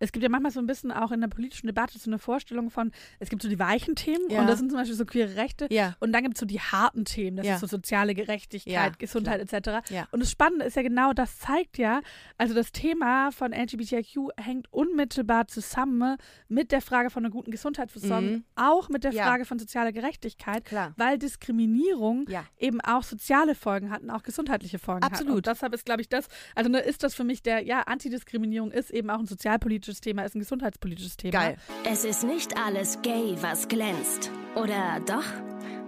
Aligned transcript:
es 0.00 0.12
gibt 0.12 0.22
ja 0.22 0.28
manchmal 0.28 0.52
so 0.52 0.60
ein 0.60 0.66
bisschen 0.66 0.92
auch 0.92 1.12
in 1.12 1.20
der 1.20 1.28
politischen 1.28 1.66
Debatte 1.66 1.98
so 1.98 2.10
eine 2.10 2.18
Vorstellung 2.18 2.70
von, 2.70 2.92
es 3.18 3.28
gibt 3.28 3.42
so 3.42 3.48
die 3.48 3.58
weichen 3.58 3.94
Themen 3.96 4.30
Ja. 4.30 4.40
und 4.40 4.46
das 4.46 4.58
sind 4.58 4.70
zum 4.70 4.78
Beispiel 4.78 4.96
so 4.96 5.04
queere 5.04 5.36
Rechte 5.36 5.66
Ja. 5.70 5.96
und 6.00 6.12
dann 6.12 6.22
gibt 6.22 6.36
es 6.36 6.40
so 6.40 6.46
die 6.46 6.60
harten 6.60 7.04
Themen, 7.04 7.36
das 7.36 7.46
Ja. 7.46 7.54
ist 7.54 7.60
so 7.60 7.66
soziale 7.66 8.14
Gerechtigkeit, 8.14 8.98
Gesundheit 8.98 9.40
etc. 9.40 9.88
Ja. 9.90 10.06
Und 10.12 10.20
das 10.20 10.30
Spannende 10.30 10.64
ist 10.64 10.76
ja 10.76 10.82
genau, 10.82 11.12
das 11.12 11.38
zeigt 11.38 11.78
ja, 11.78 12.00
also 12.38 12.54
das 12.54 12.72
Thema 12.72 13.30
von 13.32 13.52
LGBTIQ 13.52 14.30
hängt 14.38 14.72
unmittelbar 14.72 15.48
zusammen 15.48 16.16
mit 16.48 16.72
der 16.72 16.80
Frage 16.80 17.10
von 17.10 17.24
einer 17.24 17.32
guten 17.32 17.50
Gesundheitsversorgung, 17.50 18.30
Mhm. 18.30 18.44
auch 18.54 18.88
mit 18.88 19.02
der. 19.04 19.12
Frage 19.16 19.44
von 19.46 19.58
sozialer 19.58 19.92
Gerechtigkeit, 19.92 20.64
Klar. 20.66 20.92
weil 20.96 21.18
Diskriminierung 21.18 22.26
eben 22.58 22.80
auch 22.80 23.02
soziale 23.02 23.54
Folgen 23.54 23.90
hat 23.90 24.02
und 24.02 24.10
auch 24.10 24.22
gesundheitliche 24.22 24.78
Folgen 24.78 25.04
hat. 25.04 25.12
Absolut. 25.12 25.46
Deshalb 25.46 25.74
ist, 25.74 25.84
glaube 25.84 26.00
ich, 26.02 26.08
das, 26.08 26.28
also 26.54 26.70
ne, 26.70 26.80
ist 26.80 27.02
das 27.02 27.14
für 27.14 27.24
mich 27.24 27.42
der, 27.42 27.62
ja, 27.64 27.80
Antidiskriminierung 27.82 28.70
ist 28.70 28.90
eben 28.90 29.10
auch 29.10 29.18
ein 29.18 29.26
sozialpolitisches 29.26 29.75
Thema, 29.80 30.22
ist 30.22 30.34
ein 30.34 30.40
gesundheitspolitisches 30.40 31.16
Thema. 31.16 31.32
Geil. 31.32 31.56
Es 31.84 32.04
ist 32.04 32.24
nicht 32.24 32.56
alles 32.56 33.00
gay, 33.02 33.36
was 33.40 33.68
glänzt. 33.68 34.30
Oder 34.54 35.00
doch? 35.06 35.24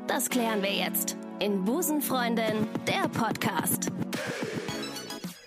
Das 0.07 0.31
klären 0.31 0.63
wir 0.63 0.73
jetzt 0.73 1.17
in 1.41 1.65
Busenfreundin, 1.65 2.67
der 2.87 3.09
Podcast. 3.09 3.91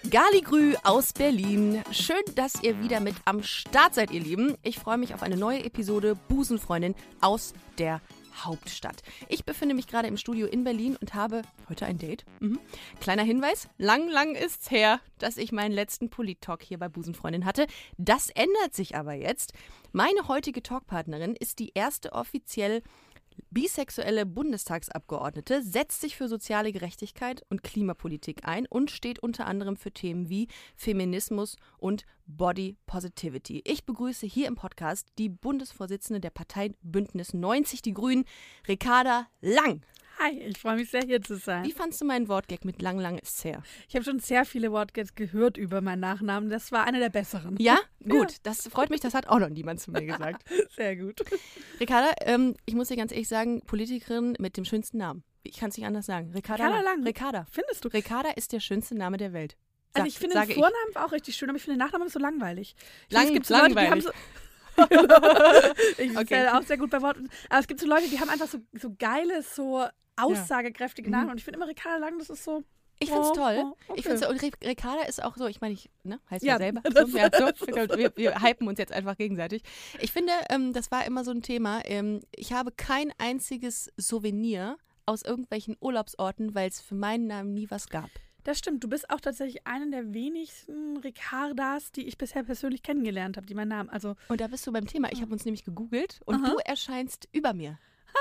Galigrü 0.09 0.75
aus 0.83 1.13
Berlin. 1.13 1.81
Schön, 1.91 2.21
dass 2.35 2.61
ihr 2.61 2.83
wieder 2.83 2.99
mit 2.99 3.15
am 3.25 3.43
Start 3.43 3.95
seid, 3.95 4.11
ihr 4.11 4.19
Lieben. 4.19 4.55
Ich 4.61 4.77
freue 4.77 4.97
mich 4.97 5.13
auf 5.13 5.23
eine 5.23 5.37
neue 5.37 5.63
Episode 5.63 6.17
Busenfreundin 6.27 6.95
aus 7.21 7.53
der 7.77 8.01
Hauptstadt. 8.43 9.03
Ich 9.27 9.45
befinde 9.45 9.75
mich 9.75 9.87
gerade 9.87 10.07
im 10.07 10.17
Studio 10.17 10.47
in 10.47 10.63
Berlin 10.63 10.97
und 10.99 11.13
habe 11.13 11.41
heute 11.69 11.85
ein 11.85 11.97
Date. 11.97 12.25
Mhm. 12.39 12.59
Kleiner 12.99 13.23
Hinweis, 13.23 13.69
lang, 13.77 14.09
lang 14.09 14.35
ist's 14.35 14.71
her, 14.71 14.99
dass 15.19 15.37
ich 15.37 15.51
meinen 15.51 15.71
letzten 15.71 16.09
Polit-Talk 16.09 16.63
hier 16.63 16.79
bei 16.79 16.89
Busenfreundin 16.89 17.45
hatte. 17.45 17.67
Das 17.97 18.29
ändert 18.29 18.73
sich 18.73 18.95
aber 18.95 19.13
jetzt. 19.13 19.53
Meine 19.91 20.27
heutige 20.27 20.63
Talkpartnerin 20.63 21.35
ist 21.35 21.59
die 21.59 21.71
erste 21.73 22.13
offiziell 22.13 22.81
bisexuelle 23.49 24.25
Bundestagsabgeordnete, 24.25 25.63
setzt 25.63 26.01
sich 26.01 26.15
für 26.15 26.27
soziale 26.27 26.71
Gerechtigkeit 26.71 27.43
und 27.49 27.63
Klimapolitik 27.63 28.47
ein 28.47 28.65
und 28.67 28.91
steht 28.91 29.19
unter 29.19 29.47
anderem 29.47 29.75
für 29.75 29.91
Themen 29.91 30.29
wie 30.29 30.47
Feminismus 30.75 31.57
und 31.77 32.05
Body 32.27 32.77
Positivity. 32.85 33.61
Ich 33.65 33.85
begrüße 33.85 34.25
hier 34.25 34.47
im 34.47 34.55
Podcast 34.55 35.07
die 35.17 35.29
Bundesvorsitzende 35.29 36.19
der 36.19 36.29
Partei 36.29 36.73
Bündnis 36.81 37.33
90 37.33 37.81
Die 37.81 37.93
Grünen, 37.93 38.25
Ricarda 38.67 39.27
Lang. 39.41 39.81
Hi, 40.23 40.37
ich 40.37 40.59
freue 40.59 40.75
mich 40.75 40.91
sehr, 40.91 41.01
hier 41.01 41.21
zu 41.21 41.35
sein. 41.37 41.63
Wie 41.65 41.71
fandst 41.71 41.99
du 41.99 42.05
meinen 42.05 42.27
Wortgag 42.27 42.63
mit 42.63 42.79
Lang, 42.81 42.99
Lang 42.99 43.17
ist's 43.17 43.43
her? 43.43 43.63
Ich 43.89 43.95
habe 43.95 44.05
schon 44.05 44.19
sehr 44.19 44.45
viele 44.45 44.71
Wortgags 44.71 45.15
gehört 45.15 45.57
über 45.57 45.81
meinen 45.81 46.01
Nachnamen. 46.01 46.49
Das 46.49 46.71
war 46.71 46.83
einer 46.85 46.99
der 46.99 47.09
besseren. 47.09 47.55
Ja? 47.59 47.79
Gut, 48.07 48.35
das 48.43 48.67
freut 48.67 48.91
mich, 48.91 48.99
das 48.99 49.15
hat 49.15 49.27
auch 49.27 49.39
noch 49.39 49.49
niemand 49.49 49.79
zu 49.79 49.89
mir 49.91 50.05
gesagt. 50.05 50.43
Sehr 50.75 50.95
gut. 50.95 51.21
Ricarda, 51.79 52.11
ähm, 52.21 52.55
ich 52.65 52.75
muss 52.75 52.87
dir 52.89 52.97
ganz 52.97 53.11
ehrlich 53.11 53.27
sagen, 53.27 53.61
Politikerin 53.61 54.35
mit 54.39 54.57
dem 54.57 54.65
schönsten 54.65 54.97
Namen. 54.97 55.23
Ich 55.43 55.57
kann 55.57 55.69
es 55.69 55.77
nicht 55.77 55.85
anders 55.87 56.05
sagen. 56.05 56.31
Ricarda, 56.33 56.65
Ricarda 56.65 56.83
Lang. 56.83 57.03
Ricarda. 57.03 57.45
Findest 57.51 57.83
du? 57.85 57.89
Ricarda 57.89 58.29
ist 58.31 58.53
der 58.53 58.59
schönste 58.59 58.95
Name 58.95 59.17
der 59.17 59.33
Welt. 59.33 59.55
Also 59.93 60.03
Sag- 60.05 60.07
ich 60.07 60.19
finde 60.19 60.39
den 60.39 60.55
Vornamen 60.55 60.95
auch 60.95 61.11
richtig 61.11 61.35
schön, 61.35 61.49
aber 61.49 61.57
ich 61.57 61.63
finde 61.63 61.77
den 61.77 61.85
Nachnamen 61.85 62.09
so 62.09 62.19
langweilig. 62.19 62.75
Ich 63.07 63.13
Lang- 63.13 63.25
finde, 63.27 63.41
es 63.41 63.47
gibt 63.47 63.57
so 63.59 63.63
Leute, 63.63 63.73
langweilig. 63.75 64.03
so 64.03 64.11
ich 65.97 65.97
bin 66.13 66.17
Okay. 66.17 66.43
ja 66.43 66.57
auch 66.57 66.63
sehr 66.63 66.77
gut 66.77 66.89
bei 66.91 67.01
Worten. 67.01 67.29
Aber 67.49 67.59
es 67.59 67.67
gibt 67.67 67.79
so 67.79 67.87
Leute, 67.87 68.07
die 68.09 68.19
haben 68.19 68.29
einfach 68.29 68.47
so, 68.47 68.59
so 68.73 68.95
geile, 68.97 69.43
so 69.43 69.85
aussagekräftige 70.17 71.09
Namen. 71.09 71.29
Und 71.31 71.37
ich 71.37 71.43
finde 71.43 71.57
immer 71.57 71.67
Ricarda 71.67 71.97
Lang, 71.97 72.17
das 72.19 72.29
ist 72.29 72.43
so. 72.43 72.63
Ich 72.99 73.09
find's 73.09 73.29
Oh, 73.29 73.33
toll. 73.33 73.55
oh, 73.65 73.75
okay. 73.87 73.99
Ich 73.99 74.27
und 74.27 74.39
Ri- 74.41 74.63
Ricarda 74.67 75.01
ist 75.03 75.23
auch 75.23 75.35
so, 75.35 75.47
ich 75.47 75.59
meine, 75.59 75.73
ich 75.73 75.89
ne, 76.03 76.19
heißt 76.29 76.45
ja, 76.45 76.53
Ja, 76.53 76.57
selber. 76.59 76.81
So, 76.85 77.17
ja, 77.17 77.29
so. 77.33 77.97
Wir, 77.97 78.15
wir 78.15 78.41
hypen 78.43 78.67
uns 78.67 78.77
jetzt 78.77 78.91
einfach 78.93 79.17
gegenseitig. 79.17 79.63
Ich 79.99 80.11
finde, 80.11 80.33
ähm, 80.49 80.71
das 80.71 80.91
war 80.91 81.03
immer 81.05 81.23
so 81.23 81.31
ein 81.31 81.41
Thema. 81.41 81.81
Ähm, 81.85 82.19
ich 82.35 82.53
habe 82.53 82.71
kein 82.71 83.11
einziges 83.17 83.91
Souvenir 83.97 84.77
aus 85.07 85.23
irgendwelchen 85.23 85.77
Urlaubsorten, 85.79 86.53
weil 86.53 86.69
es 86.69 86.79
für 86.79 86.93
meinen 86.93 87.25
Namen 87.25 87.55
nie 87.55 87.71
was 87.71 87.89
gab. 87.89 88.09
Das 88.43 88.59
stimmt. 88.59 88.83
Du 88.83 88.87
bist 88.87 89.09
auch 89.09 89.19
tatsächlich 89.19 89.65
eine 89.65 89.89
der 89.89 90.13
wenigsten 90.13 90.97
Ricardas, 90.97 91.91
die 91.91 92.07
ich 92.07 92.19
bisher 92.19 92.43
persönlich 92.43 92.83
kennengelernt 92.83 93.35
habe, 93.37 93.47
die 93.47 93.55
meinen 93.55 93.69
Namen. 93.69 93.89
Also, 93.89 94.15
Und 94.29 94.41
da 94.41 94.47
bist 94.47 94.65
du 94.67 94.71
beim 94.71 94.85
Thema. 94.85 95.11
Ich 95.11 95.21
habe 95.23 95.31
uns 95.33 95.43
nämlich 95.45 95.63
gegoogelt 95.63 96.19
und 96.25 96.43
du 96.47 96.57
erscheinst 96.65 97.27
über 97.31 97.53
mir. 97.53 97.79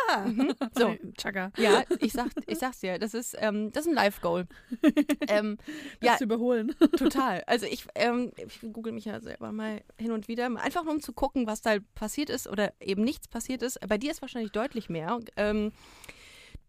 Ah, 0.09 0.27
So. 0.78 0.97
Chaka. 1.16 1.53
Ja, 1.56 1.84
ich, 2.00 2.12
sag, 2.12 2.31
ich 2.47 2.59
sag's 2.59 2.81
dir, 2.81 2.99
das 2.99 3.15
ist, 3.15 3.37
ähm, 3.38 3.72
das 3.72 3.84
ist 3.84 3.91
ein 3.91 3.94
Live-Goal. 3.94 4.47
ähm, 5.28 5.59
Ja. 6.00 6.12
ja, 6.12 6.16
zu 6.16 6.25
überholen. 6.25 6.75
Total. 6.97 7.43
Also 7.47 7.66
ich, 7.66 7.87
ähm, 7.94 8.33
ich 8.37 8.60
google 8.72 8.93
mich 8.93 9.05
ja 9.05 9.21
selber 9.21 9.53
mal 9.53 9.83
hin 9.99 10.12
und 10.12 10.28
wieder, 10.28 10.47
einfach 10.47 10.84
nur 10.84 10.94
um 10.94 11.00
zu 11.00 11.12
gucken, 11.12 11.47
was 11.47 11.62
da 11.62 11.78
passiert 11.94 12.31
ist 12.31 12.47
oder 12.49 12.72
eben 12.81 13.03
nichts 13.05 13.28
passiert 13.28 13.62
ist. 13.62 13.78
Bei 13.89 13.99
dir 13.99 14.10
ist 14.10 14.22
wahrscheinlich 14.22 14.53
deutlich 14.53 14.89
mehr. 14.89 15.21
Ähm, 15.37 15.72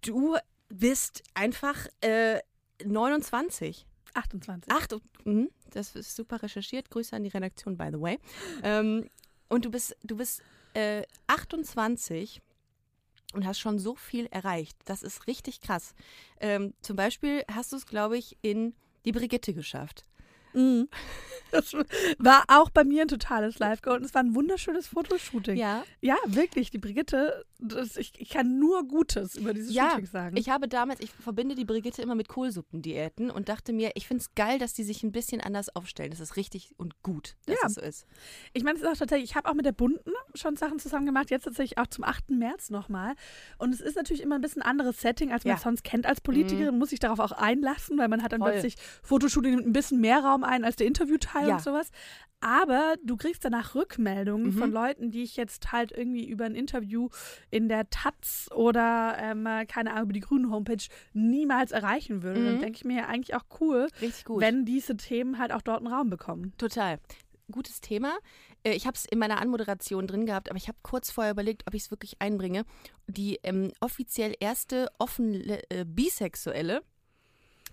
du 0.01 0.37
bist 0.69 1.23
einfach 1.33 1.87
äh, 2.01 2.39
29. 2.83 3.85
28. 4.13 4.73
Ach, 4.75 4.87
du, 4.87 4.99
mhm, 5.23 5.49
das 5.71 5.95
ist 5.95 6.15
super 6.15 6.41
recherchiert. 6.43 6.89
Grüße 6.89 7.15
an 7.15 7.23
die 7.23 7.29
Redaktion, 7.29 7.77
by 7.77 7.89
the 7.91 8.01
way. 8.01 8.19
Ähm, 8.63 9.09
und 9.49 9.65
du 9.65 9.71
bist, 9.71 9.95
du 10.03 10.17
bist 10.17 10.41
äh, 10.73 11.03
28 11.27 12.41
und 13.33 13.45
hast 13.45 13.59
schon 13.59 13.79
so 13.79 13.95
viel 13.95 14.27
erreicht. 14.27 14.77
Das 14.85 15.03
ist 15.03 15.27
richtig 15.27 15.61
krass. 15.61 15.93
Ähm, 16.39 16.73
zum 16.81 16.95
Beispiel 16.95 17.43
hast 17.51 17.71
du 17.71 17.77
es, 17.77 17.85
glaube 17.85 18.17
ich, 18.17 18.37
in 18.41 18.73
die 19.05 19.11
Brigitte 19.11 19.53
geschafft. 19.53 20.05
Mhm. 20.53 20.89
Das 21.51 21.73
war 22.17 22.43
auch 22.47 22.69
bei 22.69 22.83
mir 22.83 23.01
ein 23.03 23.07
totales 23.07 23.59
Live-Goal 23.59 23.97
und 23.97 24.03
es 24.05 24.13
war 24.13 24.21
ein 24.21 24.35
wunderschönes 24.35 24.87
Fotoshooting. 24.87 25.55
Ja. 25.57 25.83
Ja, 26.01 26.15
wirklich. 26.25 26.71
Die 26.71 26.77
Brigitte, 26.77 27.45
das, 27.59 27.95
ich, 27.97 28.13
ich 28.19 28.29
kann 28.29 28.57
nur 28.59 28.85
Gutes 28.87 29.35
über 29.35 29.53
dieses 29.53 29.73
Ja, 29.73 29.91
Shooting 29.91 30.05
sagen. 30.07 30.37
Ich 30.37 30.49
habe 30.49 30.67
damals, 30.67 30.99
ich 31.01 31.11
verbinde 31.11 31.55
die 31.55 31.65
Brigitte 31.65 32.01
immer 32.01 32.15
mit 32.15 32.27
Kohlsuppendiäten 32.29 33.29
und 33.31 33.49
dachte 33.49 33.71
mir, 33.73 33.91
ich 33.95 34.07
finde 34.07 34.21
es 34.21 34.33
geil, 34.35 34.59
dass 34.59 34.73
die 34.73 34.83
sich 34.83 35.03
ein 35.03 35.11
bisschen 35.11 35.41
anders 35.41 35.73
aufstellen. 35.75 36.11
Das 36.11 36.19
ist 36.19 36.35
richtig 36.37 36.73
und 36.77 37.01
gut, 37.03 37.35
dass 37.45 37.57
Ja. 37.61 37.67
es 37.67 37.73
so 37.75 37.81
ist. 37.81 38.05
Ich 38.53 38.63
meine, 38.63 38.77
es 38.77 38.81
ist 38.83 38.89
auch 38.89 38.97
tatsächlich, 38.97 39.29
ich 39.31 39.35
habe 39.35 39.49
auch 39.49 39.53
mit 39.53 39.65
der 39.65 39.71
Bunten 39.73 40.11
schon 40.37 40.55
Sachen 40.55 40.79
zusammen 40.79 41.05
gemacht, 41.05 41.29
jetzt 41.31 41.43
tatsächlich 41.43 41.77
auch 41.77 41.87
zum 41.87 42.03
8. 42.03 42.31
März 42.31 42.69
nochmal. 42.69 43.13
Und 43.57 43.73
es 43.73 43.81
ist 43.81 43.95
natürlich 43.95 44.21
immer 44.21 44.35
ein 44.35 44.41
bisschen 44.41 44.61
anderes 44.61 45.01
Setting, 45.01 45.31
als 45.31 45.43
man 45.45 45.51
Ja. 45.51 45.57
es 45.57 45.63
sonst 45.63 45.83
kennt 45.83 46.05
als 46.05 46.21
Politikerin, 46.21 46.77
muss 46.77 46.89
sich 46.91 46.99
darauf 46.99 47.19
auch 47.19 47.31
einlassen, 47.31 47.97
weil 47.97 48.07
man 48.07 48.23
hat 48.23 48.31
dann 48.31 48.41
Voll. 48.41 48.51
plötzlich 48.51 48.75
Fotoshooting 49.03 49.55
nimmt 49.55 49.67
ein 49.67 49.73
bisschen 49.73 49.99
mehr 50.01 50.19
Raum 50.19 50.43
ein 50.43 50.63
als 50.63 50.75
der 50.75 50.87
Interviewteil 50.87 51.47
Ja. 51.47 51.55
und 51.55 51.61
sowas. 51.61 51.89
Aber 52.43 52.95
du 53.03 53.17
kriegst 53.17 53.45
danach 53.45 53.75
Rückmeldungen 53.75 54.47
Mhm. 54.47 54.57
von 54.57 54.71
Leuten, 54.71 55.11
die 55.11 55.21
ich 55.21 55.35
jetzt 55.37 55.71
halt 55.71 55.91
irgendwie 55.91 56.27
über 56.27 56.45
ein 56.45 56.55
Interview 56.55 57.09
in 57.51 57.69
der 57.69 57.89
Taz 57.91 58.49
oder 58.55 59.15
ähm, 59.19 59.47
keine 59.67 59.91
Ahnung, 59.91 60.05
über 60.05 60.13
die 60.13 60.21
Grünen 60.21 60.49
Homepage 60.51 60.83
niemals 61.13 61.71
erreichen 61.71 62.23
würde. 62.23 62.39
Mhm. 62.39 62.45
Dann 62.45 62.59
denke 62.61 62.77
ich 62.77 62.85
mir 62.85 62.97
ja 62.97 63.05
eigentlich 63.07 63.35
auch 63.35 63.45
cool, 63.59 63.87
wenn 64.27 64.65
diese 64.65 64.97
Themen 64.97 65.37
halt 65.37 65.51
auch 65.51 65.61
dort 65.61 65.85
einen 65.85 65.93
Raum 65.93 66.09
bekommen. 66.09 66.53
Total. 66.57 66.99
Gutes 67.51 67.81
Thema. 67.81 68.13
Äh, 68.63 68.73
Ich 68.73 68.85
habe 68.87 68.95
es 68.95 69.05
in 69.05 69.19
meiner 69.19 69.39
Anmoderation 69.39 70.07
drin 70.07 70.25
gehabt, 70.25 70.49
aber 70.49 70.57
ich 70.57 70.67
habe 70.67 70.77
kurz 70.81 71.11
vorher 71.11 71.31
überlegt, 71.31 71.63
ob 71.67 71.73
ich 71.73 71.83
es 71.83 71.91
wirklich 71.91 72.21
einbringe. 72.21 72.65
Die 73.07 73.39
ähm, 73.43 73.71
offiziell 73.79 74.35
erste 74.39 74.89
offen 74.99 75.49
äh, 75.49 75.85
bisexuelle 75.87 76.81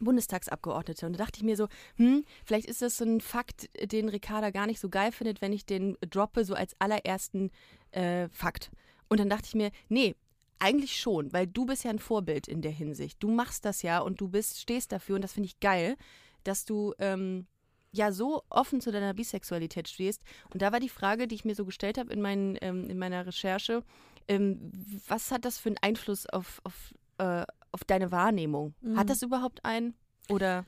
Bundestagsabgeordnete. 0.00 1.06
Und 1.06 1.14
da 1.14 1.24
dachte 1.24 1.38
ich 1.38 1.44
mir 1.44 1.56
so, 1.56 1.68
hm, 1.96 2.24
vielleicht 2.44 2.66
ist 2.66 2.82
das 2.82 2.96
so 2.96 3.04
ein 3.04 3.20
Fakt, 3.20 3.68
den 3.90 4.08
Ricarda 4.08 4.50
gar 4.50 4.66
nicht 4.66 4.80
so 4.80 4.88
geil 4.88 5.12
findet, 5.12 5.40
wenn 5.40 5.52
ich 5.52 5.66
den 5.66 5.96
droppe, 6.00 6.44
so 6.44 6.54
als 6.54 6.76
allerersten 6.78 7.50
äh, 7.92 8.28
Fakt. 8.28 8.70
Und 9.08 9.20
dann 9.20 9.30
dachte 9.30 9.46
ich 9.46 9.54
mir, 9.54 9.70
nee, 9.88 10.14
eigentlich 10.58 11.00
schon, 11.00 11.32
weil 11.32 11.46
du 11.46 11.66
bist 11.66 11.84
ja 11.84 11.90
ein 11.90 11.98
Vorbild 11.98 12.48
in 12.48 12.62
der 12.62 12.72
Hinsicht. 12.72 13.22
Du 13.22 13.28
machst 13.28 13.64
das 13.64 13.82
ja 13.82 14.00
und 14.00 14.20
du 14.20 14.28
bist, 14.28 14.60
stehst 14.60 14.92
dafür 14.92 15.16
und 15.16 15.22
das 15.22 15.32
finde 15.32 15.46
ich 15.46 15.60
geil, 15.60 15.96
dass 16.44 16.64
du 16.64 16.94
ähm, 16.98 17.46
ja 17.92 18.12
so 18.12 18.42
offen 18.50 18.80
zu 18.80 18.92
deiner 18.92 19.14
Bisexualität 19.14 19.88
stehst. 19.88 20.22
Und 20.52 20.62
da 20.62 20.72
war 20.72 20.80
die 20.80 20.88
Frage, 20.88 21.26
die 21.26 21.34
ich 21.34 21.44
mir 21.44 21.54
so 21.54 21.64
gestellt 21.64 21.98
habe 21.98 22.12
in, 22.12 22.20
meinen, 22.20 22.56
ähm, 22.60 22.88
in 22.88 22.98
meiner 22.98 23.26
Recherche, 23.26 23.82
ähm, 24.28 24.70
was 25.06 25.30
hat 25.30 25.44
das 25.44 25.58
für 25.58 25.70
einen 25.70 25.78
Einfluss 25.80 26.26
auf, 26.26 26.60
auf, 26.64 26.94
äh, 27.18 27.44
auf 27.72 27.84
deine 27.84 28.12
Wahrnehmung? 28.12 28.74
Mhm. 28.80 28.98
Hat 28.98 29.10
das 29.10 29.22
überhaupt 29.22 29.64
einen? 29.64 29.94
Oder 30.28 30.66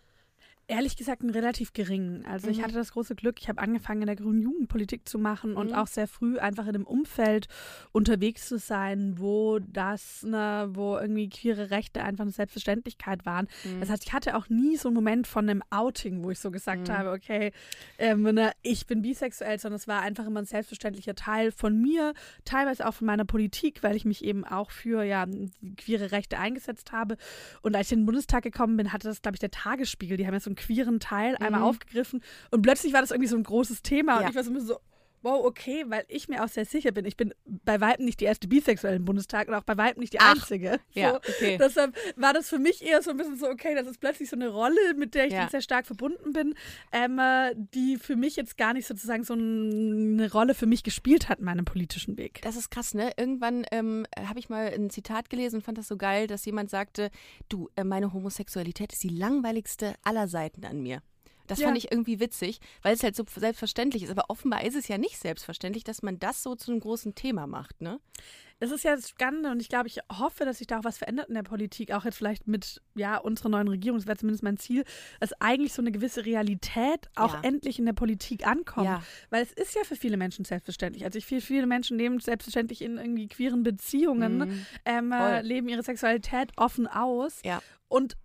Ehrlich 0.71 0.97
gesagt, 0.97 1.23
einen 1.23 1.31
relativ 1.31 1.73
geringen. 1.73 2.25
Also 2.27 2.49
ich 2.49 2.59
Mhm. 2.59 2.63
hatte 2.63 2.75
das 2.75 2.93
große 2.93 3.17
Glück, 3.17 3.41
ich 3.41 3.49
habe 3.49 3.61
angefangen 3.61 4.03
in 4.03 4.07
der 4.07 4.15
grünen 4.15 4.41
Jugendpolitik 4.41 5.09
zu 5.09 5.19
machen 5.19 5.55
und 5.57 5.71
Mhm. 5.71 5.75
auch 5.75 5.89
sehr 5.89 6.07
früh 6.07 6.39
einfach 6.39 6.63
in 6.69 6.77
einem 6.77 6.85
Umfeld 6.87 7.49
unterwegs 7.91 8.47
zu 8.47 8.57
sein, 8.57 9.15
wo 9.19 9.59
das, 9.59 10.23
ne, 10.23 10.69
wo 10.73 10.97
irgendwie 10.97 11.29
queere 11.29 11.71
Rechte 11.71 12.05
einfach 12.05 12.23
eine 12.23 12.31
Selbstverständlichkeit 12.31 13.27
waren. 13.27 13.49
Mhm. 13.65 13.81
Das 13.81 13.91
heißt, 13.91 14.05
ich 14.07 14.13
hatte 14.13 14.37
auch 14.37 14.49
nie 14.49 14.77
so 14.77 14.89
einen 14.89 14.95
Moment 14.95 15.27
von 15.27 15.49
einem 15.51 15.63
Outing, 15.71 16.23
wo 16.23 16.31
ich 16.31 16.39
so 16.39 16.53
gesagt 16.53 16.87
Mhm. 16.87 16.93
habe, 16.93 17.11
okay, 17.11 17.51
ähm, 17.99 18.23
ne, 18.23 18.53
ich 18.63 18.87
bin 18.87 19.03
bisexuell, 19.03 19.59
sondern 19.59 19.77
es 19.77 19.89
war 19.89 20.03
einfach 20.03 20.25
immer 20.27 20.39
ein 20.41 20.47
selbstverständlicher 20.47 21.17
Teil 21.17 21.51
von 21.51 21.81
mir, 21.83 22.15
teilweise 22.45 22.87
auch 22.87 22.95
von 22.95 23.07
meiner 23.07 23.25
Politik, 23.25 23.83
weil 23.83 23.97
ich 23.97 24.05
mich 24.05 24.23
eben 24.25 24.45
auch 24.45 24.71
für 24.71 25.03
ja 25.03 25.27
queere 25.79 26.13
Rechte 26.13 26.39
eingesetzt 26.39 26.93
habe. 26.93 27.17
Und 27.63 27.75
als 27.75 27.89
ich 27.89 27.95
in 27.95 28.01
den 28.03 28.07
Bundestag 28.07 28.45
gekommen 28.45 28.77
bin, 28.77 28.93
hatte 28.93 29.09
das, 29.09 29.21
glaube 29.21 29.35
ich, 29.35 29.41
der 29.41 29.51
Tagesspiegel. 29.51 30.17
Die 30.17 30.27
haben 30.29 30.35
ja 30.35 30.39
so 30.41 30.49
einen 30.51 30.60
queeren 30.61 31.01
Teil 31.01 31.37
einmal 31.37 31.61
Mhm. 31.61 31.67
aufgegriffen 31.67 32.23
und 32.51 32.63
plötzlich 32.63 32.93
war 32.93 33.01
das 33.01 33.11
irgendwie 33.11 33.29
so 33.29 33.37
ein 33.37 33.43
großes 33.43 33.83
Thema 33.83 34.15
Ja. 34.15 34.21
und 34.21 34.29
ich 34.31 34.35
war 34.37 34.45
so 34.45 34.51
ein 34.51 34.55
bisschen 34.55 34.69
so, 34.69 34.79
wow, 35.23 35.45
okay, 35.45 35.85
weil 35.89 36.05
ich 36.09 36.29
mir 36.29 36.43
auch 36.45 36.49
sehr 36.49 36.65
sicher 36.65 36.93
bin, 36.93 37.05
ich 37.05 37.17
bin 37.17 37.35
bei 37.45 37.81
Weitem 37.81 38.05
nicht 38.05 38.21
die 38.21 38.25
erste 38.25 38.49
Bisexuelle 38.49 38.97
im 38.97 39.05
Bundestag 39.05 39.49
und 39.49 39.55
auch 39.55 39.63
bei 39.65 39.77
Weitem 39.77 40.01
nicht 40.01 40.13
die 40.13 40.21
Ach, 40.21 40.35
einzige. 40.35 40.81
So, 40.95 41.01
ja, 41.01 41.17
okay. 41.17 41.59
Deshalb 41.59 41.95
war 42.17 42.33
das 42.33 42.49
für 42.49 42.59
mich 42.59 42.83
eher 42.85 43.03
so 43.03 43.11
ein 43.11 43.17
bisschen 43.17 43.37
so, 43.37 43.49
okay, 43.49 43.75
das 43.75 43.87
ist 43.87 44.01
plötzlich 44.01 44.31
so 44.31 44.37
eine 44.37 44.49
Rolle, 44.49 44.95
mit 44.97 45.15
der 45.15 45.27
ich 45.27 45.33
Ja. 45.33 45.49
sehr 45.51 45.61
stark 45.61 45.87
verbunden 45.87 46.33
bin, 46.33 46.55
ähm, 46.93 47.19
äh, 47.19 47.55
die 47.57 47.97
für 47.99 48.17
mich 48.17 48.37
jetzt 48.37 48.57
gar 48.57 48.73
nicht 48.73 48.87
sozusagen 48.87 49.25
so 49.25 49.35
eine 49.35 50.31
Rolle 50.33 50.55
für 50.55 50.67
mich 50.67 50.83
gespielt 50.83 51.29
hat 51.29 51.39
in 51.41 51.45
meinem 51.45 51.65
politischen 51.65 52.17
Weg. 52.17 52.41
Das 52.43 52.57
ist 52.57 52.71
krass, 52.71 52.95
ne? 52.95 53.13
Irgendwann 53.17 53.65
ähm, 53.71 54.07
habe 54.19 54.39
ich 54.39 54.49
mal 54.49 54.73
ein 54.73 54.91
Zitat 54.91 55.31
gelesen 55.31 55.57
und 55.57 55.63
fand 55.63 55.79
das 55.79 55.89
so 55.89 55.97
geil, 55.97 56.27
dass 56.27 56.45
jemand 56.45 56.71
sagte, 56.71 57.11
du, 57.49 57.69
äh, 57.77 57.85
meine 57.85 58.13
Homosexualität 58.13 58.93
ist 58.93 59.03
die 59.03 59.09
langweiligste 59.09 59.95
aller 60.03 60.29
Seiten 60.29 60.65
an 60.65 60.81
mir. 60.81 61.03
Das 61.51 61.59
Ja. 61.59 61.67
fand 61.67 61.79
ich 61.79 61.91
irgendwie 61.91 62.21
witzig, 62.21 62.61
weil 62.83 62.95
es 62.95 63.03
halt 63.03 63.17
so 63.17 63.25
selbstverständlich 63.35 64.03
ist. 64.05 64.11
Aber 64.11 64.25
offenbar 64.29 64.65
ist 64.65 64.77
es 64.77 64.89
ja 64.89 64.99
nicht 64.99 65.19
selbstverständlich, 65.19 65.85
dass 65.85 66.03
man 66.03 66.19
das 66.19 66.43
so 66.43 66.55
zu 66.55 66.71
einem 66.71 66.81
großen 66.81 67.15
Thema 67.15 67.47
macht, 67.47 67.81
ne? 67.81 67.99
Das 68.61 68.71
ist 68.73 68.85
ja 68.85 68.95
das 68.95 69.09
Spannende 69.09 69.51
und 69.51 69.59
ich 69.63 69.71
glaube, 69.71 69.89
ich 69.89 70.01
hoffe, 70.13 70.45
dass 70.45 70.59
sich 70.59 70.67
da 70.67 70.81
auch 70.81 70.85
was 70.85 70.99
verändert 70.99 71.31
in 71.31 71.35
der 71.35 71.43
Politik, 71.43 71.93
auch 71.93 72.05
jetzt 72.05 72.17
vielleicht 72.19 72.47
mit 72.47 72.83
ja, 72.95 73.17
unserer 73.17 73.49
neuen 73.49 73.69
Regierung, 73.69 73.99
das 73.99 74.07
wäre 74.07 74.19
zumindest 74.19 74.43
mein 74.43 74.59
Ziel, 74.59 74.85
dass 75.19 75.33
eigentlich 75.41 75.73
so 75.73 75.81
eine 75.81 75.91
gewisse 75.91 76.27
Realität 76.27 77.09
auch 77.17 77.33
Ja. 77.33 77.41
endlich 77.41 77.79
in 77.79 77.87
der 77.87 77.95
Politik 77.95 78.47
ankommt. 78.47 78.85
Ja. 78.85 79.03
Weil 79.31 79.43
es 79.45 79.53
ist 79.55 79.75
ja 79.75 79.83
für 79.85 79.97
viele 79.97 80.19
Menschen 80.19 80.45
selbstverständlich. 80.45 81.07
Also 81.07 81.17
ich 81.19 81.25
viele, 81.25 81.41
viele 81.41 81.67
Menschen 81.67 81.97
leben 81.97 82.21
selbstverständlich 82.21 82.83
in 82.83 82.99
irgendwie 82.99 83.29
queeren 83.29 83.63
Beziehungen, 83.63 84.39
Mhm. 84.39 84.67
ähm, 84.85 85.13
äh, 85.13 85.41
leben 85.41 85.67
ihre 85.71 85.83
Sexualität 85.83 86.53
offen 86.57 86.87
aus. 86.87 87.41
Ja. 87.45 87.63
Und 87.89 88.19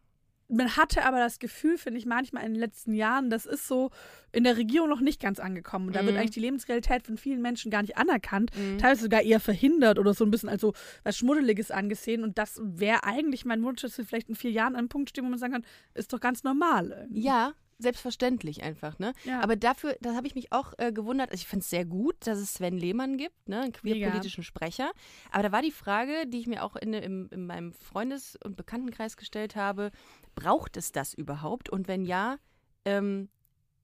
man 0.48 0.78
hatte 0.78 1.04
aber 1.06 1.18
das 1.20 1.40
Gefühl, 1.40 1.78
finde 1.78 1.98
ich, 2.00 2.06
manchmal 2.06 2.46
in 2.46 2.54
den 2.54 2.60
letzten 2.60 2.94
Jahren, 2.94 3.30
das 3.30 3.46
ist 3.46 3.68
so 3.68 3.90
in 4.32 4.44
der 4.44 4.58
Regierung 4.58 4.88
noch 4.90 5.00
nicht 5.02 5.20
ganz 5.22 5.40
angekommen. 5.40 5.88
Und 5.88 5.96
da 5.96 6.02
wird 6.04 6.14
Mhm. 6.14 6.20
eigentlich 6.20 6.32
die 6.36 6.40
Lebensrealität 6.40 7.04
von 7.04 7.18
vielen 7.18 7.42
Menschen 7.42 7.72
gar 7.72 7.82
nicht 7.82 7.98
anerkannt, 7.98 8.52
Mhm. 8.56 8.78
teilweise 8.78 9.02
sogar 9.04 9.22
eher 9.24 9.40
verhindert 9.40 9.98
oder 9.98 10.14
so 10.14 10.24
ein 10.24 10.30
bisschen 10.32 10.50
als 10.50 10.62
so 10.62 10.74
was 11.04 11.18
Schmuddeliges 11.18 11.72
angesehen. 11.72 12.24
Und 12.24 12.38
das 12.38 12.60
wäre 12.64 13.04
eigentlich 13.06 13.44
mein 13.46 13.64
Wunsch, 13.64 13.82
dass 13.82 13.98
wir 13.98 14.06
vielleicht 14.06 14.30
in 14.30 14.36
vier 14.36 14.52
Jahren 14.52 14.74
an 14.74 14.80
einem 14.80 14.90
Punkt 14.90 15.10
stehen, 15.10 15.26
wo 15.26 15.30
man 15.30 15.40
sagen 15.40 15.54
kann, 15.54 15.66
ist 15.96 16.14
doch 16.14 16.20
ganz 16.20 16.44
normal. 16.44 17.08
Ja, 17.12 17.54
selbstverständlich 17.78 18.64
einfach, 18.64 19.00
ne? 19.00 19.14
Ja. 19.26 19.42
Aber 19.42 19.56
dafür, 19.56 19.96
da 20.02 20.16
habe 20.16 20.28
ich 20.28 20.36
mich 20.36 20.52
auch 20.52 20.74
äh, 20.78 20.92
gewundert. 20.92 21.32
Also 21.32 21.42
ich 21.42 21.48
finde 21.48 21.64
es 21.64 21.70
sehr 21.70 21.86
gut, 21.86 22.16
dass 22.26 22.38
es 22.40 22.54
Sven 22.56 22.78
Lehmann 22.78 23.18
gibt, 23.18 23.50
ne? 23.50 23.62
einen 23.62 23.74
queerpolitischen 23.74 24.44
Sprecher. 24.44 24.92
Aber 25.32 25.44
da 25.44 25.52
war 25.52 25.62
die 25.62 25.72
Frage, 25.72 26.26
die 26.28 26.40
ich 26.40 26.48
mir 26.48 26.64
auch 26.64 26.76
in, 26.78 26.94
im, 26.94 27.30
in 27.32 27.46
meinem 27.46 27.74
Freundes- 27.74 28.38
und 28.44 28.56
Bekanntenkreis 28.56 29.18
gestellt 29.18 29.56
habe, 29.56 29.92
braucht 30.36 30.78
es 30.78 30.92
das 30.92 31.14
überhaupt? 31.14 31.70
Und 31.70 31.88
wenn 31.88 32.06
ja, 32.06 32.38
ähm, 32.86 33.30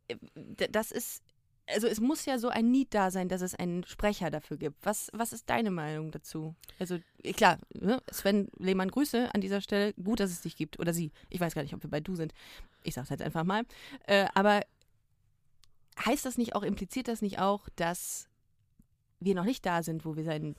äh, 0.08 0.16
das 0.70 0.92
ist, 0.92 1.24
also 1.68 1.88
es 1.88 2.00
muss 2.00 2.26
ja 2.26 2.38
so 2.38 2.50
ein 2.50 2.70
Need 2.70 2.94
da 2.94 3.12
sein, 3.12 3.30
dass 3.30 3.42
es 3.42 3.56
einen 3.56 3.84
Sprecher 3.86 4.30
dafür 4.30 4.58
gibt. 4.58 4.78
Was, 4.86 5.10
was 5.14 5.34
ist 5.34 5.50
deine 5.50 5.72
Meinung 5.72 6.12
dazu? 6.12 6.56
Also 6.80 7.00
eh, 7.24 7.34
klar, 7.34 7.58
ne? 7.74 8.02
Sven 8.12 8.50
Lehmann, 8.58 8.92
Grüße 8.92 9.34
an 9.34 9.42
dieser 9.42 9.62
Stelle. 9.62 9.94
Gut, 9.94 10.20
dass 10.20 10.32
es 10.32 10.42
dich 10.42 10.56
gibt. 10.56 10.80
Oder 10.80 10.94
sie. 10.94 11.12
Ich 11.30 11.40
weiß 11.40 11.56
gar 11.56 11.64
nicht, 11.64 11.74
ob 11.74 11.84
wir 11.84 11.90
bei 11.90 12.02
du 12.02 12.16
sind. 12.16 12.34
Ich 12.84 12.94
sag's 12.94 13.10
jetzt 13.10 13.22
einfach 13.22 13.44
mal. 13.44 13.64
Äh, 14.08 14.28
aber 14.34 14.62
heißt 16.06 16.26
das 16.26 16.38
nicht 16.38 16.56
auch, 16.56 16.64
impliziert 16.64 17.08
das 17.08 17.22
nicht 17.22 17.40
auch, 17.40 17.68
dass 17.76 18.28
wir 19.20 19.36
noch 19.36 19.46
nicht 19.46 19.66
da 19.66 19.84
sind, 19.84 20.06
wo 20.06 20.16
wir 20.16 20.24
sein 20.24 20.56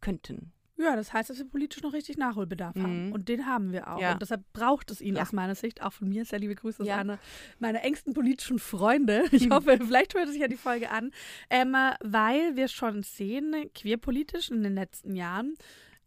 könnten? 0.00 0.52
Ja, 0.82 0.96
das 0.96 1.12
heißt, 1.12 1.30
dass 1.30 1.38
wir 1.38 1.44
politisch 1.48 1.82
noch 1.82 1.92
richtig 1.92 2.16
Nachholbedarf 2.16 2.74
haben. 2.76 3.06
Mhm. 3.08 3.12
Und 3.12 3.28
den 3.28 3.46
haben 3.46 3.72
wir 3.72 3.92
auch. 3.92 4.00
Ja. 4.00 4.12
Und 4.12 4.22
deshalb 4.22 4.42
braucht 4.52 4.90
es 4.90 5.00
ihn 5.00 5.16
Ja. 5.16 5.22
aus 5.22 5.32
meiner 5.32 5.54
Sicht, 5.54 5.82
auch 5.82 5.92
von 5.92 6.08
mir. 6.08 6.24
Sehr 6.24 6.38
liebe 6.38 6.54
Grüße 6.54 6.84
Ja. 6.84 6.94
an 6.96 7.10
eine 7.10 7.18
meiner 7.58 7.82
engsten 7.84 8.14
politischen 8.14 8.58
Freunde. 8.58 9.24
Ich 9.32 9.50
hoffe, 9.50 9.78
vielleicht 9.80 10.14
hört 10.14 10.28
sich 10.28 10.40
ja 10.40 10.48
die 10.48 10.56
Folge 10.56 10.90
an. 10.90 11.10
Ähm, 11.50 11.74
äh, 11.74 11.92
weil 12.02 12.56
wir 12.56 12.68
schon 12.68 13.02
sehen, 13.02 13.54
queerpolitisch 13.74 14.50
in 14.50 14.62
den 14.62 14.74
letzten 14.74 15.14
Jahren, 15.14 15.54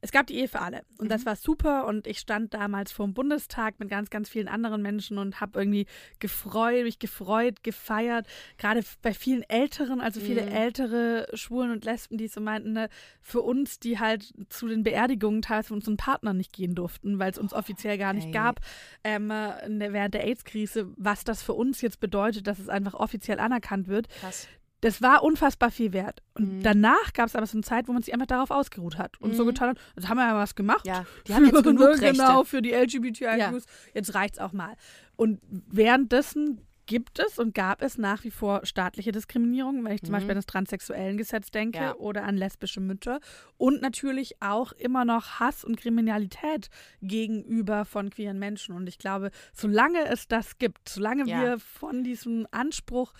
es 0.03 0.11
gab 0.11 0.27
die 0.27 0.35
Ehe 0.35 0.49
für 0.49 0.59
alle. 0.59 0.83
Und 0.97 1.09
das 1.09 1.25
war 1.25 1.37
super. 1.37 1.87
Und 1.87 2.07
ich 2.07 2.19
stand 2.19 2.53
damals 2.53 2.91
vor 2.91 3.05
dem 3.07 3.13
Bundestag 3.13 3.79
mit 3.79 3.89
ganz, 3.89 4.09
ganz 4.09 4.27
vielen 4.27 4.49
anderen 4.49 4.81
Menschen 4.81 5.17
und 5.17 5.39
habe 5.39 5.57
irgendwie 5.59 5.85
gefreut, 6.19 6.83
mich 6.83 6.99
gefreut, 6.99 7.63
gefeiert. 7.63 8.27
Gerade 8.57 8.81
bei 9.01 9.13
vielen 9.13 9.43
Älteren, 9.43 10.01
also 10.01 10.19
viele 10.19 10.41
Mhm. 10.41 10.47
ältere 10.49 11.27
Schwulen 11.35 11.71
und 11.71 11.85
Lesben, 11.85 12.17
die 12.17 12.27
so 12.27 12.41
meinten, 12.41 12.73
ne, 12.73 12.89
für 13.21 13.41
uns, 13.41 13.79
die 13.79 13.97
halt 13.97 14.33
zu 14.49 14.67
den 14.67 14.83
Beerdigungen 14.83 15.41
teils 15.41 15.67
von 15.69 15.77
unseren 15.77 15.95
Partnern 15.95 16.35
nicht 16.35 16.51
gehen 16.51 16.75
durften, 16.75 17.17
weil 17.17 17.31
es 17.31 17.37
uns 17.37 17.53
offiziell 17.53 17.97
gar 17.97 18.11
nicht 18.11 18.27
ey. 18.27 18.31
gab 18.33 18.59
ähm, 19.05 19.31
äh, 19.31 19.93
während 19.93 20.15
der 20.15 20.25
AIDS-Krise, 20.25 20.91
was 20.97 21.23
das 21.23 21.41
für 21.41 21.53
uns 21.53 21.79
jetzt 21.79 22.01
bedeutet, 22.01 22.45
dass 22.47 22.59
es 22.59 22.67
einfach 22.67 22.93
offiziell 22.93 23.39
anerkannt 23.39 23.87
wird. 23.87 24.09
Krass. 24.09 24.49
Das 24.83 25.01
war 25.01 25.23
unfassbar 25.23 25.71
viel 25.71 25.93
wert. 25.93 26.21
Und 26.33 26.57
Mhm. 26.57 26.63
danach 26.63 27.13
gab 27.13 27.27
es 27.27 27.35
aber 27.35 27.45
so 27.45 27.55
eine 27.57 27.63
Zeit, 27.63 27.87
wo 27.87 27.93
man 27.93 28.01
sich 28.01 28.13
einfach 28.13 28.27
darauf 28.27 28.51
ausgeruht 28.51 28.97
hat 28.97 29.19
und 29.21 29.33
so 29.33 29.43
Mhm. 29.43 29.47
getan 29.49 29.69
hat, 29.69 29.77
jetzt 29.95 30.09
haben 30.09 30.17
wir 30.17 30.27
ja 30.27 30.35
was 30.35 30.55
gemacht. 30.55 30.85
Ja, 30.85 31.05
die 31.27 31.33
haben 31.35 31.45
jetzt 31.45 31.63
genug 31.63 31.87
Rechte. 31.87 32.11
Genau, 32.11 32.43
für 32.43 32.61
die 32.61 32.71
LGBTIQs. 32.73 33.65
Jetzt 33.93 34.13
reicht's 34.13 34.39
auch 34.39 34.51
mal. 34.51 34.73
Und 35.15 35.39
währenddessen 35.77 36.61
gibt 36.85 37.17
es 37.19 37.39
und 37.39 37.55
gab 37.55 37.81
es 37.81 37.97
nach 37.97 38.25
wie 38.25 38.29
vor 38.31 38.65
staatliche 38.65 39.13
Diskriminierung, 39.13 39.85
wenn 39.85 39.93
ich 39.93 40.01
zum 40.01 40.09
Mhm. 40.09 40.13
Beispiel 40.15 40.31
an 40.31 40.37
das 40.37 40.45
Transsexuellengesetz 40.47 41.49
denke 41.49 41.77
Ja. 41.79 41.95
oder 41.95 42.25
an 42.25 42.35
lesbische 42.35 42.81
Mütter. 42.81 43.21
Und 43.57 43.81
natürlich 43.81 44.41
auch 44.41 44.73
immer 44.73 45.05
noch 45.05 45.39
Hass 45.39 45.63
und 45.63 45.77
Kriminalität 45.77 46.67
gegenüber 47.01 47.85
von 47.85 48.09
queeren 48.09 48.37
Menschen. 48.37 48.75
Und 48.75 48.87
ich 48.89 48.97
glaube, 48.97 49.31
solange 49.53 50.05
es 50.07 50.27
das 50.27 50.57
gibt, 50.57 50.89
solange 50.89 51.25
Ja. 51.25 51.41
wir 51.41 51.59
von 51.59 52.03
diesem 52.03 52.47
Anspruch, 52.51 53.13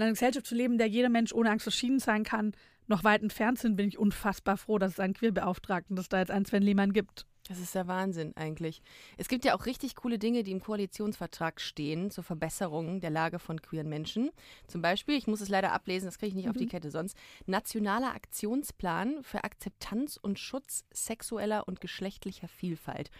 in 0.00 0.04
einer 0.04 0.12
Gesellschaft 0.12 0.46
zu 0.46 0.54
leben, 0.54 0.78
der 0.78 0.88
jeder 0.88 1.08
Mensch 1.08 1.32
ohne 1.32 1.50
Angst 1.50 1.64
verschieden 1.64 1.98
sein 1.98 2.24
kann, 2.24 2.52
noch 2.86 3.04
weit 3.04 3.22
entfernt 3.22 3.58
sind, 3.58 3.76
bin 3.76 3.86
ich 3.86 3.98
unfassbar 3.98 4.56
froh, 4.56 4.78
dass 4.78 4.92
es 4.92 5.00
einen 5.00 5.14
Queerbeauftragten, 5.14 5.94
dass 5.94 6.08
da 6.08 6.18
jetzt 6.18 6.30
einen 6.30 6.44
Sven 6.44 6.62
Lehmann 6.62 6.92
gibt. 6.92 7.26
Das 7.48 7.58
ist 7.58 7.74
der 7.74 7.88
Wahnsinn 7.88 8.36
eigentlich. 8.36 8.80
Es 9.16 9.26
gibt 9.26 9.44
ja 9.44 9.56
auch 9.56 9.66
richtig 9.66 9.96
coole 9.96 10.18
Dinge, 10.18 10.44
die 10.44 10.52
im 10.52 10.60
Koalitionsvertrag 10.60 11.60
stehen 11.60 12.10
zur 12.10 12.22
Verbesserung 12.22 13.00
der 13.00 13.10
Lage 13.10 13.40
von 13.40 13.60
queeren 13.60 13.88
Menschen. 13.88 14.30
Zum 14.68 14.82
Beispiel, 14.82 15.16
ich 15.16 15.26
muss 15.26 15.40
es 15.40 15.48
leider 15.48 15.72
ablesen, 15.72 16.06
das 16.06 16.18
kriege 16.18 16.28
ich 16.28 16.34
nicht 16.36 16.48
auf 16.48 16.56
die 16.56 16.68
Kette 16.68 16.90
sonst, 16.90 17.16
Nationaler 17.46 18.14
Aktionsplan 18.14 19.24
für 19.24 19.42
Akzeptanz 19.42 20.16
und 20.16 20.38
Schutz 20.38 20.84
sexueller 20.92 21.66
und 21.66 21.80
geschlechtlicher 21.80 22.46
Vielfalt. 22.46 23.10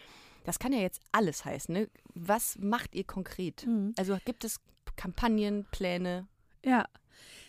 Das 0.45 0.59
kann 0.59 0.71
ja 0.71 0.79
jetzt 0.79 1.01
alles 1.11 1.43
heißen. 1.43 1.73
Ne? 1.73 1.89
Was 2.13 2.57
macht 2.57 2.95
ihr 2.95 3.03
konkret? 3.03 3.67
Mhm. 3.67 3.93
Also 3.97 4.17
gibt 4.23 4.45
es 4.45 4.61
Kampagnen, 4.95 5.65
Pläne? 5.71 6.27
Ja. 6.63 6.85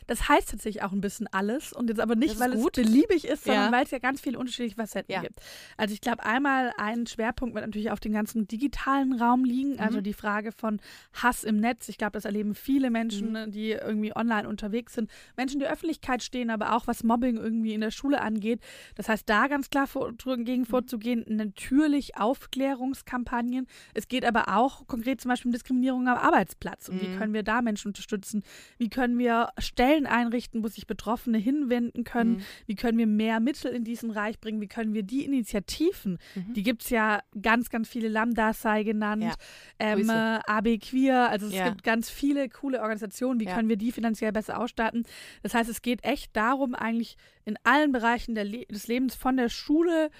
Das 0.08 0.28
heißt 0.28 0.50
tatsächlich 0.50 0.82
auch 0.82 0.90
ein 0.90 1.00
bisschen 1.00 1.28
alles 1.32 1.72
und 1.72 1.88
jetzt 1.88 2.00
aber 2.00 2.16
nicht, 2.16 2.38
weil 2.40 2.56
gut. 2.56 2.76
es 2.76 2.84
beliebig 2.84 3.24
ist, 3.24 3.44
sondern 3.44 3.66
Ja. 3.66 3.72
weil 3.78 3.84
es 3.84 3.92
ja 3.92 4.00
ganz 4.00 4.20
viele 4.20 4.36
unterschiedliche 4.36 4.74
Facetten 4.74 5.12
Ja. 5.14 5.20
gibt. 5.20 5.36
Also 5.76 5.94
ich 5.94 6.00
glaube, 6.00 6.24
einmal 6.24 6.72
ein 6.76 7.06
Schwerpunkt 7.06 7.54
wird 7.54 7.64
natürlich 7.64 7.92
auf 7.92 8.00
den 8.00 8.12
ganzen 8.12 8.48
digitalen 8.48 9.12
Raum 9.12 9.44
liegen, 9.44 9.78
also 9.78 9.98
Mhm. 9.98 10.02
die 10.02 10.12
Frage 10.12 10.50
von 10.50 10.81
Hass 11.12 11.44
im 11.44 11.56
Netz. 11.58 11.88
Ich 11.88 11.98
glaube, 11.98 12.12
das 12.12 12.24
erleben 12.24 12.56
viele 12.56 12.90
Menschen, 12.90 13.32
Mhm. 13.32 13.52
die 13.52 13.70
irgendwie 13.70 14.14
online 14.16 14.48
unterwegs 14.48 14.94
sind. 14.94 15.08
Menschen, 15.36 15.60
die 15.60 15.66
Öffentlichkeit 15.66 16.22
stehen, 16.24 16.50
aber 16.50 16.74
auch 16.74 16.88
was 16.88 17.04
Mobbing 17.04 17.36
irgendwie 17.36 17.72
in 17.72 17.81
der 17.81 17.92
Schule 17.92 18.20
angeht. 18.22 18.60
Das 18.96 19.08
heißt, 19.08 19.28
da 19.31 19.46
ganz 19.46 19.70
klar 19.70 19.86
vor, 19.86 20.12
gegen 20.12 20.62
Mhm. 20.62 20.66
vorzugehen. 20.66 21.24
Natürlich 21.28 22.16
Aufklärungskampagnen. 22.16 23.66
Es 23.94 24.08
geht 24.08 24.24
aber 24.24 24.48
auch 24.56 24.86
konkret 24.86 25.20
zum 25.20 25.28
Beispiel 25.28 25.48
um 25.48 25.52
Diskriminierung 25.52 26.08
am 26.08 26.19
Arbeitsplatz. 26.19 26.88
Und 26.88 27.00
wie 27.00 27.08
Mhm. 27.08 27.16
können 27.19 27.34
wir 27.34 27.42
da 27.42 27.62
Menschen 27.62 27.88
unterstützen? 27.88 28.42
Wie 28.78 28.88
können 28.88 29.19
wir 29.19 29.50
Stellen 29.62 30.06
einrichten, 30.06 30.62
wo 30.62 30.69
sich 30.69 30.86
Betroffene 30.86 31.38
hinwenden 31.38 32.04
können? 32.04 32.32
Mhm. 32.32 32.42
Wie 32.66 32.74
können 32.74 32.98
wir 32.98 33.06
mehr 33.06 33.40
Mittel 33.40 33.72
in 33.72 33.84
diesen 33.84 34.10
Bereich 34.10 34.38
bringen? 34.40 34.60
Wie 34.60 34.69
können 34.69 34.92
wir 34.92 35.02
die 35.02 35.24
Initiativen, 35.24 36.19
Mhm. 36.34 36.52
die 36.54 36.62
gibt 36.62 36.82
es 36.82 36.90
ja 36.90 37.20
ganz, 37.40 37.70
ganz 37.70 37.88
viele, 37.88 38.08
Lambda 38.08 38.52
sei 38.52 38.82
genannt, 38.82 39.22
Ja. 39.22 39.34
ähm, 39.78 40.08
äh, 40.10 40.12
AB 40.46 40.78
Queer, 40.78 41.31
also 41.31 41.46
es 41.46 41.54
Ja. 41.54 41.69
gibt 41.70 41.82
ganz 41.82 42.10
viele 42.10 42.48
coole 42.48 42.81
Organisationen, 42.81 43.40
wie 43.40 43.44
Ja. 43.46 43.54
können 43.54 43.69
wir 43.69 43.76
die 43.76 43.92
finanziell 43.92 44.32
besser 44.32 44.58
ausstatten? 44.60 45.04
Das 45.42 45.54
heißt, 45.54 45.70
es 45.70 45.81
geht 45.82 46.04
echt 46.04 46.36
darum, 46.36 46.74
eigentlich 46.74 47.16
in 47.44 47.56
allen 47.64 47.92
Bereichen 47.92 48.34
Le 48.34 48.66
des 48.66 48.86
Lebens, 48.88 49.14
von 49.14 49.36
der 49.36 49.48
Schule 49.48 50.10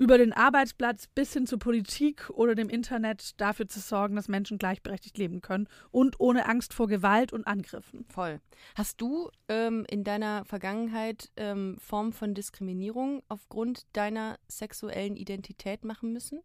über 0.00 0.16
den 0.16 0.32
Arbeitsplatz 0.32 1.08
bis 1.08 1.34
hin 1.34 1.46
zur 1.46 1.58
Politik 1.58 2.30
oder 2.30 2.54
dem 2.54 2.70
Internet 2.70 3.38
dafür 3.38 3.68
zu 3.68 3.80
sorgen, 3.80 4.16
dass 4.16 4.28
Menschen 4.28 4.56
gleichberechtigt 4.56 5.18
leben 5.18 5.42
können 5.42 5.68
und 5.90 6.18
ohne 6.18 6.48
Angst 6.48 6.72
vor 6.72 6.88
Gewalt 6.88 7.34
und 7.34 7.46
Angriffen. 7.46 8.06
Voll. 8.08 8.40
Hast 8.74 9.02
du 9.02 9.28
ähm, 9.48 9.84
in 9.90 10.02
deiner 10.02 10.46
Vergangenheit 10.46 11.30
ähm, 11.36 11.76
Formen 11.78 12.14
von 12.14 12.32
Diskriminierung 12.32 13.22
aufgrund 13.28 13.84
deiner 13.92 14.38
sexuellen 14.48 15.16
Identität 15.16 15.84
machen 15.84 16.14
müssen? 16.14 16.40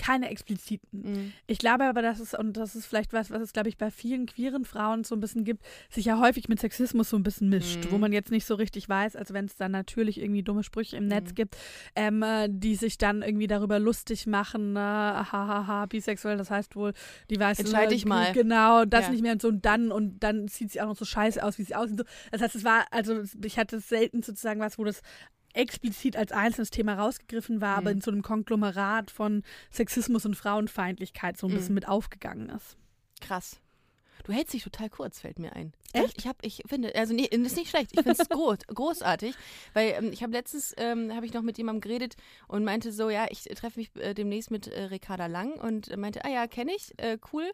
Keine 0.00 0.30
expliziten. 0.30 1.02
Mhm. 1.02 1.32
Ich 1.46 1.58
glaube 1.58 1.84
aber, 1.84 2.00
dass 2.02 2.18
es, 2.20 2.32
und 2.34 2.56
das 2.56 2.74
ist 2.74 2.86
vielleicht 2.86 3.12
was, 3.12 3.30
was 3.30 3.42
es, 3.42 3.52
glaube 3.52 3.68
ich, 3.68 3.76
bei 3.76 3.90
vielen 3.90 4.24
queeren 4.26 4.64
Frauen 4.64 5.04
so 5.04 5.14
ein 5.14 5.20
bisschen 5.20 5.44
gibt, 5.44 5.62
sich 5.90 6.06
ja 6.06 6.18
häufig 6.18 6.48
mit 6.48 6.58
Sexismus 6.58 7.10
so 7.10 7.16
ein 7.16 7.22
bisschen 7.22 7.48
mischt, 7.50 7.84
Mhm. 7.84 7.90
wo 7.90 7.98
man 7.98 8.12
jetzt 8.12 8.30
nicht 8.30 8.46
so 8.46 8.54
richtig 8.54 8.88
weiß, 8.88 9.14
als 9.14 9.32
wenn 9.32 9.44
es 9.44 9.56
dann 9.56 9.72
natürlich 9.72 10.20
irgendwie 10.20 10.42
dumme 10.42 10.62
Sprüche 10.64 10.96
im 10.96 11.06
Netz 11.06 11.30
Mhm. 11.30 11.34
gibt, 11.34 11.56
ähm, 11.94 12.22
äh, 12.22 12.48
die 12.50 12.74
sich 12.76 12.96
dann 12.98 13.22
irgendwie 13.22 13.46
darüber 13.46 13.78
lustig 13.78 14.26
machen, 14.26 14.74
äh, 14.76 14.78
hahaha, 14.80 15.86
bisexuell, 15.86 16.38
das 16.38 16.50
heißt 16.50 16.74
wohl, 16.76 16.92
die 17.28 17.38
weiß 17.38 17.58
Entscheid 17.58 17.90
dich 17.90 18.06
mal. 18.06 18.32
Genau, 18.32 18.84
das 18.86 19.06
Ja. 19.06 19.10
nicht 19.12 19.22
mehr 19.22 19.32
und 19.32 19.42
so 19.42 19.48
und 19.48 19.64
dann 19.66 19.92
und 19.92 20.20
dann 20.20 20.48
sieht 20.48 20.72
sie 20.72 20.80
auch 20.80 20.86
noch 20.86 20.96
so 20.96 21.04
scheiße 21.04 21.42
aus, 21.44 21.58
wie 21.58 21.64
sie 21.64 21.74
aussieht. 21.74 21.98
So. 21.98 22.04
Das 22.30 22.40
heißt, 22.40 22.54
es 22.54 22.64
war, 22.64 22.86
also 22.90 23.22
ich 23.44 23.58
hatte 23.58 23.80
selten 23.80 24.22
sozusagen 24.22 24.60
was, 24.60 24.78
wo 24.78 24.84
das 24.84 25.02
explizit 25.54 26.16
als 26.16 26.32
einzelnes 26.32 26.70
Thema 26.70 26.94
rausgegriffen 26.94 27.60
war, 27.60 27.76
aber 27.76 27.90
Mhm. 27.90 27.96
in 27.96 28.00
so 28.02 28.10
einem 28.10 28.22
Konglomerat 28.22 29.10
von 29.10 29.42
Sexismus 29.72 30.24
und 30.26 30.36
Frauenfeindlichkeit 30.36 31.36
so 31.38 31.46
ein 31.46 31.50
Mhm. 31.52 31.54
bisschen 31.56 31.74
mit 31.74 31.88
aufgegangen 31.88 32.48
ist. 32.50 32.76
Krass. 33.20 33.56
Du 34.24 34.32
hältst 34.34 34.52
dich 34.52 34.62
total 34.62 34.90
kurz, 34.90 35.20
fällt 35.20 35.38
mir 35.38 35.56
ein. 35.56 35.72
Echt? 35.94 36.14
Ich 36.18 36.26
habe, 36.26 36.38
ich 36.42 36.62
finde, 36.66 36.94
also 36.94 37.14
nee, 37.14 37.26
das 37.30 37.40
ist 37.40 37.56
nicht 37.56 37.70
schlecht. 37.70 37.90
Ich 37.92 38.02
finde 38.02 38.20
es 38.20 38.28
groß, 38.28 38.58
großartig, 38.66 39.34
weil 39.72 39.94
ähm, 39.96 40.12
ich 40.12 40.22
habe 40.22 40.32
letztens 40.32 40.74
ähm, 40.76 41.12
habe 41.14 41.24
ich 41.24 41.32
noch 41.32 41.40
mit 41.42 41.56
jemandem 41.56 41.80
geredet 41.80 42.16
und 42.46 42.62
meinte 42.64 42.92
so, 42.92 43.08
ja, 43.08 43.26
ich 43.30 43.44
treffe 43.44 43.78
mich 43.80 43.90
äh, 43.96 44.12
demnächst 44.14 44.50
mit 44.50 44.66
äh, 44.68 44.84
Ricarda 44.84 45.26
Lang 45.26 45.52
und 45.54 45.88
äh, 45.88 45.96
meinte, 45.96 46.24
ah 46.24 46.28
ja, 46.28 46.46
kenne 46.46 46.72
ich, 46.76 46.92
äh, 46.98 47.16
cool. 47.32 47.50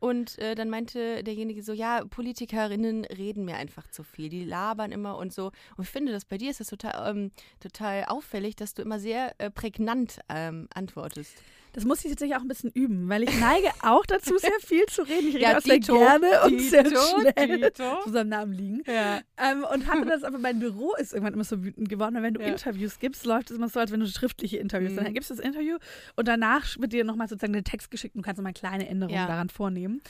Und 0.00 0.38
äh, 0.38 0.54
dann 0.54 0.70
meinte 0.70 1.22
derjenige 1.22 1.62
so, 1.62 1.72
ja, 1.72 2.04
Politikerinnen 2.04 3.04
reden 3.04 3.44
mir 3.44 3.56
einfach 3.56 3.86
zu 3.88 4.02
viel, 4.02 4.30
die 4.30 4.44
labern 4.44 4.92
immer 4.92 5.18
und 5.18 5.32
so. 5.32 5.52
Und 5.76 5.84
ich 5.84 5.90
finde, 5.90 6.10
dass 6.10 6.24
bei 6.24 6.38
dir 6.38 6.50
ist 6.50 6.60
das 6.60 6.68
total, 6.68 7.10
ähm, 7.10 7.30
total 7.60 8.06
auffällig, 8.06 8.56
dass 8.56 8.74
du 8.74 8.82
immer 8.82 8.98
sehr 8.98 9.34
äh, 9.38 9.50
prägnant 9.50 10.20
ähm, 10.30 10.68
antwortest. 10.74 11.42
Das 11.72 11.84
muss 11.84 12.04
ich 12.04 12.10
tatsächlich 12.10 12.36
auch 12.36 12.42
ein 12.42 12.48
bisschen 12.48 12.70
üben, 12.70 13.08
weil 13.08 13.22
ich 13.22 13.40
neige 13.40 13.68
auch 13.82 14.04
dazu, 14.06 14.36
sehr 14.38 14.50
viel 14.60 14.84
zu 14.86 15.02
reden. 15.02 15.28
Ich 15.28 15.34
rede 15.36 15.44
Ja, 15.44 15.56
auch 15.58 15.60
sehr 15.62 15.74
Dito, 15.78 15.96
gerne 15.98 16.26
und 16.46 16.60
sehr 16.60 16.82
Dito, 16.82 17.00
schnell 17.20 17.60
Dito. 17.60 18.02
zu 18.04 18.10
seinem 18.10 18.28
Namen 18.30 18.52
liegen. 18.52 18.82
Ja. 18.86 19.20
Ähm, 19.38 19.64
und 19.72 19.86
hatte 19.86 20.06
das, 20.06 20.24
aber 20.24 20.38
mein 20.38 20.58
Büro 20.58 20.94
ist 20.96 21.12
irgendwann 21.12 21.34
immer 21.34 21.44
so 21.44 21.62
wütend 21.62 21.88
geworden. 21.88 22.16
Und 22.16 22.22
wenn 22.22 22.34
du 22.34 22.40
Ja. 22.40 22.48
Interviews 22.48 22.98
gibst, 22.98 23.24
läuft 23.24 23.50
es 23.50 23.56
immer 23.56 23.68
so, 23.68 23.78
als 23.80 23.92
wenn 23.92 24.00
du 24.00 24.06
schriftliche 24.06 24.56
Interviews. 24.58 24.92
Mhm. 24.92 24.96
Dann 25.04 25.14
gibst 25.14 25.30
du 25.30 25.34
das 25.34 25.44
Interview 25.44 25.76
und 26.16 26.26
danach 26.28 26.66
wird 26.78 26.92
dir 26.92 27.04
nochmal 27.04 27.28
sozusagen 27.28 27.52
der 27.52 27.64
Text 27.64 27.90
geschickt 27.90 28.14
und 28.16 28.22
du 28.22 28.26
kannst 28.26 28.38
nochmal 28.38 28.52
kleine 28.52 28.88
Änderungen 28.88 29.26
daran 29.26 29.48
vornehmen. 29.48 30.02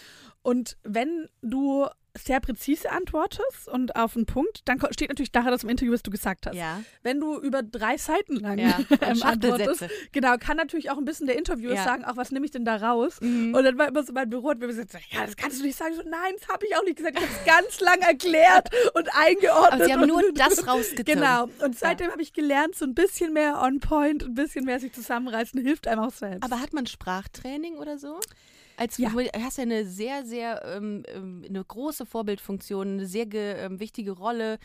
Und 0.42 0.76
wenn 0.84 1.28
du 1.42 1.86
sehr 2.18 2.40
präzise 2.40 2.90
antwortest 2.90 3.68
und 3.68 3.96
auf 3.96 4.16
einen 4.16 4.26
Punkt, 4.26 4.62
dann 4.64 4.80
steht 4.90 5.08
natürlich 5.10 5.32
nachher 5.32 5.50
das 5.50 5.62
im 5.62 5.68
Interview, 5.68 5.92
was 5.92 6.02
du 6.02 6.10
gesagt 6.10 6.46
hast. 6.46 6.56
Ja. 6.56 6.82
Wenn 7.02 7.20
du 7.20 7.38
über 7.38 7.62
drei 7.62 7.96
Seiten 7.96 8.36
lang 8.36 8.58
Ja, 8.58 8.78
ähm, 9.00 9.22
antwortest, 9.22 9.84
genau, 10.12 10.36
kann 10.38 10.56
natürlich 10.56 10.90
auch 10.90 10.98
ein 10.98 11.04
bisschen 11.04 11.26
der 11.26 11.36
Interviewer 11.38 11.74
Ja. 11.74 11.84
sagen, 11.84 12.04
auch 12.04 12.16
was 12.16 12.30
nehme 12.30 12.44
ich 12.44 12.50
denn 12.52 12.64
da 12.64 12.76
raus? 12.76 13.20
Mhm. 13.20 13.54
Und 13.54 13.64
dann 13.64 13.78
war 13.78 13.88
immer 13.88 14.02
so 14.02 14.12
mein 14.12 14.28
Büro 14.28 14.50
hat 14.50 14.58
mir 14.58 14.66
gesagt, 14.66 14.92
ja, 15.10 15.24
das 15.24 15.36
kannst 15.36 15.60
du 15.60 15.64
nicht 15.64 15.76
sagen. 15.78 15.94
So, 15.94 16.02
nein, 16.02 16.34
das 16.38 16.48
habe 16.48 16.66
ich 16.66 16.76
auch 16.76 16.84
nicht 16.84 16.96
gesagt. 16.96 17.18
Ich 17.18 17.22
habe 17.22 17.32
es 17.32 17.44
ganz 17.44 17.80
lang 17.80 18.00
erklärt 18.00 18.68
und 18.94 19.08
eingeordnet. 19.14 19.72
Aber 19.72 19.84
sie 19.84 19.92
haben 19.92 20.02
und, 20.02 20.08
nur 20.08 20.22
das 20.34 20.66
rausgezogen. 20.66 21.04
Genau. 21.04 21.48
Und 21.64 21.78
seitdem 21.78 22.10
habe 22.10 22.22
ich 22.22 22.32
gelernt, 22.32 22.74
so 22.74 22.84
ein 22.84 22.94
bisschen 22.94 23.32
mehr 23.32 23.60
on 23.62 23.80
point, 23.80 24.24
ein 24.24 24.34
bisschen 24.34 24.64
mehr 24.64 24.80
sich 24.80 24.92
zusammenreißen, 24.92 25.60
hilft 25.60 25.86
einem 25.86 26.02
auch 26.02 26.12
selbst. 26.12 26.44
Aber 26.44 26.60
hat 26.60 26.72
man 26.72 26.86
Sprachtraining 26.86 27.76
oder 27.76 27.98
so? 27.98 28.18
Als 28.80 28.96
Ja. 28.96 29.10
du 29.10 29.18
hast 29.18 29.58
ja 29.58 29.62
eine 29.64 29.84
sehr, 29.84 30.24
sehr, 30.24 30.64
ähm, 30.64 31.02
ähm, 31.08 31.44
eine 31.46 31.62
große 31.62 32.06
Vorbildfunktion, 32.06 32.94
eine 32.94 33.06
sehr 33.06 33.26
ähm, 33.34 33.78
wichtige 33.78 34.12
Rolle. 34.12 34.58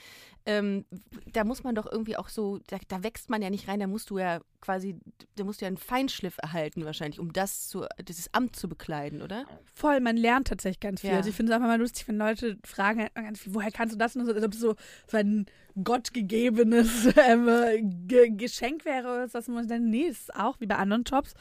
Ähm, 0.46 0.86
da 1.34 1.44
muss 1.44 1.66
man 1.66 1.76
doch 1.76 1.92
irgendwie 1.92 2.16
auch 2.16 2.30
so, 2.30 2.60
da, 2.68 2.78
da 2.88 3.04
wächst 3.04 3.30
man 3.30 3.42
ja 3.42 3.50
nicht 3.50 3.68
rein, 3.68 3.82
da 3.82 3.88
musst 3.88 4.10
du 4.10 4.18
ja 4.18 4.40
quasi, 4.62 4.98
da 5.36 5.44
musst 5.44 5.60
du 5.60 5.66
ja 5.66 5.68
einen 5.68 5.76
Feinschliff 5.76 6.38
erhalten 6.42 6.86
wahrscheinlich, 6.86 7.20
um 7.20 7.34
das 7.34 7.68
zu, 7.68 7.86
dieses 8.08 8.34
Amt 8.34 8.56
zu 8.56 8.70
bekleiden, 8.70 9.22
oder? 9.22 9.46
voll, 9.74 10.00
man 10.00 10.16
lernt 10.16 10.48
tatsächlich 10.48 10.80
ganz 10.80 11.02
viel. 11.02 11.10
Ja. 11.10 11.18
Also 11.18 11.30
ich 11.30 11.36
finde 11.36 11.52
es 11.52 11.56
einfach 11.58 11.68
mal 11.68 11.80
lustig, 11.80 12.08
wenn 12.08 12.18
Leute 12.18 12.58
fragen, 12.64 13.10
ganz 13.16 13.42
viel, 13.42 13.54
woher 13.54 13.72
kannst 13.72 13.96
du 13.96 13.98
das? 13.98 14.16
Und 14.16 14.28
so, 14.28 14.34
als 14.34 14.46
ob 14.46 14.54
es 14.54 14.60
so, 14.62 14.76
so 15.08 15.18
ein 15.18 15.46
gottgegebenes 15.84 17.10
ähm, 17.28 17.50
äh, 17.50 17.82
Ge 17.82 18.30
Geschenk 18.30 18.86
wäre 18.86 19.08
oder 19.08 19.34
was 19.34 19.50
man 19.50 19.68
dann, 19.68 19.90
nee, 19.90 20.04
ist 20.04 20.34
auch 20.34 20.62
wie 20.62 20.68
bei 20.68 20.78
anderen 20.78 21.04
Jobs, 21.04 21.34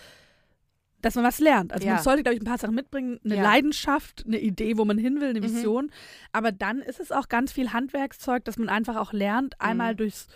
dass 1.05 1.15
man 1.17 1.25
was 1.25 1.39
lernt. 1.39 1.73
Also 1.73 1.87
Ja. 1.87 1.95
man 1.95 2.03
sollte, 2.03 2.23
glaube 2.23 2.37
ich, 2.37 2.41
ein 2.41 2.47
paar 2.47 2.59
Sachen 2.59 2.75
mitbringen, 2.75 3.21
eine 3.25 3.37
Ja. 3.37 3.43
Leidenschaft, 3.43 4.25
eine 4.27 4.39
Idee, 4.39 4.79
wo 4.79 4.85
man 4.85 4.97
hin 4.99 5.21
will, 5.21 5.29
eine 5.31 5.41
Mhm. 5.41 5.45
Vision. 5.45 5.91
Aber 6.33 6.51
dann 6.53 6.81
ist 6.81 6.99
es 7.01 7.13
auch 7.13 7.29
ganz 7.29 7.53
viel 7.53 7.73
Handwerkszeug, 7.73 8.45
dass 8.45 8.57
man 8.57 8.69
einfach 8.69 8.97
auch 8.97 9.13
lernt, 9.13 9.61
einmal 9.61 9.93
Mhm. 9.93 9.99
durchs 9.99 10.27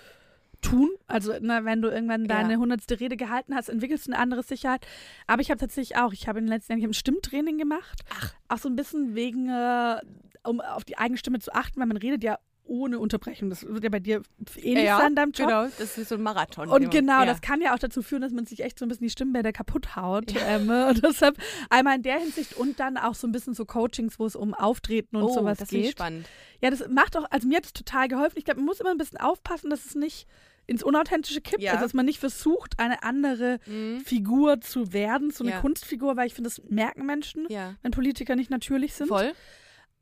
Tun. 0.61 0.91
Also 1.07 1.35
na, 1.41 1.65
wenn 1.65 1.81
du 1.83 1.89
irgendwann 1.89 2.23
Ja. 2.23 2.27
deine 2.27 2.57
hundertste 2.59 2.99
Rede 2.99 3.17
gehalten 3.17 3.55
hast, 3.55 3.69
entwickelst 3.69 4.09
du 4.09 4.13
eine 4.13 4.21
andere 4.21 4.43
Sicherheit. 4.43 4.85
Aber 5.29 5.41
ich 5.41 5.51
habe 5.51 5.61
tatsächlich 5.61 5.97
auch, 5.99 6.13
ich 6.13 6.27
habe 6.27 6.41
in 6.41 6.47
den 6.47 6.53
letzten 6.53 6.73
Jahren 6.73 6.81
ich 6.81 6.87
ein 6.87 6.95
Stimmtraining 6.95 7.59
gemacht. 7.59 8.03
Ach. 8.21 8.35
Auch 8.49 8.59
so 8.59 8.69
ein 8.69 8.75
bisschen 8.75 9.15
wegen, 9.15 9.49
äh, 9.49 10.01
um 10.43 10.61
auf 10.61 10.85
die 10.85 10.99
eigene 10.99 11.17
Stimme 11.17 11.39
zu 11.39 11.55
achten, 11.55 11.79
weil 11.81 11.87
man 11.87 11.97
redet 11.97 12.25
ja 12.25 12.39
ohne 12.69 12.99
Unterbrechung. 12.99 13.51
Das 13.51 13.67
wird 13.67 13.83
ja 13.83 13.91
bei 13.91 13.99
dir 14.01 14.23
ähnlich 14.57 14.87
sein 14.89 15.09
in 15.09 15.15
deinem 15.17 15.33
Job. 15.33 15.49
Genau, 15.49 15.65
das 15.79 15.99
ist 15.99 16.09
so 16.09 16.15
ein 16.15 16.23
Marathon. 16.23 16.69
Und 16.69 16.91
genau, 16.91 17.21
ja. 17.21 17.27
das 17.27 17.41
kann 17.41 17.61
ja 17.61 17.75
auch 17.75 17.79
dazu 17.79 18.03
führen, 18.03 18.23
dass 18.23 18.33
man 18.33 18.47
sich 18.47 18.63
echt 18.63 18.79
so 18.79 18.85
ein 18.85 18.89
bisschen 18.89 19.07
die 19.07 19.11
Stimmbänder 19.11 19.53
kaputt 19.53 19.97
haut. 19.97 20.33
Ähm, 20.47 20.69
und 20.71 21.03
deshalb 21.05 21.37
einmal 21.71 21.97
in 21.97 22.03
der 22.03 22.19
Hinsicht 22.21 22.57
und 22.57 22.79
dann 22.79 22.97
auch 22.97 23.15
so 23.15 23.27
ein 23.27 23.33
bisschen 23.33 23.55
so 23.55 23.65
Coachings, 23.65 24.19
wo 24.19 24.27
es 24.27 24.37
um 24.37 24.55
Auftreten 24.55 25.17
und 25.17 25.25
oh, 25.25 25.35
sowas 25.35 25.59
das 25.59 25.69
finde 25.71 25.81
ich 25.85 25.89
geht. 25.91 25.99
spannend. 25.99 26.29
Ja, 26.63 26.71
das 26.71 26.87
macht 26.89 27.17
auch, 27.17 27.25
also 27.31 27.49
mir 27.49 27.57
hat 27.57 27.65
es 27.65 27.73
total 27.73 28.09
geholfen. 28.09 28.39
Ich 28.39 28.45
glaube, 28.45 28.61
man 28.61 28.67
muss 28.67 28.81
immer 28.81 28.91
ein 28.91 28.99
bisschen 28.99 29.19
aufpassen, 29.19 29.71
dass 29.71 29.85
es 29.87 29.95
nicht 29.95 30.27
ins 30.67 30.83
Unauthentische 30.83 31.41
kippt. 31.41 31.63
Ja. 31.63 31.73
Also, 31.73 31.85
dass 31.85 31.95
man 31.95 32.05
nicht 32.05 32.19
versucht, 32.19 32.79
eine 32.79 33.03
andere 33.03 33.59
Mhm. 33.67 34.01
Figur 34.01 34.61
zu 34.61 34.93
werden, 34.93 35.31
so 35.31 35.43
eine 35.43 35.53
Ja. 35.55 35.61
Kunstfigur, 35.61 36.17
weil 36.19 36.27
ich 36.27 36.35
finde, 36.35 36.51
das 36.51 36.61
merken 36.69 37.07
Menschen, 37.07 37.47
Ja, 37.49 37.75
wenn 37.83 37.91
Politiker 37.93 38.37
nicht 38.37 38.51
natürlich 38.51 38.93
sind. 38.93 39.07
voll. 39.09 39.33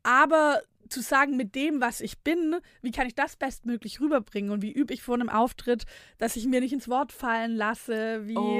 Aber 0.03 0.61
zu 0.87 1.01
sagen, 1.01 1.37
mit 1.37 1.55
dem, 1.55 1.81
was 1.81 2.01
ich 2.01 2.19
bin, 2.19 2.55
wie 2.81 2.91
kann 2.91 3.07
ich 3.07 3.15
das 3.15 3.35
bestmöglich 3.35 3.99
rüberbringen 3.99 4.51
und 4.51 4.61
wie 4.61 4.71
übe 4.71 4.93
ich 4.93 5.01
vor 5.03 5.15
einem 5.15 5.29
Auftritt, 5.29 5.85
dass 6.17 6.35
ich 6.35 6.45
mir 6.45 6.59
nicht 6.61 6.73
ins 6.73 6.87
Wort 6.89 7.11
fallen 7.11 7.55
lasse, 7.55 8.27
wie, 8.27 8.37
Oh. 8.37 8.55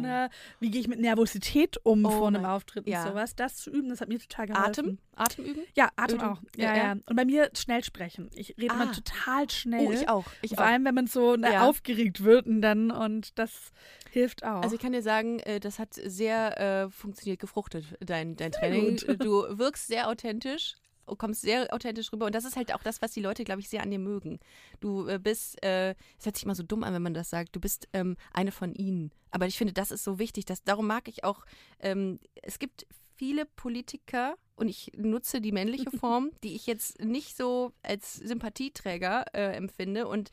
ne, 0.00 0.30
wie 0.60 0.70
gehe 0.70 0.80
ich 0.80 0.88
mit 0.88 1.00
Nervosität 1.00 1.76
um 1.84 2.04
Oh 2.04 2.10
vor 2.10 2.28
einem 2.28 2.44
Auftritt 2.44 2.86
ja. 2.86 3.02
und 3.02 3.08
sowas. 3.10 3.34
Das 3.34 3.56
zu 3.56 3.70
üben, 3.70 3.88
das 3.88 4.00
hat 4.00 4.08
mir 4.08 4.18
total 4.18 4.46
geholfen. 4.46 4.68
Atem? 4.68 4.98
Atem 5.14 5.44
üben? 5.44 5.62
Ja, 5.74 5.90
Atem 5.96 6.18
Öden. 6.18 6.28
auch. 6.28 6.42
Ja, 6.56 6.74
Ja, 6.74 6.76
ja. 6.76 6.92
Und 6.92 7.16
bei 7.16 7.24
mir 7.24 7.50
schnell 7.56 7.84
sprechen. 7.84 8.30
Ich 8.34 8.54
rede 8.58 8.72
Ah. 8.74 8.82
immer 8.82 8.92
total 8.92 9.50
schnell. 9.50 9.86
Oh, 9.86 9.92
ich 9.92 10.08
auch. 10.08 10.24
Ich 10.42 10.54
Vor 10.54 10.60
auch. 10.64 10.68
allem, 10.68 10.84
wenn 10.84 10.94
man 10.94 11.06
so 11.06 11.36
ne, 11.36 11.62
aufgeregt 11.62 12.24
wird 12.24 12.46
und 12.46 12.62
dann 12.62 12.90
und 12.90 13.38
das 13.38 13.70
hilft 14.10 14.44
auch. 14.44 14.62
Also 14.62 14.74
ich 14.76 14.80
kann 14.80 14.92
dir 14.92 15.02
sagen, 15.02 15.38
äh, 15.40 15.60
das 15.60 15.78
hat 15.78 15.94
sehr 15.94 16.58
äh, 16.86 16.90
funktioniert, 16.90 17.40
gefruchtet, 17.40 17.84
dein, 18.00 18.36
dein 18.36 18.52
Training. 18.52 18.96
gut. 18.98 19.22
Du 19.22 19.58
wirkst 19.58 19.86
sehr 19.86 20.08
authentisch, 20.08 20.74
kommst 21.06 21.42
sehr 21.42 21.72
authentisch 21.72 22.12
rüber 22.12 22.26
und 22.26 22.34
das 22.34 22.44
ist 22.44 22.56
halt 22.56 22.74
auch 22.74 22.82
das, 22.82 23.02
was 23.02 23.12
die 23.12 23.20
Leute, 23.20 23.44
glaube 23.44 23.60
ich, 23.60 23.68
sehr 23.68 23.82
an 23.82 23.90
dir 23.90 23.98
mögen. 23.98 24.38
Du 24.80 25.06
äh, 25.06 25.18
bist, 25.18 25.62
äh, 25.64 25.90
es 26.18 26.26
hört 26.26 26.36
sich 26.36 26.44
immer 26.44 26.54
so 26.54 26.62
dumm 26.62 26.84
an, 26.84 26.94
wenn 26.94 27.02
man 27.02 27.14
das 27.14 27.30
sagt, 27.30 27.54
du 27.54 27.60
bist 27.60 27.88
ähm, 27.92 28.16
eine 28.32 28.52
von 28.52 28.74
ihnen. 28.74 29.12
Aber 29.30 29.46
ich 29.46 29.56
finde, 29.56 29.72
das 29.72 29.90
ist 29.90 30.04
so 30.04 30.18
wichtig, 30.18 30.44
dass, 30.44 30.62
darum 30.62 30.86
mag 30.86 31.08
ich 31.08 31.24
auch, 31.24 31.44
ähm, 31.80 32.18
es 32.42 32.58
gibt 32.58 32.86
viele 33.16 33.46
Politiker 33.46 34.36
und 34.56 34.68
ich 34.68 34.92
nutze 34.96 35.40
die 35.40 35.52
männliche 35.52 35.90
Form, 35.98 36.30
die 36.42 36.54
ich 36.54 36.66
jetzt 36.66 37.00
nicht 37.00 37.36
so 37.36 37.72
als 37.82 38.14
Sympathieträger 38.14 39.26
äh, 39.32 39.56
empfinde 39.56 40.06
und 40.06 40.30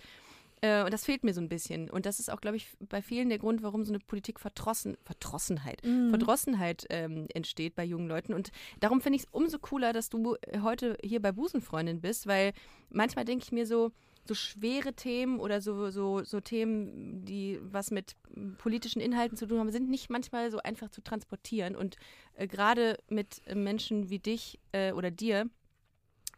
äh, 0.62 0.84
und 0.84 0.92
das 0.94 1.06
fehlt 1.06 1.24
mir 1.24 1.34
so 1.34 1.42
ein 1.42 1.50
bisschen. 1.50 1.89
Und 1.89 2.06
das 2.06 2.20
ist 2.20 2.32
auch, 2.32 2.42
glaube 2.42 2.58
ich, 2.58 2.68
bei 2.80 3.01
vielen 3.01 3.30
der 3.30 3.38
Grund, 3.39 3.63
warum 3.63 3.86
so 3.86 3.92
eine 3.92 4.00
Politik 4.00 4.39
verdrossen, 4.39 4.98
Verdrossenheit, 5.04 5.84
Mhm. 5.86 6.10
Verdrossenheit 6.10 6.86
ähm, 6.89 7.28
entsteht 7.34 7.75
bei 7.75 7.84
jungen 7.86 8.08
Leuten. 8.08 8.34
Und 8.34 8.51
darum 8.80 9.01
finde 9.01 9.18
ich 9.18 9.24
es 9.24 9.30
umso 9.32 9.60
cooler, 9.60 9.94
dass 9.94 10.10
du 10.10 10.36
heute 10.62 10.98
hier 11.04 11.22
bei 11.22 11.32
Busenfreundin 11.32 12.01
bist, 12.01 12.28
weil 12.28 12.54
manchmal 12.89 13.25
denke 13.25 13.44
ich 13.46 13.51
mir 13.51 13.66
so, 13.66 13.92
so 14.28 14.36
schwere 14.36 14.94
Themen 14.94 15.39
oder 15.39 15.60
so, 15.62 15.89
so, 15.89 16.24
so 16.24 16.39
Themen, 16.39 17.25
die 17.25 17.60
was 17.63 17.89
mit 17.89 18.16
politischen 18.60 19.01
Inhalten 19.01 19.38
zu 19.38 19.48
tun 19.48 19.58
haben, 19.60 19.72
sind 19.72 19.89
nicht 19.89 20.10
manchmal 20.10 20.51
so 20.51 20.60
einfach 20.60 20.89
zu 20.89 21.01
transportieren. 21.01 21.75
Und 21.75 21.96
äh, 22.34 22.48
gerade 22.48 22.98
mit 23.10 23.42
Menschen 23.56 24.10
wie 24.10 24.20
dich 24.20 24.60
äh, 24.72 24.92
oder 24.92 25.10
dir 25.10 25.50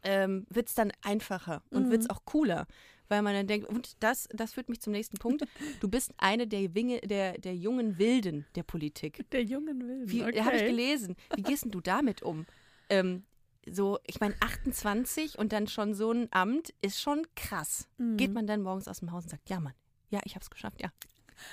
ähm, 0.03 0.45
wird 0.49 0.67
es 0.69 0.75
dann 0.75 0.91
einfacher 1.01 1.63
und 1.69 1.87
Mhm. 1.87 1.91
wird 1.91 2.01
es 2.01 2.09
auch 2.09 2.23
cooler, 2.25 2.65
weil 3.11 3.21
man 3.21 3.33
dann 3.33 3.45
denkt, 3.45 3.67
und 3.67 4.01
das, 4.01 4.29
das 4.31 4.53
führt 4.53 4.69
mich 4.69 4.79
zum 4.79 4.93
nächsten 4.93 5.17
Punkt. 5.17 5.43
Du 5.81 5.89
bist 5.89 6.13
eine 6.17 6.47
der, 6.47 6.73
Winge, 6.73 7.01
der, 7.01 7.37
der 7.37 7.53
jungen 7.53 7.99
Wilden 7.99 8.45
der 8.55 8.63
Politik. 8.63 9.29
Der 9.31 9.43
jungen 9.43 9.81
Wilden. 9.81 10.09
Wie 10.09 10.23
okay. 10.23 10.41
habe 10.41 10.55
ich 10.55 10.63
gelesen? 10.63 11.17
Wie 11.35 11.43
gehst 11.43 11.65
denn 11.65 11.71
du 11.71 11.81
damit 11.81 12.23
um? 12.23 12.45
Ähm, 12.89 13.23
so, 13.69 13.99
ich 14.07 14.21
meine, 14.21 14.33
28 14.39 15.37
und 15.37 15.51
dann 15.51 15.67
schon 15.67 15.93
so 15.93 16.11
ein 16.11 16.29
Amt 16.31 16.73
ist 16.81 17.01
schon 17.01 17.27
krass. 17.35 17.89
Mhm. 17.97 18.15
Geht 18.15 18.33
man 18.33 18.47
dann 18.47 18.61
morgens 18.61 18.87
aus 18.87 18.99
dem 18.99 19.11
Haus 19.11 19.25
und 19.25 19.29
sagt, 19.29 19.49
ja 19.49 19.59
Mann, 19.59 19.73
ja, 20.09 20.21
ich 20.23 20.35
habe 20.35 20.43
es 20.43 20.49
geschafft, 20.49 20.81
ja. 20.81 20.89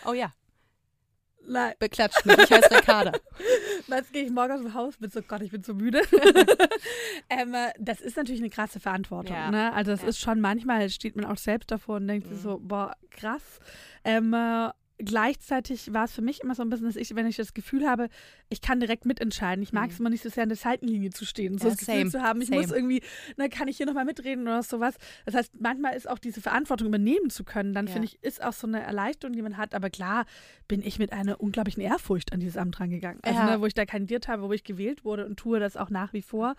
Oh 0.07 0.13
ja, 0.13 0.33
Nein, 1.49 1.73
beklatscht 1.79 2.25
mich, 2.27 2.37
ich 2.39 2.51
heiße 2.53 2.71
Ricarda. 2.77 3.13
jetzt 3.89 4.13
gehe 4.13 4.23
ich 4.25 4.31
morgen 4.31 4.53
aus 4.53 4.61
dem 4.61 4.75
Haus 4.75 5.01
mit 5.01 5.13
so, 5.13 5.23
Gott, 5.23 5.41
ich 5.43 5.51
bin 5.51 5.63
so 5.63 5.75
müde. 5.75 6.03
ähm, 7.31 7.55
äh, 7.55 7.71
das 7.79 8.01
ist 8.01 8.17
natürlich 8.17 8.41
eine 8.41 8.51
krasse 8.51 8.81
Verantwortung. 8.81 9.35
Ja. 9.35 9.51
Ne? 9.51 9.73
Also 9.73 9.93
es 9.93 10.03
Ja. 10.03 10.09
ist 10.09 10.21
schon, 10.21 10.41
manchmal 10.41 10.89
steht 10.91 11.17
man 11.17 11.25
auch 11.25 11.37
selbst 11.39 11.71
davor 11.71 11.97
und 11.97 12.09
denkt 12.09 12.27
sich 12.29 12.37
Mhm. 12.39 12.43
so, 12.43 12.59
boah, 12.63 12.97
krass. 13.11 13.61
Ähm, 14.05 14.33
äh, 14.35 14.71
gleichzeitig 14.99 15.93
war 15.93 16.05
es 16.05 16.13
für 16.13 16.23
mich 16.23 16.41
immer 16.41 16.55
so 16.55 16.63
ein 16.63 16.71
bisschen, 16.71 16.87
dass 16.87 16.97
ich, 16.97 17.15
wenn 17.15 17.27
ich 17.27 17.37
das 17.37 17.55
Gefühl 17.55 17.89
habe, 17.89 18.09
ich 18.49 18.61
kann 18.61 18.81
direkt 18.81 19.05
mitentscheiden. 19.07 19.63
Ich 19.63 19.73
mag 19.73 19.87
Mhm. 19.87 19.91
es 19.93 20.01
immer 20.01 20.11
nicht 20.11 20.23
so 20.23 20.29
sehr 20.29 20.43
an 20.43 20.49
der 20.49 20.57
Seitenlinie 20.59 21.11
zu 21.11 21.25
stehen, 21.25 21.57
so 21.59 21.67
Ja, 21.69 21.71
das 21.75 21.79
Gefühl 21.81 21.95
same, 22.01 22.11
zu 22.11 22.23
haben, 22.23 22.41
ich 22.41 22.49
same. 22.49 22.61
muss 22.61 22.71
irgendwie, 22.71 23.03
na, 23.37 23.49
kann 23.49 23.69
ich 23.69 23.77
hier 23.77 23.87
nochmal 23.87 24.05
mitreden 24.05 24.43
oder 24.47 24.63
sowas. 24.63 24.97
Das 25.25 25.35
heißt, 25.35 25.61
manchmal 25.61 25.97
ist 25.97 26.09
auch 26.09 26.19
diese 26.19 26.41
Verantwortung 26.41 26.89
übernehmen 26.89 27.31
zu 27.31 27.45
können, 27.45 27.75
dann 27.75 27.87
Ja. 27.87 27.93
finde 27.93 28.07
ich, 28.07 28.23
ist 28.23 28.43
auch 28.43 28.53
so 28.53 28.67
eine 28.67 28.81
Erleichterung, 28.83 29.35
die 29.35 29.43
man 29.43 29.57
hat. 29.57 29.75
Aber 29.75 29.91
klar 29.91 30.25
bin 30.67 30.83
ich 30.83 30.99
mit 30.99 31.13
einer 31.13 31.41
unglaublichen 31.41 31.83
Ehrfurcht 31.83 32.33
an 32.33 32.41
dieses 32.41 32.57
Amt 32.57 32.81
rangegangen. 32.81 33.21
Also, 33.23 33.41
Ja. 33.41 33.47
ne, 33.47 33.61
wo 33.61 33.67
ich 33.67 33.75
da 33.75 33.87
kandidiert 33.87 34.29
habe, 34.29 34.43
wo 34.43 34.53
ich 34.53 34.65
gewählt 34.65 35.05
wurde 35.05 35.27
und 35.27 35.37
tue 35.39 35.61
das 35.61 35.77
auch 35.77 35.91
nach 35.91 36.13
wie 36.13 36.23
vor. 36.23 36.57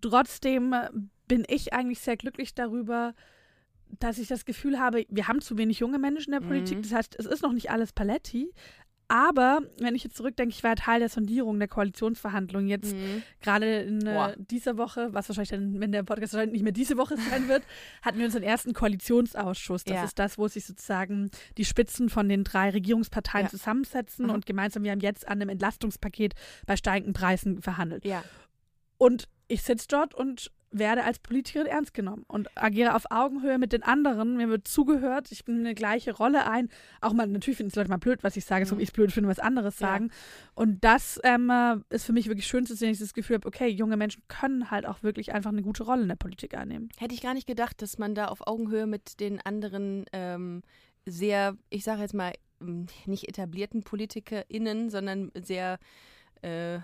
Trotzdem 0.00 0.74
bin 1.28 1.44
ich 1.48 1.72
eigentlich 1.72 2.00
sehr 2.00 2.16
glücklich 2.16 2.54
darüber, 2.54 3.14
dass 3.98 4.18
ich 4.18 4.28
das 4.28 4.44
Gefühl 4.44 4.78
habe, 4.80 5.04
wir 5.08 5.28
haben 5.28 5.40
zu 5.40 5.56
wenig 5.58 5.78
junge 5.78 5.98
Menschen 5.98 6.32
in 6.32 6.40
der 6.40 6.46
Politik. 6.46 6.78
Mhm. 6.78 6.82
Das 6.82 6.92
heißt, 6.92 7.16
es 7.18 7.26
ist 7.26 7.42
noch 7.42 7.52
nicht 7.52 7.70
alles 7.70 7.92
Paletti. 7.92 8.52
Aber 9.08 9.60
wenn 9.78 9.94
ich 9.94 10.04
jetzt 10.04 10.16
zurückdenke, 10.16 10.54
ich 10.54 10.64
war 10.64 10.74
Teil 10.74 11.00
der 11.00 11.10
Sondierung 11.10 11.58
der 11.58 11.68
Koalitionsverhandlungen 11.68 12.66
jetzt 12.68 12.94
Mhm. 12.94 13.22
gerade 13.42 13.80
in 13.82 14.06
äh, 14.06 14.34
dieser 14.38 14.78
Woche, 14.78 15.12
was 15.12 15.28
wahrscheinlich 15.28 15.50
dann, 15.50 15.80
wenn 15.80 15.92
der 15.92 16.02
Podcast 16.02 16.32
wahrscheinlich 16.32 16.54
nicht 16.54 16.62
mehr 16.62 16.72
diese 16.72 16.96
Woche 16.96 17.16
sein 17.18 17.46
wird, 17.46 17.62
hatten 18.02 18.16
wir 18.18 18.24
unseren 18.24 18.42
ersten 18.42 18.72
Koalitionsausschuss. 18.72 19.84
Das 19.84 19.94
Ja. 19.96 20.04
ist 20.04 20.18
das, 20.18 20.38
wo 20.38 20.48
sich 20.48 20.64
sozusagen 20.64 21.30
die 21.58 21.66
Spitzen 21.66 22.08
von 22.08 22.26
den 22.28 22.42
drei 22.42 22.70
Regierungsparteien 22.70 23.46
Ja. 23.46 23.50
zusammensetzen 23.50 24.26
Aha. 24.26 24.34
und 24.34 24.46
gemeinsam, 24.46 24.82
wir 24.82 24.92
haben 24.92 25.00
jetzt 25.00 25.28
an 25.28 25.42
einem 25.42 25.50
Entlastungspaket 25.50 26.32
bei 26.66 26.76
steigenden 26.76 27.12
Preisen 27.12 27.60
verhandelt. 27.60 28.06
Ja. 28.06 28.24
Und 28.96 29.28
ich 29.48 29.62
sitze 29.62 29.88
dort 29.88 30.14
und 30.14 30.50
werde 30.72 31.04
als 31.04 31.18
Politikerin 31.18 31.66
ernst 31.66 31.94
genommen 31.94 32.24
und 32.28 32.48
agiere 32.56 32.94
auf 32.94 33.04
Augenhöhe 33.10 33.58
mit 33.58 33.72
den 33.72 33.82
anderen. 33.82 34.36
Mir 34.36 34.48
wird 34.48 34.66
zugehört, 34.66 35.30
ich 35.30 35.44
bin 35.44 35.60
eine 35.60 35.74
gleiche 35.74 36.12
Rolle 36.16 36.46
ein. 36.46 36.68
Auch 37.00 37.12
mal, 37.12 37.26
natürlich 37.26 37.58
finden 37.58 37.68
es 37.70 37.76
Leute 37.76 37.90
mal 37.90 37.98
blöd, 37.98 38.24
was 38.24 38.36
ich 38.36 38.44
sage, 38.44 38.64
so 38.66 38.74
Mhm. 38.74 38.78
wie 38.78 38.82
ich 38.84 38.88
es 38.88 38.92
blöd 38.94 39.12
finde, 39.12 39.28
was 39.28 39.38
anderes 39.38 39.78
Ja. 39.78 39.88
sagen. 39.88 40.10
Und 40.54 40.82
das 40.82 41.20
ähm, 41.24 41.50
äh, 41.50 41.76
ist 41.90 42.04
für 42.06 42.12
mich 42.12 42.26
wirklich 42.28 42.46
schön 42.46 42.66
zu 42.66 42.74
sehen, 42.74 42.88
dass 42.88 42.96
ich 43.00 43.06
das 43.06 43.14
Gefühl 43.14 43.36
habe, 43.36 43.46
okay, 43.48 43.68
junge 43.68 43.96
Menschen 43.96 44.22
können 44.28 44.70
halt 44.70 44.86
auch 44.86 45.02
wirklich 45.02 45.32
einfach 45.32 45.50
eine 45.50 45.62
gute 45.62 45.84
Rolle 45.84 46.02
in 46.02 46.08
der 46.08 46.16
Politik 46.16 46.56
einnehmen. 46.56 46.88
Hätte 46.98 47.14
ich 47.14 47.20
gar 47.22 47.34
nicht 47.34 47.46
gedacht, 47.46 47.82
dass 47.82 47.98
man 47.98 48.14
da 48.14 48.26
auf 48.26 48.46
Augenhöhe 48.46 48.86
mit 48.86 49.20
den 49.20 49.40
anderen 49.40 50.06
ähm, 50.12 50.62
sehr, 51.04 51.56
ich 51.70 51.84
sage 51.84 52.00
jetzt 52.02 52.14
mal, 52.14 52.32
ähm, 52.60 52.86
nicht 53.06 53.28
etablierten 53.28 53.82
PolitikerInnen, 53.82 54.88
sondern 54.88 55.30
sehr 55.34 55.78
äh, 56.42 56.78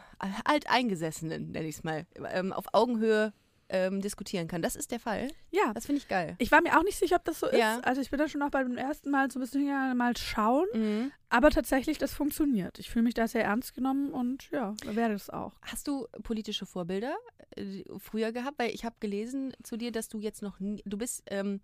alteingesessenen, 0.45 1.51
nenne 1.53 1.67
ich 1.69 1.77
es 1.77 1.85
mal, 1.85 2.07
ähm, 2.33 2.53
auf 2.53 2.67
Augenhöhe 2.73 3.33
ähm, 3.69 4.01
diskutieren 4.01 4.49
kann. 4.49 4.63
Das 4.63 4.77
ist 4.77 4.91
der 4.91 5.01
Fall. 5.01 5.29
Ja. 5.51 5.73
Das 5.75 5.87
finde 5.87 6.01
ich 6.01 6.09
geil. 6.09 6.37
Ich 6.39 6.51
war 6.51 6.63
mir 6.63 6.79
auch 6.79 6.83
nicht 6.83 6.99
sicher, 6.99 7.17
ob 7.17 7.25
das 7.25 7.41
so 7.41 7.47
ist. 7.47 7.59
Ja. 7.59 7.81
Also 7.81 8.01
ich 8.01 8.11
bin 8.11 8.19
da 8.19 8.29
schon 8.29 8.43
auch 8.43 8.51
beim 8.51 8.77
ersten 8.77 9.11
Mal 9.11 9.31
so 9.31 9.39
ein 9.39 9.43
bisschen 9.43 9.61
hingegangen, 9.61 9.97
mal 9.97 10.17
schauen. 10.17 10.67
Mhm. 10.73 11.13
Aber 11.29 11.51
tatsächlich, 11.51 11.99
das 11.99 12.15
funktioniert. 12.15 12.79
Ich 12.79 12.91
fühle 12.91 13.05
mich 13.05 13.15
da 13.15 13.29
sehr 13.29 13.45
ernst 13.45 13.75
genommen 13.75 14.13
und 14.13 14.51
ja, 14.51 14.75
werde 14.85 15.15
es 15.15 15.31
auch. 15.31 15.53
Hast 15.63 15.87
du 15.89 16.07
politische 16.23 16.67
Vorbilder 16.67 17.15
äh, 17.57 17.85
früher 17.99 18.33
gehabt? 18.33 18.59
Weil 18.59 18.71
ich 18.71 18.85
habe 18.85 18.97
gelesen 19.01 19.53
zu 19.63 19.77
dir, 19.77 19.93
dass 19.93 20.09
du 20.09 20.19
jetzt 20.19 20.43
noch 20.43 20.61
nie, 20.61 20.83
du 20.87 20.97
bist, 20.97 21.23
ähm, 21.27 21.61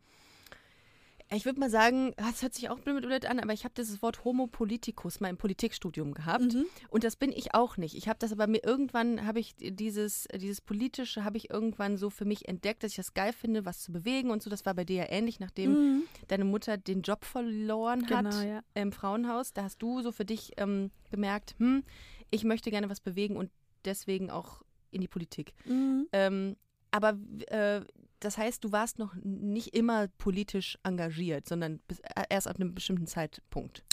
ich 1.35 1.45
würde 1.45 1.61
mal 1.61 1.71
sagen, 1.71 2.13
das 2.17 2.43
hört 2.43 2.55
sich 2.55 2.69
auch 2.71 2.79
blöd 2.81 3.27
an, 3.27 3.39
aber 3.41 3.53
ich 3.53 3.65
habe 3.65 3.75
dieses 3.77 4.03
Wort 4.03 4.25
Homo 4.25 4.47
politicus 4.47 5.21
mal 5.21 5.29
im 5.29 5.37
Politikstudium 5.37 6.13
gehabt. 6.15 6.55
Mhm. 6.55 6.67
Und 6.91 7.05
das 7.05 7.17
bin 7.17 7.33
ich 7.33 7.55
auch 7.55 7.77
nicht. 7.77 7.95
Ich 7.97 8.09
habe 8.09 8.19
das 8.19 8.33
aber 8.33 8.47
mir 8.47 8.63
irgendwann, 8.65 9.27
habe 9.27 9.41
ich 9.41 9.55
dieses, 9.59 10.27
dieses 10.35 10.61
Politische, 10.61 11.25
habe 11.25 11.37
ich 11.37 11.51
irgendwann 11.51 11.97
so 11.97 12.11
für 12.11 12.25
mich 12.25 12.49
entdeckt, 12.49 12.83
dass 12.83 12.93
ich 12.93 12.97
das 12.97 13.15
geil 13.15 13.33
finde, 13.33 13.65
was 13.65 13.81
zu 13.83 13.93
bewegen 13.93 14.31
und 14.31 14.43
so. 14.43 14.51
Das 14.51 14.67
war 14.67 14.75
bei 14.75 14.85
dir 14.85 14.97
ja 14.97 15.07
ähnlich, 15.11 15.41
nachdem 15.41 15.73
Mhm. 15.73 16.03
deine 16.29 16.45
Mutter 16.45 16.77
den 16.77 17.03
Job 17.03 17.25
verloren 17.25 18.09
hat 18.11 18.25
Genau, 18.31 18.41
ja. 18.41 18.61
im 18.75 18.93
Frauenhaus. 18.93 19.53
Da 19.53 19.65
hast 19.65 19.79
du 19.83 20.03
so 20.03 20.13
für 20.13 20.25
dich 20.25 20.53
ähm, 20.57 20.91
gemerkt, 21.11 21.55
hm, 21.59 21.85
ich 22.31 22.45
möchte 22.45 22.71
gerne 22.71 22.91
was 22.91 23.01
bewegen 23.01 23.37
und 23.37 23.51
deswegen 23.85 24.31
auch 24.31 24.63
in 24.91 25.01
die 25.01 25.09
Politik. 25.09 25.53
Mhm. 25.65 26.09
Ähm, 26.13 26.57
aber 26.91 27.19
äh, 27.49 27.81
das 28.25 28.39
heißt, 28.39 28.65
du 28.65 28.73
warst 28.73 28.99
noch 28.99 29.15
nicht 29.23 29.75
immer 29.75 30.09
politisch 30.19 30.79
engagiert, 30.83 31.47
sondern 31.47 31.81
bis, 31.87 32.01
äh, 32.01 32.25
erst 32.29 32.49
ab 32.49 32.57
einem 32.57 32.75
bestimmten 32.75 33.07
Zeitpunkt. 33.07 33.85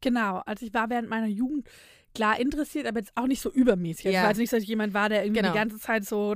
Genau, 0.00 0.42
also 0.46 0.66
ich 0.66 0.74
war 0.74 0.90
während 0.90 1.08
meiner 1.08 1.26
Jugend 1.26 1.68
klar 2.14 2.38
interessiert, 2.40 2.86
aber 2.86 2.98
jetzt 3.00 3.12
auch 3.14 3.26
nicht 3.26 3.40
so 3.40 3.50
übermäßig. 3.50 4.06
Also 4.06 4.14
Ja. 4.16 4.22
Ich 4.24 4.30
weiß 4.30 4.38
nicht, 4.38 4.52
dass 4.52 4.62
ich 4.62 4.68
jemand 4.68 4.94
war, 4.94 5.08
der 5.08 5.24
irgendwie 5.24 5.40
Genau. 5.40 5.52
die 5.52 5.58
ganze 5.58 5.78
Zeit 5.78 6.04
so 6.04 6.34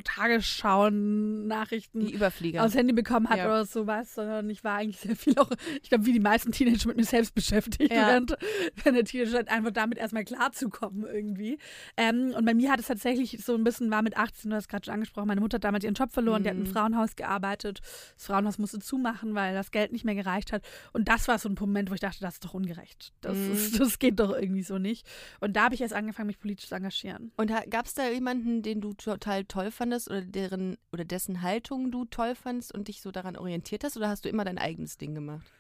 Tagesschauen-Nachrichten 0.97 2.01
Die 2.07 2.13
Überflieger. 2.15 2.65
aufs 2.65 2.75
Handy 2.75 2.93
bekommen 2.93 3.29
hat 3.29 3.39
Ja. 3.39 3.47
oder 3.47 3.65
sowas, 3.65 4.15
sondern 4.15 4.49
ich 4.51 4.65
war 4.65 4.77
eigentlich 4.77 4.99
sehr 4.99 5.17
viel 5.17 5.39
auch, 5.39 5.51
ich 5.83 5.89
glaube, 5.89 6.07
wie 6.07 6.13
die 6.13 6.21
meisten 6.21 6.53
Teenager 6.53 6.89
mit 6.89 6.97
mir 6.97 7.05
selbst 7.05 7.35
beschäftigt, 7.35 7.93
Ja. 7.93 8.09
während, 8.09 8.37
während 8.77 8.97
der 8.97 9.05
Teenager 9.05 9.51
einfach 9.51 9.71
damit 9.71 9.99
erstmal 9.99 10.25
klarzukommen 10.25 11.05
irgendwie. 11.07 11.59
Ähm, 11.97 12.33
und 12.37 12.45
bei 12.45 12.55
mir 12.55 12.71
hat 12.71 12.81
es 12.81 12.87
tatsächlich 12.87 13.43
so 13.45 13.55
ein 13.55 13.65
bisschen, 13.65 13.91
war 13.91 14.03
mit 14.03 14.17
18, 14.17 14.51
du 14.51 14.57
hast 14.57 14.69
gerade 14.69 14.85
schon 14.85 14.95
angesprochen, 14.95 15.29
meine 15.29 15.41
Mutter 15.41 15.57
hat 15.57 15.65
damals 15.65 15.85
ihren 15.85 15.95
Job 15.95 16.11
verloren, 16.13 16.43
die 16.43 16.49
hat 16.51 16.57
im 16.57 16.63
Mhm. 16.65 16.67
Frauenhaus 16.67 17.17
gearbeitet. 17.17 17.81
Das 18.17 18.27
Frauenhaus 18.27 18.59
musste 18.59 18.79
zumachen, 18.79 19.35
weil 19.35 19.55
das 19.55 19.71
Geld 19.71 19.93
nicht 19.93 20.05
mehr 20.05 20.15
gereicht 20.15 20.53
hat. 20.53 20.63
Und 20.93 21.09
das 21.09 21.29
war 21.29 21.39
so 21.39 21.49
ein 21.49 21.57
Moment, 21.59 21.91
wo 21.91 21.95
ich 21.95 22.01
dachte, 22.01 22.21
das 22.21 22.35
ist 22.35 22.45
doch 22.45 22.55
ungerecht. 22.55 23.13
Das, 23.21 23.37
Mhm. 23.37 23.53
ist, 23.53 23.81
das 23.81 23.99
geht 23.99 24.21
doch 24.21 24.35
irgendwie 24.35 24.63
so 24.63 24.79
nicht. 24.79 25.07
Und 25.41 25.57
da 25.57 25.66
habe 25.67 25.75
ich 25.75 25.81
erst 25.81 25.95
angefangen, 25.95 26.29
mich 26.29 26.39
politisch 26.39 26.69
zu 26.69 26.77
engagieren. 26.77 27.33
Und 27.37 27.53
gab 27.71 27.87
es 27.87 27.95
da 27.95 28.09
jemanden, 28.09 28.63
den 28.63 28.81
du 28.81 28.95
total 28.95 29.45
toll 29.45 29.73
fandest 29.73 30.09
oder 30.09 30.23
deren 30.23 30.79
oder 30.93 31.05
dessen 31.05 31.43
Haltung 31.43 31.91
du 31.91 32.05
toll 32.05 32.37
fandest 32.37 32.73
und 32.73 32.87
dich 32.87 33.03
so 33.03 33.11
daran 33.11 33.37
orientiert 33.37 33.83
hast 33.83 33.97
oder 33.97 34.09
hast 34.09 34.25
du 34.25 34.29
immer 34.29 34.45
dein 34.45 34.59
eigenes 34.59 34.97
Ding 34.97 35.15
gemacht? 35.15 35.53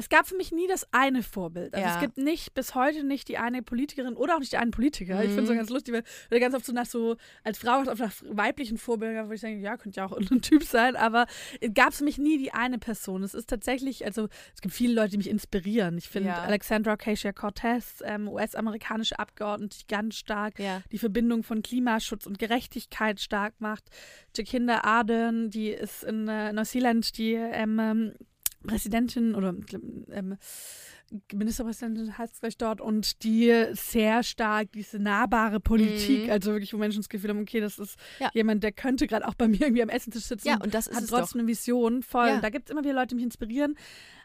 Es 0.00 0.08
gab 0.08 0.26
für 0.26 0.34
mich 0.36 0.50
nie 0.50 0.66
das 0.66 0.86
eine 0.92 1.22
Vorbild. 1.22 1.74
Also 1.74 1.86
Ja. 1.86 1.94
es 1.94 2.00
gibt 2.00 2.16
nicht, 2.16 2.54
bis 2.54 2.74
heute 2.74 3.04
nicht 3.04 3.28
die 3.28 3.36
eine 3.36 3.62
Politikerin 3.62 4.14
oder 4.16 4.34
auch 4.34 4.38
nicht 4.40 4.52
die 4.52 4.56
einen 4.56 4.70
Politiker. 4.70 5.22
Ich 5.22 5.28
Mhm. 5.30 5.34
finde 5.34 5.42
es 5.42 5.48
so 5.48 5.54
ganz 5.54 5.68
lustig, 5.70 5.92
weil 5.94 6.04
weil 6.30 6.40
ganz 6.40 6.54
oft 6.54 6.64
so 6.64 6.72
nach 6.72 6.86
so, 6.86 7.16
als 7.44 7.58
Frau 7.58 7.82
auf 7.82 7.98
nach 7.98 8.12
weiblichen 8.24 8.78
Vorbildern, 8.78 9.28
wo 9.28 9.32
ich 9.32 9.42
denke, 9.42 9.62
ja, 9.62 9.76
könnte 9.76 10.00
ja 10.00 10.06
auch 10.06 10.12
ein 10.32 10.40
Typ 10.42 10.64
sein, 10.64 10.96
aber 10.96 11.26
gab 11.74 11.90
es 11.90 11.98
für 11.98 12.04
mich 12.04 12.16
nie 12.16 12.38
die 12.38 12.52
eine 12.52 12.78
Person. 12.78 13.22
Es 13.22 13.34
ist 13.34 13.48
tatsächlich, 13.50 14.04
also 14.06 14.28
es 14.54 14.62
gibt 14.62 14.74
viele 14.74 14.94
Leute, 14.94 15.10
die 15.10 15.18
mich 15.18 15.28
inspirieren. 15.28 15.98
Ich 15.98 16.08
finde 16.08 16.30
Ja. 16.30 16.42
Alexandra 16.42 16.94
Ocasio-Cortez, 16.94 18.02
ähm, 18.04 18.26
US-amerikanische 18.28 19.18
Abgeordnete, 19.18 19.78
die 19.80 19.86
ganz 19.86 20.16
stark 20.16 20.58
Ja. 20.58 20.80
die 20.92 20.98
Verbindung 20.98 21.42
von 21.42 21.60
Klimaschutz 21.62 22.26
und 22.26 22.38
Gerechtigkeit 22.38 23.20
stark 23.20 23.54
macht. 23.60 23.84
Jacinda 24.34 24.80
Ardern, 24.84 25.50
die 25.50 25.68
ist 25.68 26.04
in 26.04 26.26
äh, 26.28 26.52
Neuseeland 26.52 27.18
die 27.18 27.34
ähm, 27.34 28.12
Präsidentin 28.66 29.34
oder 29.34 29.54
ähm, 30.12 30.36
Ministerpräsidentin 31.32 32.16
heißt 32.18 32.34
es 32.34 32.40
gleich 32.40 32.56
dort 32.56 32.80
und 32.80 33.24
die 33.24 33.52
sehr 33.72 34.22
stark 34.22 34.70
diese 34.72 34.98
nahbare 34.98 35.58
Politik, 35.58 36.26
Mhm. 36.26 36.30
also 36.30 36.52
wirklich, 36.52 36.72
wo 36.72 36.78
Menschen 36.78 37.00
das 37.00 37.08
Gefühl 37.08 37.30
haben, 37.30 37.40
okay, 37.40 37.60
das 37.60 37.78
ist 37.78 37.98
Ja. 38.20 38.30
jemand, 38.32 38.62
der 38.62 38.72
könnte 38.72 39.06
gerade 39.06 39.26
auch 39.26 39.34
bei 39.34 39.48
mir 39.48 39.60
irgendwie 39.62 39.82
am 39.82 39.88
Essenstisch 39.88 40.24
sitzen 40.24 40.48
Ja, 40.48 40.58
und 40.62 40.72
das 40.74 40.86
ist 40.86 40.96
hat 40.96 41.08
trotzdem 41.08 41.40
eine 41.40 41.48
Vision 41.48 42.02
voll. 42.02 42.28
Ja. 42.28 42.40
Da 42.40 42.50
gibt 42.50 42.68
es 42.68 42.72
immer 42.72 42.84
wieder 42.84 42.94
Leute, 42.94 43.08
die 43.08 43.14
mich 43.16 43.24
inspirieren. 43.24 43.76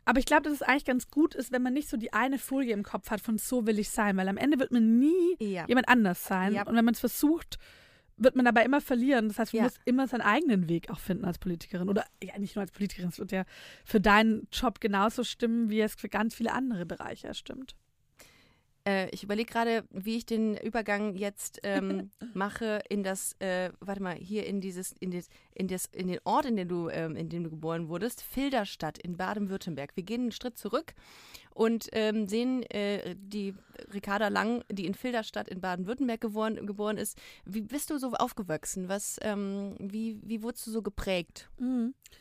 Aber 0.08 0.20
ich 0.20 0.26
glaube, 0.26 0.44
dass 0.44 0.54
es 0.54 0.62
eigentlich 0.62 0.86
ganz 0.86 1.10
gut 1.10 1.34
ist, 1.34 1.52
wenn 1.52 1.64
man 1.64 1.74
nicht 1.74 1.90
so 1.90 1.98
die 1.98 2.14
eine 2.14 2.38
Folie 2.38 2.74
im 2.74 2.84
Kopf 2.84 3.10
hat 3.10 3.22
von 3.22 3.40
so 3.40 3.66
will 3.66 3.80
ich 3.80 3.90
sein, 3.90 4.16
weil 4.18 4.28
am 4.30 4.38
Ende 4.38 4.60
wird 4.60 4.72
man 4.72 5.00
nie 5.00 5.36
Ja. 5.40 5.66
jemand 5.68 5.90
anders 5.90 6.24
sein. 6.24 6.54
Und 6.68 6.76
wenn 6.76 6.86
man 6.86 6.94
es 6.94 7.00
versucht, 7.00 7.58
wird 8.18 8.36
man 8.36 8.46
dabei 8.46 8.64
immer 8.64 8.82
verlieren. 8.82 9.28
Das 9.28 9.40
heißt, 9.40 9.54
man 9.54 9.60
Ja. 9.60 9.64
muss 9.66 9.80
immer 9.86 10.08
seinen 10.08 10.22
eigenen 10.22 10.70
Weg 10.70 10.90
auch 10.90 11.00
finden 11.00 11.26
als 11.26 11.38
Politikerin. 11.38 11.90
Oder 11.90 12.06
ja, 12.24 12.38
nicht 12.40 12.56
nur 12.56 12.62
als 12.62 12.72
Politikerin, 12.72 13.10
es 13.10 13.20
wird 13.20 13.32
ja 13.32 13.44
für 13.84 14.00
deinen 14.00 14.48
Job 14.52 14.80
genauso 14.80 15.24
stimmen, 15.24 15.70
wie 15.70 15.82
es 15.82 15.96
für 15.96 16.10
ganz 16.10 16.36
viele 16.36 16.54
andere 16.54 16.86
Bereiche 16.86 17.34
stimmt. 17.34 17.76
Äh, 18.88 19.10
ich 19.10 19.24
überlege 19.24 19.52
gerade, 19.52 19.84
wie 19.90 20.18
ich 20.18 20.26
den 20.26 20.56
Übergang 20.58 21.16
jetzt 21.16 21.60
ähm, 21.64 22.12
mache 22.34 22.82
in 22.88 23.04
das, 23.04 23.36
äh, 23.40 23.72
warte 23.80 24.02
mal, 24.02 24.16
hier 24.16 24.46
in 24.46 24.62
dieses, 24.62 24.92
in 25.00 25.12
das, 25.12 25.28
in 25.56 25.68
das, 25.68 25.86
in 25.92 26.08
den 26.08 26.20
Ort, 26.24 26.46
in 26.46 26.56
dem 26.56 26.68
du, 26.68 26.90
ähm, 26.90 27.16
in 27.16 27.30
dem 27.30 27.44
du 27.44 27.50
geboren 27.50 27.90
wurdest, 27.90 28.22
Filderstadt 28.22 28.98
in 29.00 29.18
Baden-Württemberg. 29.18 29.96
Wir 29.96 30.04
gehen 30.04 30.22
einen 30.22 30.32
Schritt 30.32 30.58
zurück 30.58 30.94
und 31.56 31.88
ähm, 31.94 32.28
sehen 32.28 32.64
äh, 32.64 33.16
die 33.18 33.56
Ricarda 33.94 34.28
Lang, 34.28 34.64
die 34.70 34.86
in 34.86 34.94
Filderstadt 34.94 35.48
in 35.48 35.62
Baden-Württemberg 35.62 36.20
geboren, 36.20 36.68
geboren 36.68 36.98
ist. 36.98 37.18
Wie 37.46 37.62
bist 37.62 37.90
du 37.90 37.98
so 37.98 38.12
aufgewachsen? 38.12 38.90
Was, 38.90 39.18
ähm, 39.22 39.76
wie, 39.80 40.20
wie 40.22 40.44
wurdest 40.44 40.68
du 40.68 40.72
so 40.72 40.82
geprägt? 40.82 41.50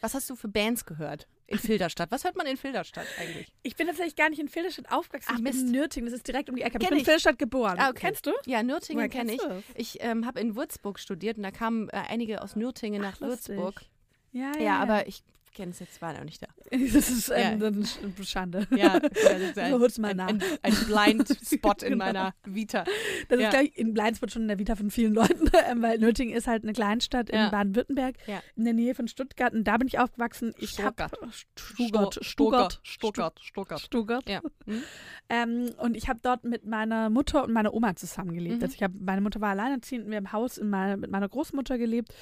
Was 0.01 0.15
hast 0.15 0.31
du 0.31 0.37
für 0.37 0.47
Bands 0.49 0.87
gehört 0.87 1.27
in 1.49 1.59
Filderstadt? 1.59 2.13
Was 2.13 2.23
hört 2.23 2.37
man 2.37 2.47
in 2.47 2.57
Filderstadt 2.57 3.07
eigentlich? 3.19 3.53
Ich 3.65 3.75
bin 3.75 3.89
tatsächlich 3.89 4.15
gar 4.15 4.31
nicht 4.31 4.39
in 4.39 4.49
Filderstadt 4.49 4.93
aufgewachsen. 4.93 5.31
Ach, 5.33 5.39
ich 5.39 5.45
bin 5.45 5.67
in 5.67 5.73
Nürtingen, 5.73 6.07
das 6.07 6.15
ist 6.15 6.29
direkt 6.29 6.49
um 6.49 6.55
die 6.55 6.63
Ecke. 6.63 6.79
Ich 6.81 6.89
bin 6.89 6.99
in. 6.99 7.05
Filderstadt 7.05 7.39
geboren. 7.39 7.77
Ah, 7.79 7.91
okay. 7.91 8.07
Kennst 8.07 8.27
du? 8.27 8.33
Ja, 8.47 8.63
Nürtingen 8.63 9.11
kenne 9.11 9.35
ich. 9.35 9.43
Ich 9.75 9.99
ähm, 10.01 10.27
habe 10.27 10.39
in 10.39 10.55
Würzburg 10.55 11.01
studiert 11.01 11.39
und 11.39 11.43
da 11.43 11.51
kamen 11.51 11.89
äh, 11.89 12.03
einige 12.09 12.41
aus 12.41 12.55
Nürtingen 12.55 13.03
nach 13.03 13.17
Ach, 13.17 13.27
lustig. 13.29 13.57
Würzburg. 13.57 13.83
Ja, 14.31 14.57
Ja, 14.59 14.79
aber 14.79 15.09
ich 15.09 15.23
kenne 15.55 15.71
es 15.71 15.79
jetzt, 15.79 16.03
war 16.03 16.15
auch 16.19 16.25
nicht 16.25 16.43
da. 16.43 16.47
Das 16.71 17.09
ist 17.11 17.31
ähm, 17.31 17.61
Ja. 17.61 17.67
eine 17.69 17.79
Sch- 17.81 18.25
Schande. 18.29 18.67
Ja, 18.77 18.99
das 19.01 19.13
ist 19.41 19.59
ein, 19.59 19.73
hol's 19.73 19.99
mal 19.99 20.09
ein, 20.11 20.17
nach. 20.17 20.29
ein, 20.29 20.43
ein 20.63 20.75
Blind-Spot 20.87 21.73
in 21.83 21.91
Genau. 21.93 22.05
meiner 22.05 22.35
Vita. 22.45 22.85
Das 23.29 23.41
Ja. 23.41 23.47
ist, 23.47 23.51
glaube 23.53 23.65
ich, 23.67 23.79
in 23.79 23.95
Bleinsburg 23.95 24.31
schon 24.31 24.43
in 24.43 24.49
der 24.49 24.59
Vita 24.59 24.77
von 24.77 24.91
vielen 24.91 25.15
Leuten, 25.15 25.51
ähm, 25.69 25.81
weil 25.83 25.99
Nöttingen 25.99 26.35
ist 26.37 26.47
halt 26.47 26.63
eine 26.65 26.73
Kleinstadt 26.73 27.31
in 27.31 27.37
Ja. 27.39 27.49
Baden-Württemberg, 27.51 28.17
in 28.57 28.65
der 28.65 28.75
Nähe 28.75 28.95
von 28.95 29.09
Stuttgart. 29.09 29.53
Und 29.55 29.65
da 29.65 29.77
bin 29.79 29.87
ich 29.89 29.99
aufgewachsen. 29.99 30.53
Ich 30.59 30.71
Stuttgart. 30.71 31.13
Stuttgart, 31.55 32.19
Stuttgart. 32.23 32.81
Stuttgart. 32.83 33.41
Stuttgart. 33.43 33.81
Stuttgart. 33.81 34.29
Ja. 34.29 34.41
Hm? 34.67 34.83
Ähm, 35.29 35.71
und 35.79 35.97
ich 35.97 36.09
habe 36.09 36.21
dort 36.23 36.45
mit 36.45 36.67
meiner 36.67 37.09
Mutter 37.11 37.45
und 37.45 37.53
meiner 37.53 37.73
Oma 37.73 37.97
zusammengelebt. 37.97 38.57
Mhm. 38.59 38.63
Also 38.63 38.75
ich 38.75 38.83
habe, 38.83 38.95
meine 39.01 39.21
Mutter 39.21 39.41
war 39.41 39.51
alleinerziehend, 39.51 40.09
wir 40.09 40.17
haben 40.17 40.25
im 40.27 40.33
Haus 40.33 40.59
in 40.59 40.69
meiner, 40.71 40.97
mit 40.97 41.11
meiner 41.11 41.29
Großmutter 41.29 41.79
gelebt. 41.79 42.13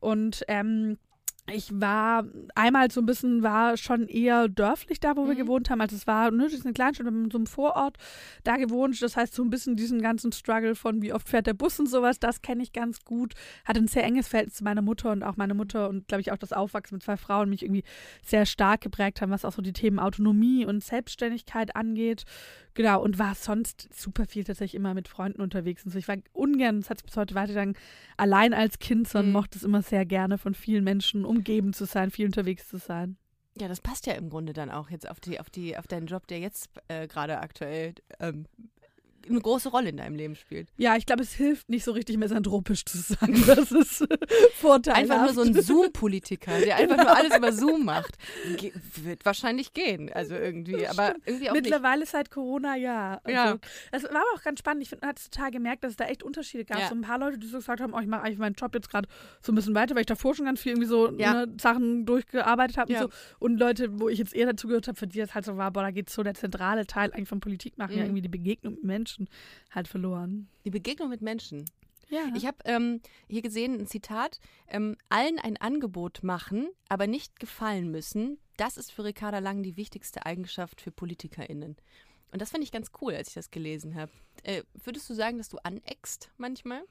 Und 0.00 0.42
ähm, 0.48 0.98
ich 1.52 1.70
war 1.80 2.24
einmal 2.54 2.90
so 2.90 3.00
ein 3.00 3.06
bisschen, 3.06 3.42
war 3.42 3.76
schon 3.76 4.08
eher 4.08 4.48
dörflich 4.48 4.98
da, 4.98 5.16
wo 5.16 5.26
wir 5.26 5.34
Mhm. 5.34 5.38
gewohnt 5.38 5.70
haben. 5.70 5.80
Also 5.80 5.94
es 5.94 6.06
war, 6.06 6.30
ne, 6.30 6.44
das 6.44 6.54
ist 6.54 6.64
eine 6.64 6.72
Kleinstadt 6.74 7.06
in 7.06 7.30
so 7.30 7.38
einem 7.38 7.46
Vorort 7.46 7.96
da 8.42 8.56
gewohnt. 8.56 9.00
Das 9.00 9.16
heißt, 9.16 9.32
so 9.34 9.42
ein 9.44 9.50
bisschen 9.50 9.76
diesen 9.76 10.02
ganzen 10.02 10.32
Struggle 10.32 10.74
von 10.74 11.02
wie 11.02 11.12
oft 11.12 11.28
fährt 11.28 11.46
der 11.46 11.54
Bus 11.54 11.78
und 11.78 11.86
sowas, 11.88 12.18
das 12.18 12.42
kenne 12.42 12.62
ich 12.62 12.72
ganz 12.72 13.04
gut. 13.04 13.34
Hatte 13.64 13.80
ein 13.80 13.86
sehr 13.88 14.04
enges 14.04 14.28
Verhältnis 14.28 14.56
zu 14.56 14.64
meiner 14.64 14.82
Mutter 14.82 15.12
und 15.12 15.22
auch 15.22 15.36
meine 15.36 15.54
Mutter 15.54 15.88
und 15.88 16.08
glaube 16.08 16.20
ich 16.20 16.32
auch 16.32 16.38
das 16.38 16.52
Aufwachsen 16.52 16.96
mit 16.96 17.02
zwei 17.04 17.16
Frauen 17.16 17.48
mich 17.48 17.62
irgendwie 17.62 17.84
sehr 18.24 18.44
stark 18.46 18.80
geprägt 18.80 19.20
haben, 19.20 19.30
was 19.30 19.44
auch 19.44 19.52
so 19.52 19.62
die 19.62 19.72
Themen 19.72 19.98
Autonomie 19.98 20.66
und 20.66 20.82
Selbstständigkeit 20.82 21.76
angeht. 21.76 22.24
Genau, 22.76 23.02
und 23.02 23.18
war 23.18 23.34
sonst 23.34 23.88
super 23.92 24.26
viel 24.26 24.44
tatsächlich 24.44 24.74
immer 24.74 24.92
mit 24.92 25.08
Freunden 25.08 25.40
unterwegs. 25.40 25.84
Und 25.84 25.90
so. 25.92 25.98
Ich 25.98 26.08
war 26.08 26.16
ungern, 26.34 26.80
das 26.80 26.90
hat 26.90 26.98
sich 26.98 27.06
bis 27.06 27.16
heute 27.16 27.34
weitergegangen, 27.34 27.74
allein 28.18 28.52
als 28.52 28.78
Kind, 28.78 29.08
sondern 29.08 29.28
Mhm. 29.28 29.32
mochte 29.32 29.58
es 29.58 29.64
immer 29.64 29.80
sehr 29.82 30.04
gerne, 30.04 30.36
von 30.36 30.54
vielen 30.54 30.84
Menschen 30.84 31.24
umgeben 31.24 31.72
zu 31.72 31.86
sein, 31.86 32.10
viel 32.10 32.26
unterwegs 32.26 32.68
zu 32.68 32.76
sein. 32.76 33.16
Ja, 33.58 33.68
das 33.68 33.80
passt 33.80 34.06
ja 34.06 34.12
im 34.12 34.28
Grunde 34.28 34.52
dann 34.52 34.70
auch 34.70 34.90
jetzt 34.90 35.08
auf 35.08 35.18
die, 35.18 35.40
auf 35.40 35.48
die, 35.48 35.78
auf 35.78 35.86
deinen 35.86 36.06
Job, 36.06 36.26
der 36.26 36.40
jetzt 36.40 36.68
äh, 36.88 37.08
gerade 37.08 37.40
aktuell 37.40 37.94
ähm, 38.20 38.44
eine 39.28 39.40
große 39.40 39.68
Rolle 39.68 39.88
in 39.90 39.96
deinem 39.96 40.14
Leben 40.16 40.34
spielt. 40.36 40.68
Ja, 40.76 40.96
ich 40.96 41.06
glaube, 41.06 41.22
es 41.22 41.32
hilft 41.32 41.68
nicht 41.68 41.84
so 41.84 41.92
richtig 41.92 42.16
misanthropisch 42.18 42.84
zu 42.84 42.98
sein. 42.98 43.16
Das 43.46 43.70
ist 43.72 44.02
äh, 44.02 44.18
vorteilhaft. 44.54 45.02
Einfach 45.10 45.24
nur 45.24 45.34
so 45.34 45.42
ein 45.42 45.54
Zoom-Politiker, 45.62 46.58
der 46.60 46.76
einfach 46.76 46.96
nur 46.96 47.16
alles 47.16 47.36
über 47.36 47.52
Zoom 47.52 47.84
macht. 47.84 48.16
Ge 48.56 48.72
wird 49.02 49.24
wahrscheinlich 49.24 49.72
gehen, 49.72 50.10
also 50.12 50.34
irgendwie, 50.34 50.86
aber 50.86 51.14
irgendwie 51.24 51.48
auch 51.50 51.54
nicht. 51.54 51.62
Mittlerweile 51.64 52.06
seit 52.06 52.30
Corona, 52.30 52.76
ja. 52.76 53.20
Also, 53.24 53.30
Ja. 53.36 53.56
Das 53.92 54.02
war 54.04 54.10
aber 54.10 54.24
auch 54.36 54.42
ganz 54.42 54.58
spannend. 54.60 54.82
Ich 54.82 54.88
finde, 54.90 55.06
man 55.06 55.10
hat 55.10 55.30
total 55.30 55.50
gemerkt, 55.50 55.84
dass 55.84 55.92
es 55.92 55.96
da 55.96 56.04
echt 56.06 56.22
Unterschiede 56.22 56.64
gab. 56.64 56.78
Ja. 56.80 56.88
So 56.88 56.94
ein 56.94 57.00
paar 57.02 57.18
Leute, 57.18 57.38
die 57.38 57.46
so 57.46 57.58
gesagt 57.58 57.80
haben, 57.80 57.92
oh, 57.94 58.00
ich 58.00 58.06
mache 58.06 58.22
eigentlich 58.22 58.38
meinen 58.38 58.54
Job 58.54 58.74
jetzt 58.74 58.90
gerade 58.90 59.08
so 59.40 59.52
ein 59.52 59.54
bisschen 59.54 59.74
weiter, 59.74 59.94
weil 59.94 60.00
ich 60.02 60.06
davor 60.06 60.34
schon 60.34 60.44
ganz 60.46 60.60
viel 60.60 60.72
irgendwie 60.72 60.88
so 60.88 61.10
Ja. 61.18 61.46
ne, 61.46 61.54
Sachen 61.60 62.04
durchgearbeitet 62.06 62.76
habe 62.78 62.92
Ja. 62.92 63.04
und 63.04 63.12
so. 63.12 63.18
Und 63.38 63.58
Leute, 63.58 64.00
wo 64.00 64.08
ich 64.08 64.18
jetzt 64.18 64.34
eher 64.34 64.46
dazu 64.46 64.66
gehört 64.68 64.88
habe, 64.88 64.98
für 64.98 65.06
die 65.06 65.18
das 65.18 65.34
halt 65.34 65.44
so 65.44 65.56
war, 65.56 65.70
boah, 65.70 65.82
da 65.82 65.90
geht 65.90 66.10
so 66.10 66.22
der 66.22 66.34
zentrale 66.34 66.86
Teil 66.86 67.12
eigentlich 67.12 67.28
von 67.28 67.40
Politik 67.40 67.78
machen, 67.78 67.94
Mhm. 67.96 68.02
irgendwie 68.02 68.22
die 68.22 68.28
Begegnung 68.28 68.78
mit 68.82 69.15
Menschen 69.16 69.28
halt 69.70 69.88
verloren. 69.88 70.48
Die 70.64 70.70
Begegnung 70.70 71.08
mit 71.08 71.22
Menschen. 71.22 71.64
Ja. 72.08 72.30
Ich 72.36 72.46
habe 72.46 72.58
ähm, 72.64 73.00
hier 73.28 73.42
gesehen 73.42 73.80
ein 73.80 73.86
Zitat: 73.86 74.38
ähm, 74.68 74.96
Allen 75.08 75.38
ein 75.38 75.56
Angebot 75.56 76.22
machen, 76.22 76.68
aber 76.88 77.06
nicht 77.06 77.40
gefallen 77.40 77.90
müssen. 77.90 78.38
Das 78.56 78.76
ist 78.76 78.92
für 78.92 79.04
Ricarda 79.04 79.40
Lang 79.40 79.62
die 79.62 79.76
wichtigste 79.76 80.24
Eigenschaft 80.24 80.80
für 80.80 80.92
PolitikerInnen. 80.92 81.76
Und 82.32 82.42
das 82.42 82.50
fand 82.50 82.64
ich 82.64 82.72
ganz 82.72 82.90
cool, 83.00 83.14
als 83.14 83.28
ich 83.28 83.34
das 83.34 83.50
gelesen 83.50 83.94
habe. 83.94 84.12
Äh, 84.42 84.62
würdest 84.84 85.08
du 85.10 85.14
sagen, 85.14 85.38
dass 85.38 85.48
du 85.48 85.58
aneckst 85.62 86.30
manchmal? 86.36 86.82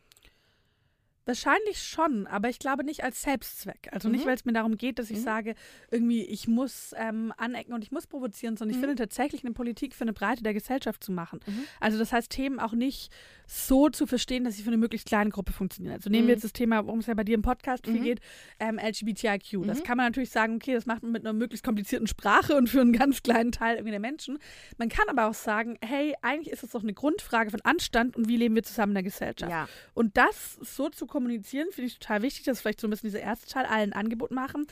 Wahrscheinlich 1.25 1.81
schon, 1.81 2.27
aber 2.27 2.49
ich 2.49 2.59
glaube 2.59 2.83
nicht 2.83 3.03
als 3.03 3.21
Selbstzweck. 3.23 3.89
Also 3.91 4.09
nicht, 4.09 4.23
Mhm. 4.23 4.27
weil 4.27 4.35
es 4.35 4.45
mir 4.45 4.53
darum 4.53 4.77
geht, 4.77 4.99
dass 4.99 5.09
ich 5.09 5.17
Mhm. 5.19 5.23
sage, 5.23 5.55
irgendwie, 5.91 6.23
ich 6.23 6.47
muss 6.47 6.93
ähm, 6.97 7.33
anecken 7.37 7.73
und 7.73 7.83
ich 7.83 7.91
muss 7.91 8.05
provozieren, 8.07 8.57
sondern 8.57 8.71
ich 8.75 8.77
Mhm. 8.81 8.87
finde 8.89 8.95
tatsächlich 9.03 9.43
eine 9.43 9.53
Politik 9.53 9.95
für 9.95 10.03
eine 10.03 10.13
Breite 10.13 10.43
der 10.43 10.53
Gesellschaft 10.53 11.03
zu 11.03 11.11
machen. 11.11 11.39
Mhm. 11.45 11.63
Also 11.79 11.97
das 11.97 12.13
heißt, 12.13 12.29
Themen 12.31 12.59
auch 12.59 12.73
nicht 12.73 13.11
so 13.47 13.89
zu 13.89 14.07
verstehen, 14.07 14.43
dass 14.43 14.55
sie 14.55 14.63
für 14.63 14.69
eine 14.69 14.77
möglichst 14.77 15.07
kleine 15.07 15.29
Gruppe 15.29 15.53
funktionieren. 15.53 15.93
Also 15.93 16.09
nehmen 16.09 16.23
wir 16.27 16.33
Mhm. 16.33 16.37
jetzt 16.37 16.43
das 16.43 16.53
Thema, 16.53 16.85
worum 16.85 16.99
es 16.99 17.05
ja 17.07 17.13
bei 17.13 17.23
dir 17.23 17.35
im 17.35 17.41
Podcast 17.41 17.85
viel 17.85 17.99
Mhm. 17.99 18.03
geht, 18.03 18.19
ähm, 18.59 18.77
LGBTIQ. 18.79 19.65
Das 19.67 19.83
kann 19.83 19.97
man 19.97 20.07
natürlich 20.07 20.29
sagen, 20.31 20.55
okay, 20.55 20.73
das 20.73 20.85
macht 20.85 21.03
man 21.03 21.11
mit 21.11 21.23
einer 21.23 21.33
möglichst 21.33 21.63
komplizierten 21.65 22.07
Sprache 22.07 22.55
und 22.55 22.69
für 22.69 22.81
einen 22.81 22.93
ganz 22.93 23.23
kleinen 23.23 23.51
Teil 23.51 23.75
irgendwie 23.75 23.91
der 23.91 23.99
Menschen. 23.99 24.39
Man 24.77 24.89
kann 24.89 25.09
aber 25.09 25.27
auch 25.27 25.33
sagen, 25.33 25.77
hey, 25.83 26.15
eigentlich 26.21 26.51
ist 26.53 26.63
es 26.63 26.71
doch 26.71 26.81
eine 26.83 26.93
Grundfrage 26.93 27.51
von 27.51 27.61
Anstand 27.61 28.15
und 28.15 28.27
wie 28.27 28.37
leben 28.37 28.55
wir 28.55 28.63
zusammen 28.63 28.91
in 28.91 28.95
der 28.95 29.03
Gesellschaft. 29.03 29.51
Ja. 29.51 29.67
Und 29.93 30.17
das 30.17 30.55
so 30.61 30.89
zu 30.89 31.05
kommunizieren, 31.15 31.67
finde 31.71 31.87
ich 31.87 31.99
total 31.99 32.21
wichtig. 32.21 32.43
Das 32.45 32.57
ist 32.57 32.61
vielleicht 32.61 32.81
so 32.81 32.87
ein 32.87 32.91
bisschen 32.91 33.07
dieser 33.09 33.21
erste 33.21 33.47
Teil, 33.47 33.65
allen 33.65 33.93
Angebot 33.93 34.31
machen, 34.31 34.67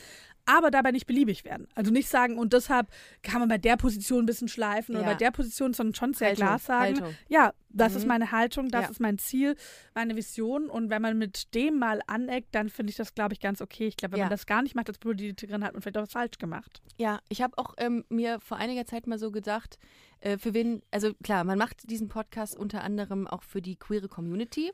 aber 0.46 0.70
dabei 0.70 0.90
nicht 0.92 1.06
beliebig 1.06 1.44
werden. 1.44 1.68
Also 1.74 1.90
nicht 1.90 2.08
sagen, 2.08 2.38
und 2.38 2.52
deshalb 2.52 2.88
kann 3.22 3.40
man 3.40 3.48
bei 3.48 3.56
der 3.58 3.76
Position 3.78 4.24
ein 4.24 4.26
bisschen 4.26 4.48
schleifen 4.48 4.94
oder 4.94 5.04
Ja. 5.04 5.10
bei 5.12 5.16
der 5.16 5.30
Position, 5.30 5.72
sondern 5.72 5.94
schon 5.94 6.12
sehr 6.12 6.28
Haltung, 6.28 6.44
klar 6.44 6.58
sagen, 6.58 6.94
Haltung. 6.96 7.14
ja, 7.28 7.54
das 7.70 7.94
ist 7.94 8.02
Mhm. 8.02 8.08
meine 8.08 8.30
Haltung, 8.30 8.68
das 8.68 8.82
Ja. 8.84 8.90
ist 8.90 9.00
mein 9.00 9.16
Ziel, 9.18 9.56
meine 9.94 10.14
Vision. 10.16 10.68
Und 10.68 10.90
wenn 10.90 11.00
man 11.02 11.16
mit 11.18 11.54
dem 11.54 11.78
mal 11.78 12.00
aneckt, 12.06 12.54
dann 12.54 12.68
finde 12.68 12.90
ich 12.90 12.96
das, 12.96 13.14
glaube 13.14 13.32
ich, 13.32 13.40
ganz 13.40 13.60
okay. 13.62 13.86
Ich 13.86 13.96
glaube, 13.96 14.12
wenn 14.12 14.18
Ja. 14.18 14.24
man 14.26 14.30
das 14.30 14.44
gar 14.46 14.62
nicht 14.62 14.74
macht 14.76 14.88
als 14.88 14.98
Politikerin, 14.98 15.64
hat 15.64 15.72
man 15.72 15.80
vielleicht 15.82 15.96
auch 15.96 16.02
was 16.02 16.12
falsch 16.12 16.38
gemacht. 16.38 16.82
Ja, 16.98 17.20
ich 17.30 17.40
habe 17.42 17.56
auch 17.58 17.74
ähm, 17.78 18.04
mir 18.10 18.38
vor 18.40 18.58
einiger 18.58 18.84
Zeit 18.84 19.06
mal 19.06 19.18
so 19.18 19.30
gedacht, 19.32 19.78
äh, 20.20 20.38
für 20.38 20.54
wen, 20.54 20.82
also 20.90 21.12
klar, 21.24 21.42
man 21.44 21.58
macht 21.58 21.90
diesen 21.90 22.08
Podcast 22.08 22.56
unter 22.56 22.82
anderem 22.84 23.26
auch 23.26 23.42
für 23.42 23.60
die 23.62 23.76
queere 23.76 24.08
Community, 24.08 24.72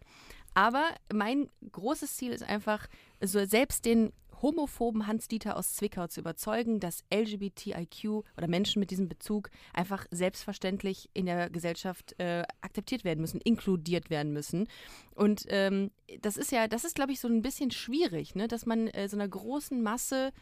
aber 0.54 0.94
mein 1.12 1.48
großes 1.72 2.16
Ziel 2.16 2.32
ist 2.32 2.42
einfach, 2.42 2.86
so 3.20 3.44
selbst 3.44 3.84
den 3.84 4.12
homophoben 4.42 5.06
Hans-Dieter 5.06 5.54
aus 5.56 5.74
Zwickau 5.74 6.06
zu 6.06 6.20
überzeugen, 6.20 6.80
dass 6.80 7.04
LGBTIQ 7.12 8.24
oder 8.38 8.48
Menschen 8.48 8.80
mit 8.80 8.90
diesem 8.90 9.06
Bezug 9.08 9.50
einfach 9.74 10.06
selbstverständlich 10.10 11.10
in 11.12 11.26
der 11.26 11.50
Gesellschaft 11.50 12.18
äh, 12.18 12.44
akzeptiert 12.62 13.04
werden 13.04 13.20
müssen, 13.20 13.40
inkludiert 13.42 14.08
werden 14.08 14.32
müssen. 14.32 14.66
Und 15.14 15.44
ähm, 15.48 15.90
das 16.22 16.36
ist 16.38 16.52
ja, 16.52 16.68
das 16.68 16.84
ist, 16.84 16.94
glaube 16.94 17.12
ich, 17.12 17.20
so 17.20 17.28
ein 17.28 17.42
bisschen 17.42 17.70
schwierig, 17.70 18.34
ne? 18.34 18.48
dass 18.48 18.64
man 18.64 18.88
äh, 18.88 19.08
so 19.08 19.16
einer 19.16 19.28
großen 19.28 19.82
Masse 19.82 20.32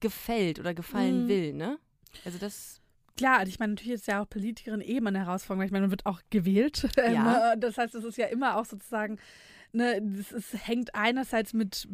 gefällt 0.00 0.58
oder 0.58 0.72
gefallen 0.74 1.24
Mhm. 1.24 1.28
will, 1.28 1.52
ne? 1.52 1.78
Also 2.24 2.38
das, 2.38 2.80
Klar, 3.16 3.46
ich 3.46 3.58
meine, 3.58 3.74
natürlich 3.74 3.94
ist 3.94 4.06
ja 4.06 4.22
auch 4.22 4.28
Politikerin 4.28 4.80
eh 4.80 4.96
immer 4.96 5.08
eine 5.08 5.20
Herausforderung, 5.20 5.60
weil 5.60 5.66
ich 5.66 5.72
meine, 5.72 5.82
man 5.82 5.90
wird 5.90 6.06
auch 6.06 6.20
gewählt. 6.30 6.88
Ja. 6.96 7.56
das 7.56 7.78
heißt, 7.78 7.94
es 7.94 8.04
ist 8.04 8.16
ja 8.16 8.26
immer 8.26 8.56
auch 8.56 8.64
sozusagen, 8.64 9.18
ne, 9.72 10.00
das 10.02 10.32
ist, 10.32 10.66
hängt 10.66 10.94
einerseits 10.94 11.52
mit 11.52 11.88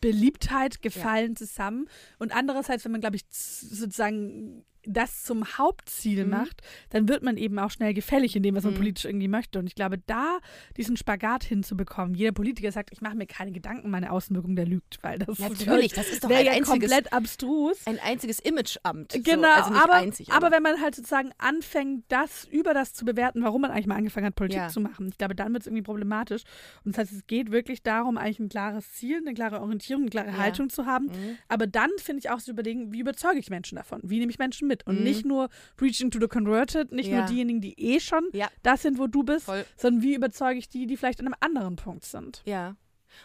Beliebtheit, 0.00 0.80
Gefallen 0.80 1.36
zusammen 1.36 1.88
und 2.18 2.34
andererseits, 2.34 2.84
wenn 2.84 2.92
man, 2.92 3.00
glaube 3.00 3.16
ich, 3.16 3.24
sozusagen 3.30 4.64
das 4.84 5.24
zum 5.24 5.44
Hauptziel 5.58 6.24
Mhm. 6.24 6.30
macht, 6.30 6.62
dann 6.90 7.08
wird 7.08 7.22
man 7.22 7.36
eben 7.36 7.58
auch 7.58 7.70
schnell 7.70 7.92
gefällig 7.94 8.34
in 8.36 8.42
dem, 8.42 8.54
was 8.54 8.64
man 8.64 8.72
Mhm. 8.74 8.78
politisch 8.78 9.04
irgendwie 9.04 9.28
möchte. 9.28 9.58
Und 9.58 9.66
ich 9.66 9.74
glaube, 9.74 9.98
da 10.06 10.38
diesen 10.76 10.96
Spagat 10.96 11.44
hinzubekommen, 11.44 12.14
jeder 12.14 12.32
Politiker 12.32 12.72
sagt, 12.72 12.90
ich 12.92 13.00
mache 13.00 13.16
mir 13.16 13.26
keine 13.26 13.52
Gedanken, 13.52 13.90
meine 13.90 14.10
Außenwirkung, 14.12 14.56
der 14.56 14.66
lügt, 14.66 14.98
weil 15.02 15.18
das 15.18 15.38
natürlich, 15.38 15.92
das 15.92 16.08
ist 16.10 16.24
doch 16.24 16.30
ein 16.30 16.44
ja 16.46 16.52
einziges, 16.52 16.68
komplett 16.90 17.12
abstrus. 17.12 17.78
ein 17.86 17.98
einziges 18.00 18.40
Imageamt. 18.40 19.12
Genau, 19.22 19.42
so, 19.42 19.48
also 19.48 19.70
nicht 19.70 19.82
aber, 19.82 19.92
einzig, 19.94 20.32
aber 20.32 20.50
wenn 20.50 20.62
man 20.62 20.80
halt 20.80 20.94
sozusagen 20.94 21.30
anfängt, 21.38 22.04
das 22.08 22.44
über 22.46 22.74
das 22.74 22.92
zu 22.94 23.04
bewerten, 23.04 23.42
warum 23.42 23.60
man 23.62 23.70
eigentlich 23.70 23.86
mal 23.86 23.96
angefangen 23.96 24.26
hat, 24.26 24.34
Politik 24.34 24.58
Ja. 24.60 24.68
zu 24.68 24.80
machen, 24.80 25.08
ich 25.08 25.18
glaube, 25.18 25.34
dann 25.34 25.52
wird 25.52 25.62
es 25.62 25.66
irgendwie 25.66 25.82
problematisch. 25.82 26.42
Und 26.84 26.96
das 26.96 27.02
heißt, 27.06 27.12
es 27.12 27.26
geht 27.26 27.50
wirklich 27.52 27.82
darum, 27.82 28.16
eigentlich 28.16 28.38
ein 28.40 28.48
klares 28.48 28.92
Ziel, 28.92 29.18
eine 29.18 29.34
klare 29.34 29.60
Orientierung, 29.60 30.02
eine 30.04 30.10
klare 30.10 30.28
Ja. 30.28 30.36
Haltung 30.38 30.70
zu 30.70 30.86
haben. 30.86 31.06
Mhm. 31.06 31.38
Aber 31.48 31.66
dann 31.66 31.90
finde 31.98 32.20
ich 32.20 32.30
auch 32.30 32.40
zu 32.40 32.50
überlegen, 32.52 32.92
wie 32.92 33.00
überzeuge 33.00 33.38
ich 33.38 33.50
Menschen 33.50 33.76
davon? 33.76 34.00
Wie 34.02 34.18
nehme 34.18 34.30
ich 34.30 34.38
Menschen 34.38 34.68
mit? 34.70 34.86
Und 34.86 34.98
Mhm. 34.98 35.02
nicht 35.04 35.24
nur 35.26 35.48
Preaching 35.76 36.10
to 36.10 36.18
the 36.18 36.28
Converted, 36.28 36.92
nicht 36.92 37.08
Ja. 37.10 37.18
nur 37.18 37.26
diejenigen, 37.26 37.60
die 37.60 37.74
eh 37.78 38.00
schon 38.00 38.24
Ja. 38.32 38.48
das 38.62 38.82
sind, 38.82 38.98
wo 38.98 39.06
du 39.06 39.22
bist, 39.22 39.44
Voll. 39.44 39.66
sondern 39.76 40.02
wie 40.02 40.14
überzeuge 40.14 40.58
ich 40.58 40.68
die, 40.68 40.86
die 40.86 40.96
vielleicht 40.96 41.20
an 41.20 41.26
einem 41.26 41.36
anderen 41.40 41.76
Punkt 41.76 42.04
sind. 42.04 42.42
Ja. 42.46 42.76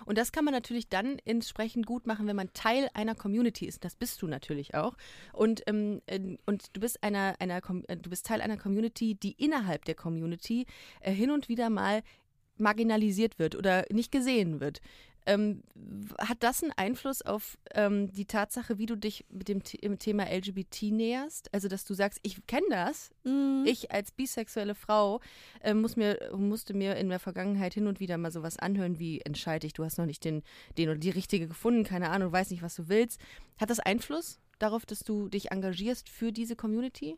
Und 0.06 0.18
das 0.18 0.32
kann 0.32 0.44
man 0.44 0.54
natürlich 0.54 0.90
dann 0.90 1.20
entsprechend 1.26 1.86
gut 1.86 2.08
machen, 2.08 2.26
wenn 2.26 2.36
man 2.36 2.52
Teil 2.54 2.90
einer 2.96 3.14
Community 3.14 3.68
ist. 3.68 3.86
Das 3.86 3.96
bist 3.96 4.20
du 4.22 4.28
natürlich 4.28 4.74
auch. 4.74 4.98
Und, 5.32 5.62
ähm, 5.68 6.02
äh, 6.08 6.20
und 6.48 6.76
du 6.76 6.80
bist 6.82 7.04
einer, 7.04 7.36
einer 7.40 7.62
äh, 7.88 7.96
du 7.96 8.10
bist 8.10 8.26
Teil 8.26 8.42
einer 8.42 8.58
Community, 8.58 9.14
die 9.14 9.34
innerhalb 9.34 9.86
der 9.86 9.94
Community 9.94 10.66
äh, 11.02 11.12
hin 11.14 11.30
und 11.30 11.50
wieder 11.50 11.70
mal 11.70 12.02
marginalisiert 12.58 13.38
wird 13.38 13.56
oder 13.56 13.86
nicht 13.92 14.12
gesehen 14.12 14.60
wird. 14.60 14.80
Ähm, 15.26 15.64
hat 16.20 16.44
das 16.44 16.62
einen 16.62 16.72
Einfluss 16.76 17.22
auf 17.22 17.58
ähm, 17.74 18.12
die 18.12 18.26
Tatsache, 18.26 18.78
wie 18.78 18.86
du 18.86 18.96
dich 18.96 19.26
mit 19.30 19.48
dem 19.48 19.62
im 19.82 19.98
Thema 19.98 20.26
LGBT 20.26 20.84
näherst? 20.92 21.54
Also, 21.54 21.68
dass 21.68 21.86
du 21.86 21.94
sagst, 21.94 22.20
ich 22.24 22.46
kenne 22.46 22.68
das, 22.70 23.12
ich 23.66 23.92
als 23.92 24.12
bisexuelle 24.12 24.76
Frau 24.76 25.22
äh, 25.62 25.74
muss 25.74 25.96
mir, 25.96 26.32
musste 26.36 26.74
mir 26.74 26.96
in 26.96 27.10
der 27.10 27.20
Vergangenheit 27.20 27.74
hin 27.74 27.88
und 27.88 28.00
wieder 28.00 28.18
mal 28.18 28.32
sowas 28.32 28.58
anhören, 28.58 29.00
wie 29.00 29.22
entscheide 29.22 29.66
ich, 29.66 29.74
du 29.74 29.84
hast 29.84 29.98
noch 29.98 30.06
nicht 30.06 30.24
den, 30.24 30.44
den 30.78 30.90
oder 30.90 31.00
die 31.00 31.10
richtige 31.10 31.48
gefunden, 31.48 31.84
keine 31.84 32.10
Ahnung, 32.10 32.32
weiß 32.32 32.52
nicht, 32.52 32.62
was 32.62 32.76
du 32.76 32.88
willst. 32.88 33.20
Hat 33.58 33.70
das 33.70 33.80
Einfluss 33.80 34.40
darauf, 34.60 34.86
dass 34.86 35.00
du 35.00 35.28
dich 35.28 35.52
engagierst 35.52 36.10
für 36.10 36.32
diese 36.32 36.56
Community? 36.56 37.18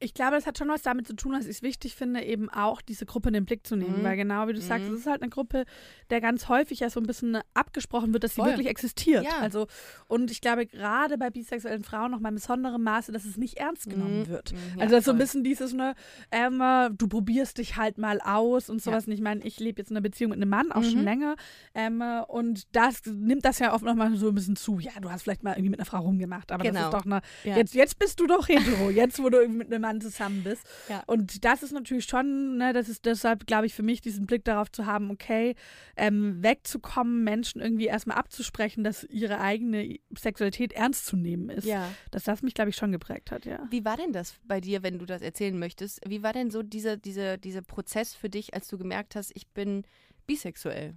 Ich 0.00 0.14
glaube, 0.14 0.32
das 0.36 0.46
hat 0.46 0.56
schon 0.58 0.68
was 0.68 0.82
damit 0.82 1.06
zu 1.06 1.14
tun, 1.16 1.32
dass 1.32 1.44
ich 1.44 1.50
es 1.56 1.62
wichtig 1.62 1.94
finde, 1.96 2.22
eben 2.22 2.48
auch 2.48 2.80
diese 2.80 3.04
Gruppe 3.04 3.28
in 3.30 3.32
den 3.34 3.44
Blick 3.44 3.66
zu 3.66 3.74
nehmen. 3.74 3.98
Mhm. 4.00 4.04
Weil 4.04 4.16
genau 4.16 4.46
wie 4.46 4.52
du 4.52 4.60
sagst, 4.60 4.86
Mhm. 4.86 4.94
es 4.94 5.00
ist 5.00 5.06
halt 5.06 5.22
eine 5.22 5.30
Gruppe, 5.30 5.64
der 6.10 6.20
ganz 6.20 6.48
häufig 6.48 6.80
ja 6.80 6.88
so 6.90 7.00
ein 7.00 7.06
bisschen 7.06 7.38
abgesprochen 7.54 8.12
wird, 8.12 8.22
dass 8.24 8.34
sie 8.34 8.40
Voll. 8.40 8.50
wirklich 8.50 8.68
existiert. 8.68 9.24
Ja. 9.24 9.38
Also, 9.40 9.66
und 10.06 10.30
ich 10.30 10.40
glaube, 10.40 10.66
gerade 10.66 11.18
bei 11.18 11.30
bisexuellen 11.30 11.82
Frauen 11.82 12.10
noch 12.12 12.20
mal 12.20 12.28
in 12.28 12.36
besonderem 12.36 12.82
Maße, 12.82 13.10
dass 13.12 13.24
es 13.24 13.36
nicht 13.36 13.58
ernst 13.58 13.90
genommen 13.90 14.20
Mhm. 14.20 14.28
wird. 14.28 14.52
Mhm. 14.52 14.58
Ja, 14.76 14.82
Also 14.82 14.90
das 14.94 14.98
ist 15.00 15.04
so 15.06 15.10
ein 15.12 15.18
bisschen 15.18 15.42
dieses, 15.44 15.72
ne, 15.72 15.94
ähm, 16.30 16.60
äh, 16.60 16.90
du 16.90 17.08
probierst 17.08 17.58
dich 17.58 17.76
halt 17.76 17.98
mal 17.98 18.20
aus 18.20 18.70
und 18.70 18.80
sowas. 18.80 19.06
Und 19.08 19.12
ich 19.14 19.20
meine, 19.20 19.42
ich 19.44 19.58
lebe 19.58 19.80
jetzt 19.80 19.90
in 19.90 19.96
einer 19.96 20.02
Beziehung 20.02 20.30
mit 20.30 20.38
einem 20.40 20.50
Mann, 20.50 20.70
auch 20.70 20.84
schon 20.84 20.98
Mhm. 21.00 21.04
länger. 21.04 21.36
Ähm, 21.74 22.00
äh, 22.00 22.22
und 22.28 22.74
das 22.76 23.02
nimmt 23.06 23.44
das 23.44 23.58
ja 23.58 23.74
oft 23.74 23.84
nochmal 23.84 24.14
so 24.16 24.28
ein 24.28 24.34
bisschen 24.34 24.54
zu. 24.56 24.78
Ja, 24.78 24.92
du 25.00 25.10
hast 25.10 25.22
vielleicht 25.22 25.42
mal 25.42 25.52
irgendwie 25.52 25.70
mit 25.70 25.80
einer 25.80 25.86
Frau 25.86 25.98
rumgemacht, 26.00 26.52
aber 26.52 26.62
das 26.62 26.72
Genau. 26.72 26.86
ist 26.86 26.94
doch 26.94 27.04
eine, 27.04 27.20
Ja. 27.44 27.56
jetzt, 27.56 27.74
jetzt 27.74 27.98
bist 27.98 28.20
du 28.20 28.26
doch 28.28 28.46
hetero, 28.48 28.90
jetzt 28.90 29.18
wo 29.20 29.28
du 29.28 29.38
irgendwie 29.38 29.58
mit 29.58 29.72
einem 29.72 29.87
Mann 29.88 30.00
zusammen 30.00 30.44
bist. 30.44 30.66
Ja. 30.88 31.02
Und 31.06 31.44
das 31.44 31.62
ist 31.62 31.72
natürlich 31.72 32.04
schon, 32.04 32.58
ne, 32.58 32.72
das 32.72 32.88
ist 32.88 33.06
deshalb, 33.06 33.46
glaube 33.46 33.66
ich, 33.66 33.74
für 33.74 33.82
mich 33.82 34.00
diesen 34.00 34.26
Blick 34.26 34.44
darauf 34.44 34.70
zu 34.70 34.86
haben, 34.86 35.10
okay, 35.10 35.54
ähm, 35.96 36.42
wegzukommen, 36.42 37.24
Menschen 37.24 37.60
irgendwie 37.60 37.86
erstmal 37.86 38.18
abzusprechen, 38.18 38.84
dass 38.84 39.04
ihre 39.04 39.40
eigene 39.40 39.98
Sexualität 40.16 40.72
ernst 40.72 41.06
zu 41.06 41.16
nehmen 41.16 41.48
ist. 41.48 41.64
Ja. 41.64 41.90
Dass 42.10 42.24
das 42.24 42.42
mich, 42.42 42.54
glaube 42.54 42.70
ich, 42.70 42.76
schon 42.76 42.92
geprägt 42.92 43.30
hat, 43.30 43.46
ja. 43.46 43.66
Wie 43.70 43.84
war 43.84 43.96
denn 43.96 44.12
das 44.12 44.34
bei 44.44 44.60
dir, 44.60 44.82
wenn 44.82 44.98
du 44.98 45.06
das 45.06 45.22
erzählen 45.22 45.58
möchtest? 45.58 46.00
Wie 46.06 46.22
war 46.22 46.32
denn 46.32 46.50
so 46.50 46.62
dieser, 46.62 46.96
dieser, 46.96 47.38
dieser 47.38 47.62
Prozess 47.62 48.14
für 48.14 48.28
dich, 48.28 48.54
als 48.54 48.68
du 48.68 48.78
gemerkt 48.78 49.16
hast, 49.16 49.32
ich 49.34 49.48
bin 49.48 49.84
bisexuell? 50.26 50.94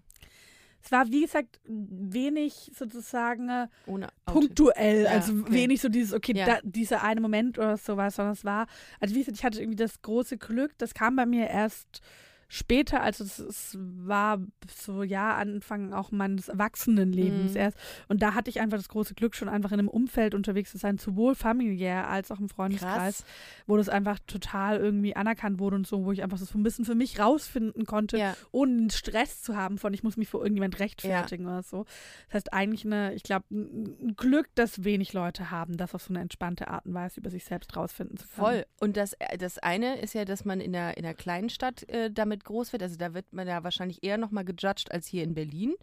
Es 0.84 0.92
war, 0.92 1.08
wie 1.10 1.22
gesagt, 1.22 1.60
wenig 1.66 2.72
sozusagen 2.76 3.50
äh, 3.50 3.68
Ohne 3.86 4.08
punktuell. 4.26 5.04
Ja, 5.04 5.12
also 5.12 5.34
okay. 5.34 5.52
wenig 5.54 5.82
so 5.82 5.90
dieses, 5.90 6.14
okay, 6.14 6.34
Ja. 6.36 6.46
da, 6.46 6.60
dieser 6.64 7.04
eine 7.04 7.22
Moment 7.22 7.58
oder 7.58 7.78
sowas, 7.78 8.16
sondern 8.16 8.34
es 8.34 8.44
war, 8.46 8.68
also 9.00 9.14
wie 9.16 9.20
gesagt, 9.20 9.38
ich 9.38 9.44
hatte 9.44 9.60
irgendwie 9.60 9.76
das 9.76 10.02
große 10.02 10.38
Glück, 10.38 10.78
das 10.78 10.94
kam 10.94 11.16
bei 11.16 11.26
mir 11.26 11.48
erst 11.48 12.02
später, 12.54 13.02
also 13.02 13.24
es, 13.24 13.40
es 13.40 13.78
war 13.80 14.40
so, 14.76 15.04
ja, 15.04 15.36
Anfang 15.38 15.94
auch 15.94 16.12
meines 16.12 16.50
Erwachsenenlebens 16.50 17.54
Mhm. 17.54 17.58
erst. 17.58 17.78
Und 18.10 18.22
da 18.22 18.34
hatte 18.34 18.50
ich 18.50 18.60
einfach 18.60 18.78
das 18.78 18.90
große 18.90 19.14
Glück, 19.14 19.36
schon 19.36 19.48
einfach 19.48 19.72
in 19.72 19.80
einem 19.80 19.88
Umfeld 19.88 20.36
unterwegs 20.36 20.70
zu 20.72 20.78
sein, 20.78 20.98
sowohl 20.98 21.34
familiär 21.34 22.10
als 22.10 22.30
auch 22.30 22.40
im 22.42 22.50
Freundeskreis, 22.50 23.20
Krass. 23.20 23.26
wo 23.68 23.78
das 23.78 23.88
einfach 23.88 24.20
total 24.28 24.78
irgendwie 24.80 25.16
anerkannt 25.16 25.60
wurde 25.60 25.78
und 25.78 25.88
so, 25.88 26.04
wo 26.04 26.12
ich 26.12 26.24
einfach 26.24 26.40
das 26.40 26.50
so 26.50 26.58
ein 26.60 26.64
bisschen 26.64 26.84
für 26.84 26.94
mich 26.96 27.20
rausfinden 27.20 27.86
konnte, 27.86 28.18
Ja. 28.18 28.36
ohne 28.52 28.90
Stress 28.92 29.42
zu 29.42 29.56
haben 29.56 29.78
von, 29.78 29.94
ich 29.94 30.04
muss 30.04 30.18
mich 30.18 30.28
vor 30.28 30.42
irgendjemand 30.42 30.78
rechtfertigen 30.80 31.46
oder 31.46 31.64
so. 31.64 31.86
Das 32.28 32.34
heißt 32.36 32.54
eigentlich 32.54 32.86
eine, 32.86 33.14
ich 33.14 33.24
glaube, 33.24 33.46
ein 33.50 34.14
Glück, 34.18 34.50
dass 34.56 34.84
wenig 34.84 35.14
Leute 35.14 35.52
haben, 35.52 35.78
das 35.78 35.96
auf 35.96 36.02
so 36.04 36.10
eine 36.14 36.20
entspannte 36.20 36.68
Art 36.68 36.86
und 36.86 36.94
Weise 36.94 37.22
über 37.22 37.30
sich 37.30 37.46
selbst 37.46 37.78
rausfinden 37.78 38.18
zu 38.18 38.28
können. 38.28 38.46
Voll. 38.46 38.66
Und 38.82 38.98
das, 38.98 39.14
äh, 39.20 39.38
das 39.38 39.58
eine 39.58 40.02
ist 40.02 40.14
ja, 40.16 40.26
dass 40.26 40.44
man 40.44 40.60
in 40.60 40.74
der, 40.74 40.98
in 40.98 41.04
der 41.04 41.14
kleinen 41.14 41.50
Stadt 41.50 41.88
äh, 41.88 42.12
damit 42.12 42.41
groß 42.44 42.72
wird. 42.74 42.84
Also 42.84 42.98
da 42.98 43.14
wird 43.14 43.32
man 43.34 43.48
ja 43.48 43.64
wahrscheinlich 43.64 44.04
eher 44.04 44.18
nochmal 44.18 44.46
gejudged 44.46 44.92
als 44.92 45.08
hier 45.08 45.24
in 45.24 45.34
Berlin. 45.34 45.76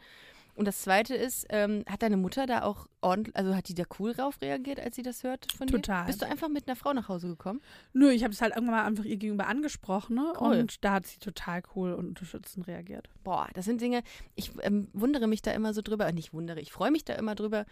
Und 0.58 0.64
das 0.64 0.82
zweite 0.82 1.14
ist, 1.14 1.46
ähm, 1.50 1.84
hat 1.88 2.02
deine 2.02 2.16
Mutter 2.16 2.46
da 2.46 2.62
auch 2.62 2.88
ordentlich, 3.00 3.36
also 3.36 3.54
hat 3.54 3.68
die 3.68 3.74
da 3.74 3.84
cool 4.00 4.12
drauf 4.12 4.40
reagiert, 4.42 4.80
als 4.80 4.96
sie 4.96 5.02
das 5.02 5.22
hört 5.22 5.52
von 5.52 5.68
Total. 5.68 6.02
dir? 6.02 6.06
Bist 6.08 6.20
du 6.20 6.26
einfach 6.26 6.48
mit 6.48 6.66
einer 6.66 6.74
Frau 6.74 6.92
nach 6.92 7.08
Hause 7.08 7.28
gekommen? 7.28 7.60
Nö, 7.92 8.10
ich 8.10 8.24
habe 8.24 8.32
es 8.32 8.42
halt 8.42 8.56
irgendwann 8.56 8.74
mal 8.74 8.84
einfach 8.84 9.04
ihr 9.04 9.18
gegenüber 9.18 9.46
angesprochen 9.46 10.16
ne? 10.16 10.32
Cool. 10.40 10.56
und 10.56 10.84
da 10.84 10.94
hat 10.94 11.06
sie 11.06 11.20
total 11.20 11.62
cool 11.76 11.92
und 11.92 12.08
unterstützend 12.08 12.66
reagiert. 12.66 13.08
Boah, 13.22 13.46
das 13.54 13.66
sind 13.66 13.80
Dinge, 13.80 14.02
ich 14.34 14.50
ähm, 14.62 14.88
wundere 14.92 15.28
mich 15.28 15.42
da 15.42 15.52
immer 15.52 15.72
so 15.72 15.80
drüber, 15.80 16.10
nicht 16.10 16.32
wundere, 16.32 16.58
ich 16.58 16.72
freue 16.72 16.90
mich 16.90 17.04
da 17.04 17.14
immer 17.14 17.36
drüber, 17.36 17.64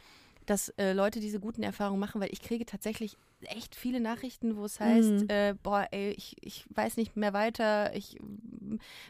dass 0.46 0.68
äh, 0.78 0.92
Leute 0.92 1.20
diese 1.20 1.40
guten 1.40 1.62
Erfahrungen 1.62 2.00
machen, 2.00 2.20
weil 2.20 2.32
ich 2.32 2.40
kriege 2.40 2.64
tatsächlich 2.64 3.16
echt 3.42 3.74
viele 3.74 4.00
Nachrichten, 4.00 4.56
wo 4.56 4.64
es 4.64 4.80
heißt, 4.80 5.10
Mhm. 5.10 5.26
äh, 5.28 5.54
boah, 5.62 5.86
ey, 5.90 6.10
ich, 6.12 6.36
ich 6.40 6.64
weiß 6.74 6.96
nicht 6.96 7.16
mehr 7.16 7.32
weiter, 7.32 7.94
ich, 7.94 8.16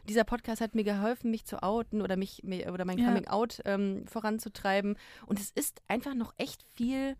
dieser 0.09 0.25
Podcast 0.25 0.61
hat 0.61 0.75
mir 0.75 0.85
geholfen, 0.85 1.31
mich 1.31 1.44
zu 1.44 1.62
outen 1.62 2.03
oder 2.03 2.16
mich 2.16 2.42
oder 2.44 2.85
mein 2.85 2.99
Ja. 2.99 3.07
Coming 3.07 3.29
Out 3.29 3.61
ähm, 3.64 4.07
voranzutreiben. 4.09 4.96
Und 5.27 5.38
es 5.38 5.51
ist 5.51 5.81
einfach 5.88 6.14
noch 6.14 6.35
echt 6.38 6.64
viel 6.75 7.16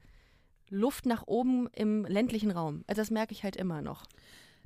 Luft 0.69 1.07
nach 1.07 1.27
oben 1.27 1.69
im 1.75 2.05
ländlichen 2.07 2.51
Raum. 2.51 2.83
Also 2.89 3.01
das 3.01 3.11
merke 3.11 3.33
ich 3.33 3.45
halt 3.45 3.55
immer 3.57 3.83
noch. 3.83 4.05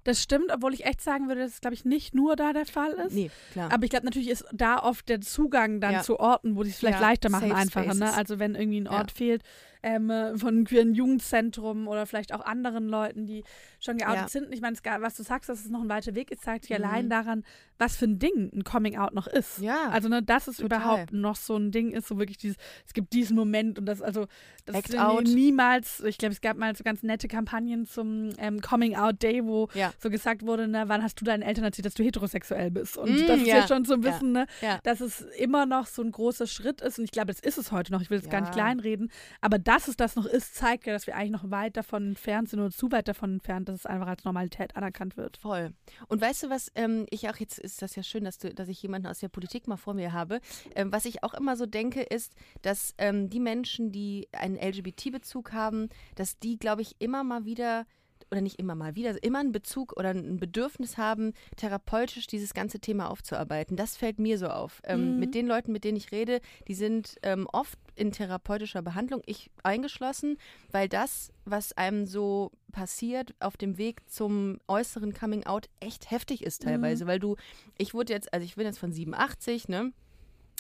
Das 0.05 0.23
stimmt, 0.23 0.51
obwohl 0.53 0.73
ich 0.75 0.85
echt 0.87 1.01
sagen 1.03 1.29
würde, 1.29 1.43
dass 1.43 1.53
es, 1.55 1.61
glaube 1.61 1.75
ich, 1.75 1.85
nicht 1.85 2.15
nur 2.15 2.37
da 2.37 2.53
der 2.53 2.67
Fall 2.67 2.93
ist. 2.93 3.13
Nee, 3.13 3.31
klar. 3.53 3.71
Aber 3.73 3.85
ich 3.85 3.91
glaube, 3.91 4.07
natürlich 4.07 4.31
ist 4.31 4.45
da 4.53 4.79
oft 4.79 5.09
der 5.09 5.21
Zugang 5.21 5.81
dann 5.81 5.93
Ja. 5.93 6.01
zu 6.03 6.19
Orten, 6.19 6.57
wo 6.57 6.63
die 6.63 6.71
es 6.71 6.79
vielleicht 6.79 7.01
Ja, 7.01 7.07
leichter 7.09 7.29
machen, 7.31 7.49
Safe 7.51 7.61
einfacher. 7.61 7.95
Ne? 7.95 8.13
Also 8.15 8.39
wenn 8.39 8.55
irgendwie 8.55 8.81
ein. 8.81 8.89
Ort 8.89 9.11
fehlt 9.13 9.43
ähm, 9.83 10.11
äh, 10.11 10.37
von 10.37 10.49
einem 10.49 10.65
queeren 10.65 10.95
Jugendzentrum 10.95 11.89
oder 11.89 12.07
vielleicht 12.07 12.35
auch 12.35 12.45
anderen 12.45 12.89
Leuten, 12.89 13.27
die 13.27 13.45
schon 13.79 13.97
geoutet 13.99 14.17
Ja. 14.23 14.29
sind. 14.29 14.53
Ich 14.53 14.61
meine, 14.61 14.77
was 15.01 15.17
du 15.17 15.23
sagst, 15.23 15.49
dass 15.49 15.61
es 15.61 15.71
noch 15.71 15.81
ein 15.83 15.89
weiter 15.89 16.15
Weg 16.15 16.31
ist, 16.31 16.43
zeigt 16.43 16.65
sich 16.67 16.77
Mhm. 16.79 16.85
allein 16.85 17.11
daran, 17.11 17.45
was 17.79 17.97
für 17.97 18.05
ein 18.05 18.19
Ding 18.19 18.51
ein 18.55 18.63
Coming-out 18.65 19.15
noch 19.15 19.27
ist. 19.27 19.59
Ja, 19.59 19.89
Also, 19.91 20.09
ne, 20.09 20.23
dass 20.23 20.49
es 20.49 20.59
total. 20.59 20.79
überhaupt 20.81 21.13
noch 21.13 21.37
so 21.37 21.57
ein 21.57 21.71
Ding 21.71 21.93
ist, 21.93 22.09
so 22.09 22.19
wirklich 22.19 22.37
dieses, 22.39 22.57
es 22.87 22.93
gibt 22.93 23.13
diesen 23.15 23.37
Moment 23.37 23.79
und 23.79 23.87
das, 23.87 24.03
also, 24.03 24.27
das 24.67 24.77
Act 24.77 24.91
ist 24.91 24.99
out. 24.99 25.25
niemals, 25.25 26.01
ich 26.01 26.19
glaube, 26.19 26.33
es 26.35 26.41
gab 26.41 26.57
mal 26.59 26.77
so 26.77 26.85
ganz 26.85 27.03
nette 27.03 27.27
Kampagnen 27.29 27.87
zum 27.87 28.31
ähm, 28.39 28.61
Coming-out-Day, 28.61 29.45
wo 29.45 29.69
Ja. 29.75 29.93
so 29.99 30.11
gesagt 30.11 30.43
wurde, 30.45 30.69
ne, 30.69 30.85
wann 30.89 31.03
hast 31.03 31.21
du 31.21 31.25
deinen 31.25 31.43
Eltern 31.43 31.65
erzählt, 31.65 31.87
dass 31.87 31.95
du 31.95 32.03
heterosexuell 32.05 32.71
bist? 32.71 32.97
Und 32.99 33.23
Mm, 33.23 33.27
das 33.27 33.41
ist 33.41 33.47
ja. 33.47 33.67
schon 33.67 33.85
so 33.85 33.95
ein 33.95 34.03
bisschen, 34.03 34.33
ne, 34.33 34.47
dass 34.83 35.01
es 35.01 35.23
immer 35.39 35.65
noch 35.67 35.87
so 35.87 36.03
ein 36.03 36.13
großer 36.13 36.47
Schritt 36.47 36.81
ist 36.83 36.99
und 36.99 37.05
ich 37.07 37.11
glaube, 37.13 37.29
das 37.29 37.41
ist 37.41 37.57
es 37.59 37.73
heute 37.73 37.93
noch, 37.93 38.03
ich 38.03 38.11
will 38.11 38.19
es 38.19 38.29
gar 38.29 38.41
nicht 38.43 38.53
kleinreden, 38.53 39.11
aber 39.41 39.59
dass 39.71 39.87
es 39.87 39.97
das 39.97 40.17
noch 40.17 40.27
ist, 40.27 40.57
zeigt 40.57 40.89
ja, 40.89 40.93
dass 40.93 41.07
wir 41.07 41.15
eigentlich 41.15 41.31
noch 41.31 41.49
weit 41.53 41.77
davon 41.77 42.09
entfernt 42.09 42.49
sind 42.49 42.59
oder 42.59 42.73
zu 42.73 42.91
weit 42.91 43.07
davon 43.07 43.35
entfernt, 43.35 43.69
dass 43.69 43.77
es 43.77 43.87
einfach 43.87 44.09
als 44.09 44.25
Normalität 44.25 44.75
anerkannt 44.75 45.17
wird. 45.17 45.37
Voll. 45.37 45.73
Und 46.09 46.21
weißt 46.21 46.43
du 46.43 46.51
was, 46.51 46.73
ähm, 46.75 47.07
ich 47.11 47.29
auch 47.29 47.37
jetzt 47.37 47.61
ist 47.61 47.81
das 47.81 47.95
ja 47.95 48.03
schön, 48.03 48.25
dass 48.25 48.39
du, 48.39 48.53
dass 48.53 48.67
ich 48.67 48.83
jemanden 48.83 49.07
aus 49.07 49.21
der 49.21 49.29
Politik 49.29 49.69
mal 49.69 49.77
vor 49.77 49.95
mir 49.95 50.13
habe. 50.13 50.41
Ähm, 50.75 50.91
was 50.91 51.05
ich 51.05 51.23
auch 51.23 51.35
immer 51.35 51.57
so 51.57 51.67
denke, 51.67 52.03
ist, 52.03 52.35
dass 52.63 52.95
ähm, 52.99 53.31
die 53.31 53.39
Menschen, 53.39 53.93
die 53.93 54.27
einen 54.33 54.57
LGBT-Bezug 54.57 55.53
haben, 55.53 55.89
dass 56.17 56.41
die, 56.41 56.59
glaube 56.59 56.83
ich, 56.83 56.97
immer 56.99 57.23
mal 57.23 57.45
wieder 57.45 57.87
oder 58.31 58.41
nicht 58.41 58.59
immer 58.59 58.75
mal 58.75 58.95
wieder, 58.95 59.23
immer 59.23 59.41
einen 59.41 59.53
Bezug 59.53 59.95
oder 59.97 60.11
ein 60.11 60.39
Bedürfnis 60.39 60.97
haben, 60.99 61.33
therapeutisch 61.57 62.27
dieses 62.27 62.55
ganze 62.55 62.79
Thema 62.81 63.11
aufzuarbeiten. 63.11 63.77
Das 63.77 63.97
fällt 63.97 64.19
mir 64.19 64.39
so 64.39 64.49
auf. 64.49 64.81
Ähm, 64.85 65.15
Mhm. 65.15 65.19
Mit 65.19 65.35
den 65.35 65.47
Leuten, 65.47 65.73
mit 65.73 65.85
denen 65.85 65.97
ich 65.97 66.13
rede, 66.13 66.41
die 66.69 66.75
sind 66.75 67.17
ähm, 67.23 67.47
oft 67.53 67.79
in 67.97 68.13
therapeutischer 68.13 68.83
Behandlung, 68.83 69.23
ich 69.27 69.51
eingeschlossen, 69.63 70.37
weil 70.71 70.89
das, 70.89 71.33
was 71.45 71.73
einem 71.73 72.07
so 72.07 72.53
passiert 72.73 73.35
auf 73.41 73.57
dem 73.57 73.79
Weg 73.79 74.09
zum 74.09 74.59
äußeren 74.69 75.13
Coming 75.13 75.45
Out, 75.45 75.69
echt 75.81 76.11
heftig 76.11 76.45
ist 76.45 76.63
teilweise, 76.63 77.07
weil 77.07 77.19
du, 77.19 77.37
ich 77.79 77.95
wurde 77.95 78.13
jetzt, 78.13 78.33
also 78.33 78.45
ich 78.45 78.55
bin 78.57 78.65
jetzt 78.67 78.79
von 78.79 78.93
87, 78.93 79.69
ne? 79.69 79.93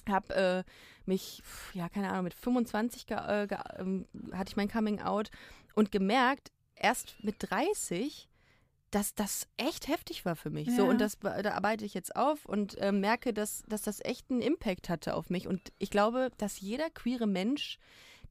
Hab 0.08 0.30
äh, 0.32 0.64
mich, 1.06 1.42
ja, 1.74 1.88
keine 1.88 2.10
Ahnung, 2.10 2.24
mit 2.24 2.34
25 2.34 3.06
ge 3.06 3.16
äh, 3.16 3.46
ge 3.46 3.58
ähm, 3.78 4.06
hatte 4.32 4.50
ich 4.50 4.56
mein 4.56 4.68
Coming 4.70 5.00
Out 5.00 5.30
und 5.74 5.92
gemerkt, 5.92 6.50
erst 6.80 7.22
mit 7.22 7.36
30, 7.38 8.28
dass 8.90 9.14
das 9.14 9.46
echt 9.56 9.86
heftig 9.88 10.24
war 10.24 10.34
für 10.34 10.50
mich. 10.50 10.68
So, 10.74 10.82
Ja. 10.82 10.88
und 10.90 11.00
das 11.00 11.18
da 11.20 11.52
arbeite 11.52 11.84
ich 11.84 11.94
jetzt 11.94 12.16
auf 12.16 12.44
und 12.46 12.76
äh, 12.78 12.90
merke, 12.92 13.32
dass, 13.32 13.62
dass 13.68 13.82
das 13.82 14.00
echt 14.04 14.30
einen 14.30 14.40
Impact 14.42 14.88
hatte 14.88 15.14
auf 15.14 15.30
mich. 15.30 15.46
Und 15.46 15.72
ich 15.78 15.90
glaube, 15.90 16.30
dass 16.38 16.60
jeder 16.60 16.90
queere 16.90 17.26
Mensch, 17.28 17.78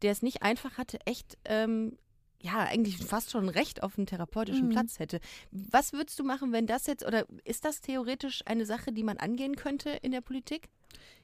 der 0.02 0.12
es 0.12 0.22
nicht 0.22 0.44
einfach 0.44 0.78
hatte, 0.78 1.00
echt 1.06 1.38
ähm, 1.46 1.98
ja, 2.42 2.60
eigentlich 2.60 2.98
fast 2.98 3.32
schon 3.32 3.50
Recht 3.50 3.84
auf 3.84 3.98
einen 3.98 4.08
therapeutischen 4.08 4.68
Mhm. 4.68 4.72
Platz 4.72 5.00
hätte. 5.00 5.20
Was 5.52 5.92
würdest 5.94 6.18
du 6.20 6.24
machen, 6.24 6.52
wenn 6.54 6.68
das 6.68 6.88
jetzt, 6.88 7.06
oder 7.06 7.26
ist 7.44 7.66
das 7.66 7.82
theoretisch 7.82 8.42
eine 8.46 8.66
Sache, 8.66 8.94
die 8.94 9.04
man 9.04 9.18
angehen 9.18 9.56
könnte 9.58 9.90
in 9.90 10.12
der 10.12 10.22
Politik? 10.22 10.70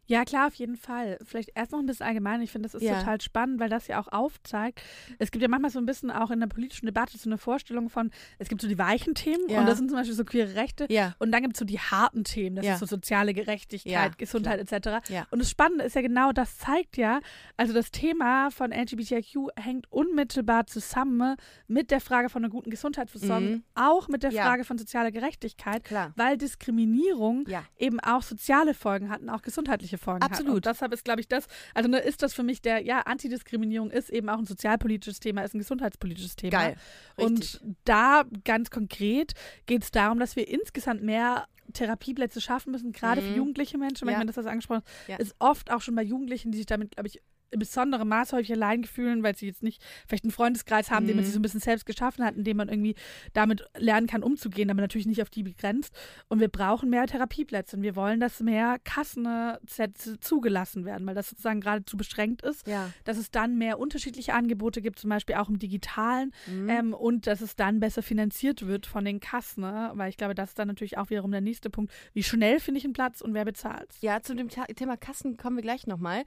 Ja, 0.07 0.23
klar, 0.23 0.47
auf 0.47 0.53
jeden 0.55 0.75
Fall. 0.77 1.17
Vielleicht 1.23 1.51
erst 1.55 1.71
noch 1.71 1.79
ein 1.79 1.85
bisschen 1.85 2.05
allgemein. 2.05 2.41
Ich 2.41 2.51
finde, 2.51 2.67
das 2.67 2.75
ist 2.75 2.83
Ja. 2.87 2.99
total 2.99 3.19
spannend, 3.21 3.59
weil 3.59 3.69
das 3.69 3.87
ja 3.87 3.99
auch 3.99 4.07
aufzeigt. 4.11 4.81
Es 5.19 5.31
gibt 5.31 5.41
ja 5.41 5.47
manchmal 5.47 5.71
so 5.71 5.79
ein 5.79 5.85
bisschen 5.85 6.11
auch 6.11 6.31
in 6.31 6.39
der 6.39 6.47
politischen 6.47 6.85
Debatte 6.85 7.17
so 7.17 7.29
eine 7.29 7.37
Vorstellung 7.37 7.89
von, 7.89 8.11
es 8.37 8.47
gibt 8.49 8.61
so 8.61 8.67
die 8.67 8.77
weichen 8.77 9.15
Themen 9.15 9.49
Ja. 9.49 9.59
und 9.61 9.65
das 9.65 9.77
sind 9.79 9.89
zum 9.89 9.97
Beispiel 9.97 10.15
so 10.15 10.23
queere 10.23 10.55
Rechte. 10.55 10.85
Ja. 10.89 11.15
Und 11.19 11.31
dann 11.31 11.41
gibt 11.41 11.55
es 11.55 11.59
so 11.59 11.65
die 11.65 11.79
harten 11.79 12.23
Themen, 12.23 12.55
das 12.57 12.65
ist 12.65 12.79
so 12.79 12.85
soziale 12.85 13.33
Gerechtigkeit, 13.33 14.17
Gesundheit 14.17 14.59
etc. 14.59 15.09
Ja. 15.09 15.25
Und 15.31 15.39
das 15.39 15.49
Spannende 15.49 15.83
ist 15.85 15.95
ja 15.95 16.01
genau, 16.01 16.31
das 16.31 16.57
zeigt 16.57 16.97
ja, 16.97 17.19
also 17.57 17.73
das 17.73 17.89
Thema 17.91 18.51
von 18.51 18.71
LGBTIQ 18.71 19.49
hängt 19.57 19.91
unmittelbar 19.91 20.67
zusammen 20.67 21.35
mit 21.67 21.89
der 21.91 21.99
Frage 22.01 22.29
von 22.29 22.43
einer 22.43 22.51
guten 22.51 22.69
Gesundheitsversorgung, 22.69 23.49
Mhm. 23.49 23.63
auch 23.73 24.07
mit 24.07 24.21
der. 24.21 24.31
Frage 24.35 24.65
von 24.65 24.77
sozialer 24.77 25.11
Gerechtigkeit, 25.11 25.83
Klar. 25.85 26.11
weil 26.17 26.37
Diskriminierung 26.37 27.45
eben 27.77 27.99
auch 28.01 28.21
soziale 28.21 28.73
Folgen 28.73 29.09
hat 29.09 29.21
und 29.21 29.29
auch 29.29 29.41
gesundheitliche 29.41 29.94
Folgen 29.97 30.23
hat. 30.23 30.31
Absolut. 30.31 30.55
Und 30.55 30.65
deshalb 30.65 30.93
ist, 30.93 31.03
glaube 31.05 31.21
ich, 31.21 31.27
das, 31.27 31.45
also 31.73 31.89
ne, 31.89 31.99
ist 31.99 32.21
das 32.23 32.33
für 32.33 32.43
mich 32.43 32.61
der, 32.61 32.81
ja, 32.83 33.01
Antidiskriminierung 33.01 33.91
ist 33.91 34.09
eben 34.09 34.29
auch 34.29 34.37
ein 34.39 34.45
sozialpolitisches 34.45 35.19
Thema, 35.19 35.43
ist 35.43 35.53
ein 35.55 35.59
gesundheitspolitisches 35.59 36.35
Thema. 36.35 36.51
Geil. 36.51 36.75
Richtig. 37.17 37.61
Und 37.61 37.75
da 37.85 38.23
ganz 38.43 38.69
konkret 38.69 39.33
geht 39.65 39.83
es 39.83 39.91
darum, 39.91 40.19
dass 40.19 40.35
wir 40.35 40.47
insgesamt 40.47 41.03
mehr 41.03 41.47
Therapieplätze 41.73 42.41
schaffen 42.41 42.71
müssen, 42.71 42.91
gerade 42.91 43.21
für 43.21 43.29
Mhm. 43.31 43.37
jugendliche 43.37 43.77
Menschen, 43.77 44.05
weil 44.05 44.11
Ja. 44.13 44.17
ich 44.17 44.19
meine, 44.19 44.27
das 44.27 44.37
hast 44.37 44.45
du 44.45 44.49
angesprochen, 44.51 44.83
Ja. 45.07 45.15
ist 45.17 45.35
oft 45.39 45.71
auch 45.71 45.81
schon 45.81 45.95
bei 45.95 46.03
Jugendlichen, 46.03 46.51
die 46.51 46.57
sich 46.57 46.67
damit, 46.67 46.91
glaube 46.91 47.07
ich, 47.07 47.21
in 47.51 47.59
besonderem 47.59 48.07
Maße 48.09 48.35
häufig 48.35 48.51
allein 48.53 48.83
fühlen, 48.83 49.23
weil 49.23 49.35
sie 49.35 49.45
jetzt 49.47 49.63
nicht 49.63 49.81
vielleicht 50.07 50.23
einen 50.25 50.31
Freundeskreis 50.31 50.91
haben, 50.91 51.07
den 51.07 51.15
man 51.15 51.23
Mhm. 51.23 51.25
sich 51.25 51.33
so 51.33 51.39
ein 51.39 51.41
bisschen 51.43 51.59
selbst 51.61 51.85
geschaffen 51.85 52.23
hat, 52.25 52.35
in 52.35 52.43
dem 52.43 52.57
man 52.57 52.69
irgendwie 52.69 52.95
damit 53.33 53.63
lernen 53.77 54.07
kann, 54.07 54.23
umzugehen, 54.23 54.69
aber 54.69 54.81
natürlich 54.81 55.07
nicht 55.07 55.21
auf 55.21 55.29
die 55.29 55.43
begrenzt. 55.43 55.93
Und 56.27 56.39
wir 56.39 56.47
brauchen 56.49 56.89
mehr 56.89 57.05
Therapieplätze 57.07 57.77
und 57.77 57.83
wir 57.83 57.95
wollen, 57.95 58.19
dass 58.19 58.39
mehr 58.41 58.77
Kassensätze 58.83 60.19
zugelassen 60.19 60.85
werden, 60.85 61.05
weil 61.07 61.15
das 61.15 61.29
sozusagen 61.29 61.61
geradezu 61.61 61.97
beschränkt 61.97 62.41
ist. 62.41 62.67
Ja. 62.67 62.91
Dass 63.03 63.17
es 63.17 63.31
dann 63.31 63.57
mehr 63.57 63.79
unterschiedliche 63.79 64.33
Angebote 64.33 64.81
gibt, 64.81 64.99
zum 64.99 65.09
Beispiel 65.09 65.35
auch 65.35 65.49
im 65.49 65.59
Digitalen, 65.59 66.31
Mhm. 66.47 66.69
ähm, 66.69 66.93
und 66.93 67.27
dass 67.27 67.41
es 67.41 67.55
dann 67.55 67.79
besser 67.79 68.01
finanziert 68.03 68.65
wird 68.67 68.85
von 68.85 69.05
den 69.05 69.19
Kassen, 69.19 69.61
ne? 69.61 69.91
weil 69.95 70.09
ich 70.09 70.17
glaube, 70.17 70.35
das 70.35 70.49
ist 70.49 70.59
dann 70.59 70.67
natürlich 70.67 70.97
auch 70.97 71.09
wiederum 71.09 71.31
der 71.31 71.41
nächste 71.41 71.69
Punkt. 71.69 71.91
Wie 72.13 72.23
schnell 72.23 72.59
finde 72.59 72.79
ich 72.79 72.83
einen 72.85 72.93
Platz 72.93 73.21
und 73.21 73.33
wer 73.33 73.45
bezahlt 73.45 73.89
Ja, 74.01 74.21
zu 74.21 74.35
dem 74.35 74.49
Thema 74.49 74.97
Kassen 74.97 75.37
kommen 75.37 75.55
wir 75.57 75.63
gleich 75.63 75.87
nochmal. 75.87 76.23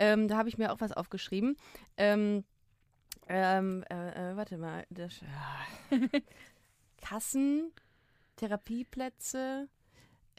Ähm, 0.00 0.28
da 0.28 0.38
habe 0.38 0.48
ich 0.48 0.56
mir 0.56 0.72
auch 0.72 0.80
was 0.80 0.92
aufgeschrieben. 0.92 1.58
Ähm, 1.98 2.42
ähm, 3.28 3.84
äh, 3.90 4.30
äh, 4.32 4.36
warte 4.36 4.56
mal. 4.56 4.86
Das, 4.88 5.20
ja. 5.90 6.08
Kassen, 7.02 7.70
Therapieplätze. 8.36 9.68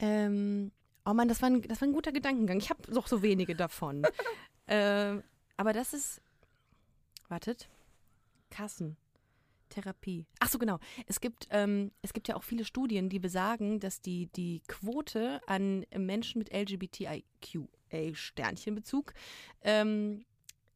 Ähm, 0.00 0.72
oh 1.06 1.14
Mann, 1.14 1.28
das 1.28 1.40
war, 1.42 1.48
ein, 1.48 1.62
das 1.62 1.80
war 1.80 1.88
ein 1.88 1.94
guter 1.94 2.10
Gedankengang. 2.10 2.58
Ich 2.58 2.70
habe 2.70 2.82
doch 2.92 3.06
so 3.06 3.22
wenige 3.22 3.54
davon. 3.54 4.02
ähm, 4.66 5.22
aber 5.56 5.72
das 5.72 5.94
ist. 5.94 6.20
Wartet. 7.28 7.68
Kassen. 8.50 8.96
Therapie. 9.72 10.26
Ach 10.38 10.48
so, 10.48 10.58
genau. 10.58 10.78
Es 11.06 11.20
gibt, 11.20 11.48
ähm, 11.50 11.92
es 12.02 12.12
gibt 12.12 12.28
ja 12.28 12.36
auch 12.36 12.42
viele 12.42 12.66
Studien, 12.66 13.08
die 13.08 13.18
besagen, 13.18 13.80
dass 13.80 14.02
die, 14.02 14.26
die 14.26 14.60
Quote 14.68 15.40
an 15.46 15.86
Menschen 15.96 16.38
mit 16.38 16.52
LGBTIQA-Sternchenbezug, 16.52 19.14
ähm, 19.62 20.26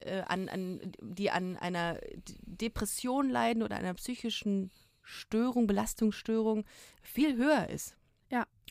äh, 0.01 0.23
an, 0.23 0.49
an, 0.49 0.93
die 1.01 1.31
an 1.31 1.57
einer 1.57 2.01
Depression 2.43 3.29
leiden 3.29 3.63
oder 3.63 3.77
einer 3.77 3.95
psychischen 3.95 4.73
Störung, 5.03 5.67
Belastungsstörung, 5.67 6.65
viel 7.03 7.37
höher 7.37 7.69
ist. 7.69 7.96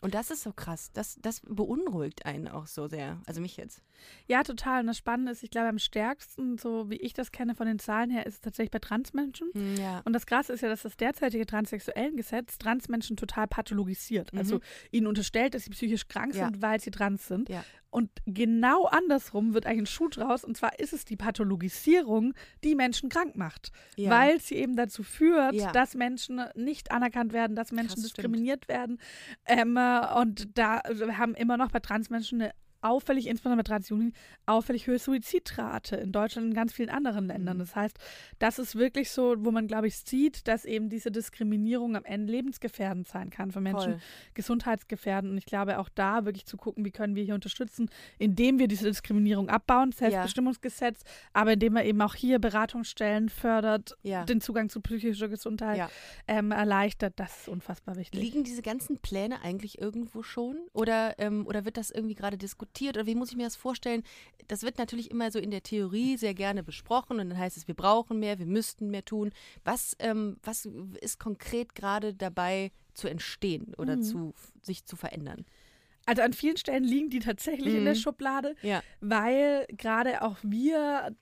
Und 0.05 0.13
das 0.13 0.29
ist 0.31 0.43
so 0.43 0.53
krass. 0.53 0.91
Das, 0.93 1.17
das 1.21 1.41
beunruhigt 1.41 2.25
einen 2.25 2.47
auch 2.47 2.67
so 2.67 2.87
sehr. 2.87 3.19
Also 3.25 3.41
mich 3.41 3.57
jetzt. 3.57 3.81
Ja, 4.27 4.43
total. 4.43 4.81
Und 4.81 4.87
das 4.87 4.97
Spannende 4.97 5.31
ist, 5.31 5.43
ich 5.43 5.49
glaube, 5.49 5.67
am 5.69 5.79
stärksten, 5.79 6.57
so 6.57 6.89
wie 6.89 6.95
ich 6.97 7.13
das 7.13 7.31
kenne 7.31 7.55
von 7.55 7.65
den 7.67 7.79
Zahlen 7.79 8.09
her, 8.09 8.25
ist 8.25 8.35
es 8.35 8.41
tatsächlich 8.41 8.71
bei 8.71 8.79
Transmenschen. 8.79 9.49
Ja. 9.77 10.01
Und 10.05 10.13
das 10.13 10.25
Krasse 10.25 10.53
ist 10.53 10.61
ja, 10.61 10.69
dass 10.69 10.83
das 10.83 10.95
derzeitige 10.95 11.45
Transsexuellengesetz 11.45 12.57
Transmenschen 12.57 13.17
total 13.17 13.47
pathologisiert. 13.47 14.31
Mhm. 14.33 14.39
Also 14.39 14.59
ihnen 14.91 15.07
unterstellt, 15.07 15.53
dass 15.55 15.63
sie 15.63 15.71
psychisch 15.71 16.07
krank 16.07 16.35
Ja. 16.35 16.45
sind, 16.45 16.61
weil 16.61 16.79
sie 16.79 16.91
trans 16.91 17.27
sind. 17.27 17.49
Ja. 17.49 17.63
Und 17.95 18.09
genau 18.25 18.87
andersrum 18.87 19.53
wird 19.53 19.65
eigentlich 19.65 19.83
ein 19.83 19.85
Schuh 19.85 20.09
draus. 20.09 20.43
Und 20.43 20.57
zwar 20.57 20.79
ist 20.79 20.91
es 20.91 21.05
die 21.05 21.15
Pathologisierung, 21.15 22.33
die 22.61 22.75
Menschen 22.75 23.07
krank 23.07 23.37
macht. 23.37 23.71
Ja. 23.95 24.09
Weil 24.09 24.41
sie 24.41 24.55
eben 24.55 24.75
dazu 24.75 25.01
führt, 25.01 25.53
Ja. 25.53 25.71
dass 25.71 25.93
Menschen 25.95 26.41
nicht 26.55 26.91
anerkannt 26.91 27.31
werden, 27.31 27.55
dass 27.55 27.71
Menschen 27.71 27.95
Krass, 28.01 28.09
stimmt. 28.09 28.17
diskriminiert 28.17 28.67
werden. 28.67 28.99
Ähm, 29.45 29.77
äh, 29.77 30.19
und 30.19 30.57
da 30.57 30.79
also 30.79 31.09
haben 31.17 31.35
immer 31.35 31.55
noch 31.55 31.71
bei 31.71 31.79
Transmenschen 31.79 32.41
eine 32.41 32.51
auffällig, 32.85 33.27
insbesondere 33.27 33.63
bei 33.63 33.67
Transjugend, 33.67 34.15
auffällig 34.45 34.87
höhere 34.87 34.99
Suizidrate 34.99 35.95
in 35.97 36.11
Deutschland 36.11 36.45
und 36.45 36.51
in 36.51 36.55
ganz 36.55 36.73
vielen 36.73 36.89
anderen 36.89 37.25
Ländern. 37.27 37.57
Mhm. 37.57 37.61
Das 37.61 37.75
heißt, 37.75 37.97
das 38.39 38.59
ist 38.59 38.75
wirklich 38.75 39.09
so, 39.11 39.35
wo 39.39 39.51
man, 39.51 39.67
glaube 39.67 39.87
ich, 39.87 39.97
sieht, 39.97 40.47
dass 40.47 40.65
eben 40.65 40.89
diese 40.89 41.11
Diskriminierung 41.11 41.95
am 41.95 42.05
Ende 42.05 42.31
lebensgefährdend 42.31 43.07
sein 43.07 43.29
kann 43.29 43.51
für 43.51 43.61
Menschen, 43.61 43.93
Voll. 43.93 44.01
gesundheitsgefährdend. 44.33 45.31
Und 45.31 45.37
ich 45.37 45.45
glaube, 45.45 45.79
auch 45.79 45.89
da 45.89 46.25
wirklich 46.25 46.45
zu 46.45 46.57
gucken, 46.57 46.85
wie 46.85 46.91
können 46.91 47.15
wir 47.15 47.23
hier 47.23 47.35
unterstützen, 47.35 47.89
indem 48.19 48.59
wir 48.59 48.67
diese 48.67 48.85
Diskriminierung 48.87 49.49
abbauen, 49.49 49.91
Selbstbestimmungsgesetz, 49.91 51.01
aber 51.33 51.53
indem 51.53 51.73
man 51.73 51.85
eben 51.85 52.01
auch 52.01 52.15
hier 52.15 52.39
Beratungsstellen 52.39 53.29
fördert, 53.29 53.97
Ja. 54.03 54.23
den 54.25 54.41
Zugang 54.41 54.69
zu 54.69 54.81
psychischer 54.81 55.27
Gesundheit 55.27 55.77
Ja. 55.77 55.89
ähm, 56.27 56.51
erleichtert. 56.51 57.13
Das 57.17 57.41
ist 57.41 57.49
unfassbar 57.49 57.95
wichtig. 57.95 58.21
Liegen 58.21 58.43
diese 58.43 58.61
ganzen 58.61 58.97
Pläne 58.99 59.41
eigentlich 59.41 59.79
irgendwo 59.81 60.21
schon? 60.23 60.57
Oder, 60.73 61.15
ähm, 61.19 61.45
oder 61.47 61.65
wird 61.65 61.77
das 61.77 61.89
irgendwie 61.91 62.15
gerade 62.15 62.37
diskutiert? 62.37 62.74
Oder 62.81 63.05
wie 63.05 63.15
muss 63.15 63.31
ich 63.31 63.37
mir 63.37 63.43
das 63.45 63.55
vorstellen? 63.55 64.03
Das 64.47 64.61
wird 64.63 64.77
natürlich 64.77 65.09
immer 65.11 65.31
so 65.31 65.39
in 65.39 65.51
der 65.51 65.63
Theorie 65.63 66.17
sehr 66.17 66.33
gerne 66.33 66.61
besprochen 66.63 67.19
und 67.19 67.29
dann 67.29 67.37
heißt 67.37 67.57
es, 67.57 67.67
wir 67.67 67.75
brauchen 67.75 68.19
mehr, 68.19 68.37
wir 68.39 68.45
müssten 68.45 68.91
mehr 68.91 69.03
tun. 69.05 69.31
Was, 69.63 69.95
ähm, 69.99 70.37
was 70.43 70.67
ist 71.01 71.19
konkret 71.19 71.73
gerade 71.75 72.13
dabei 72.13 72.71
zu 72.93 73.07
entstehen 73.07 73.73
oder 73.77 73.95
Mhm. 73.97 74.03
zu, 74.03 74.33
sich 74.61 74.85
zu 74.85 74.95
verändern? 74.95 75.45
Also 76.05 76.21
an 76.21 76.33
vielen 76.33 76.57
Stellen 76.57 76.83
liegen 76.83 77.09
die 77.09 77.19
tatsächlich 77.19 77.73
in 77.73 77.85
der 77.85 77.95
Mhm. 77.95 77.99
Schublade, 77.99 78.55
Ja. 78.61 78.83
weil 79.01 79.65
gerade 79.75 80.21
auch 80.21 80.37
wir 80.43 81.15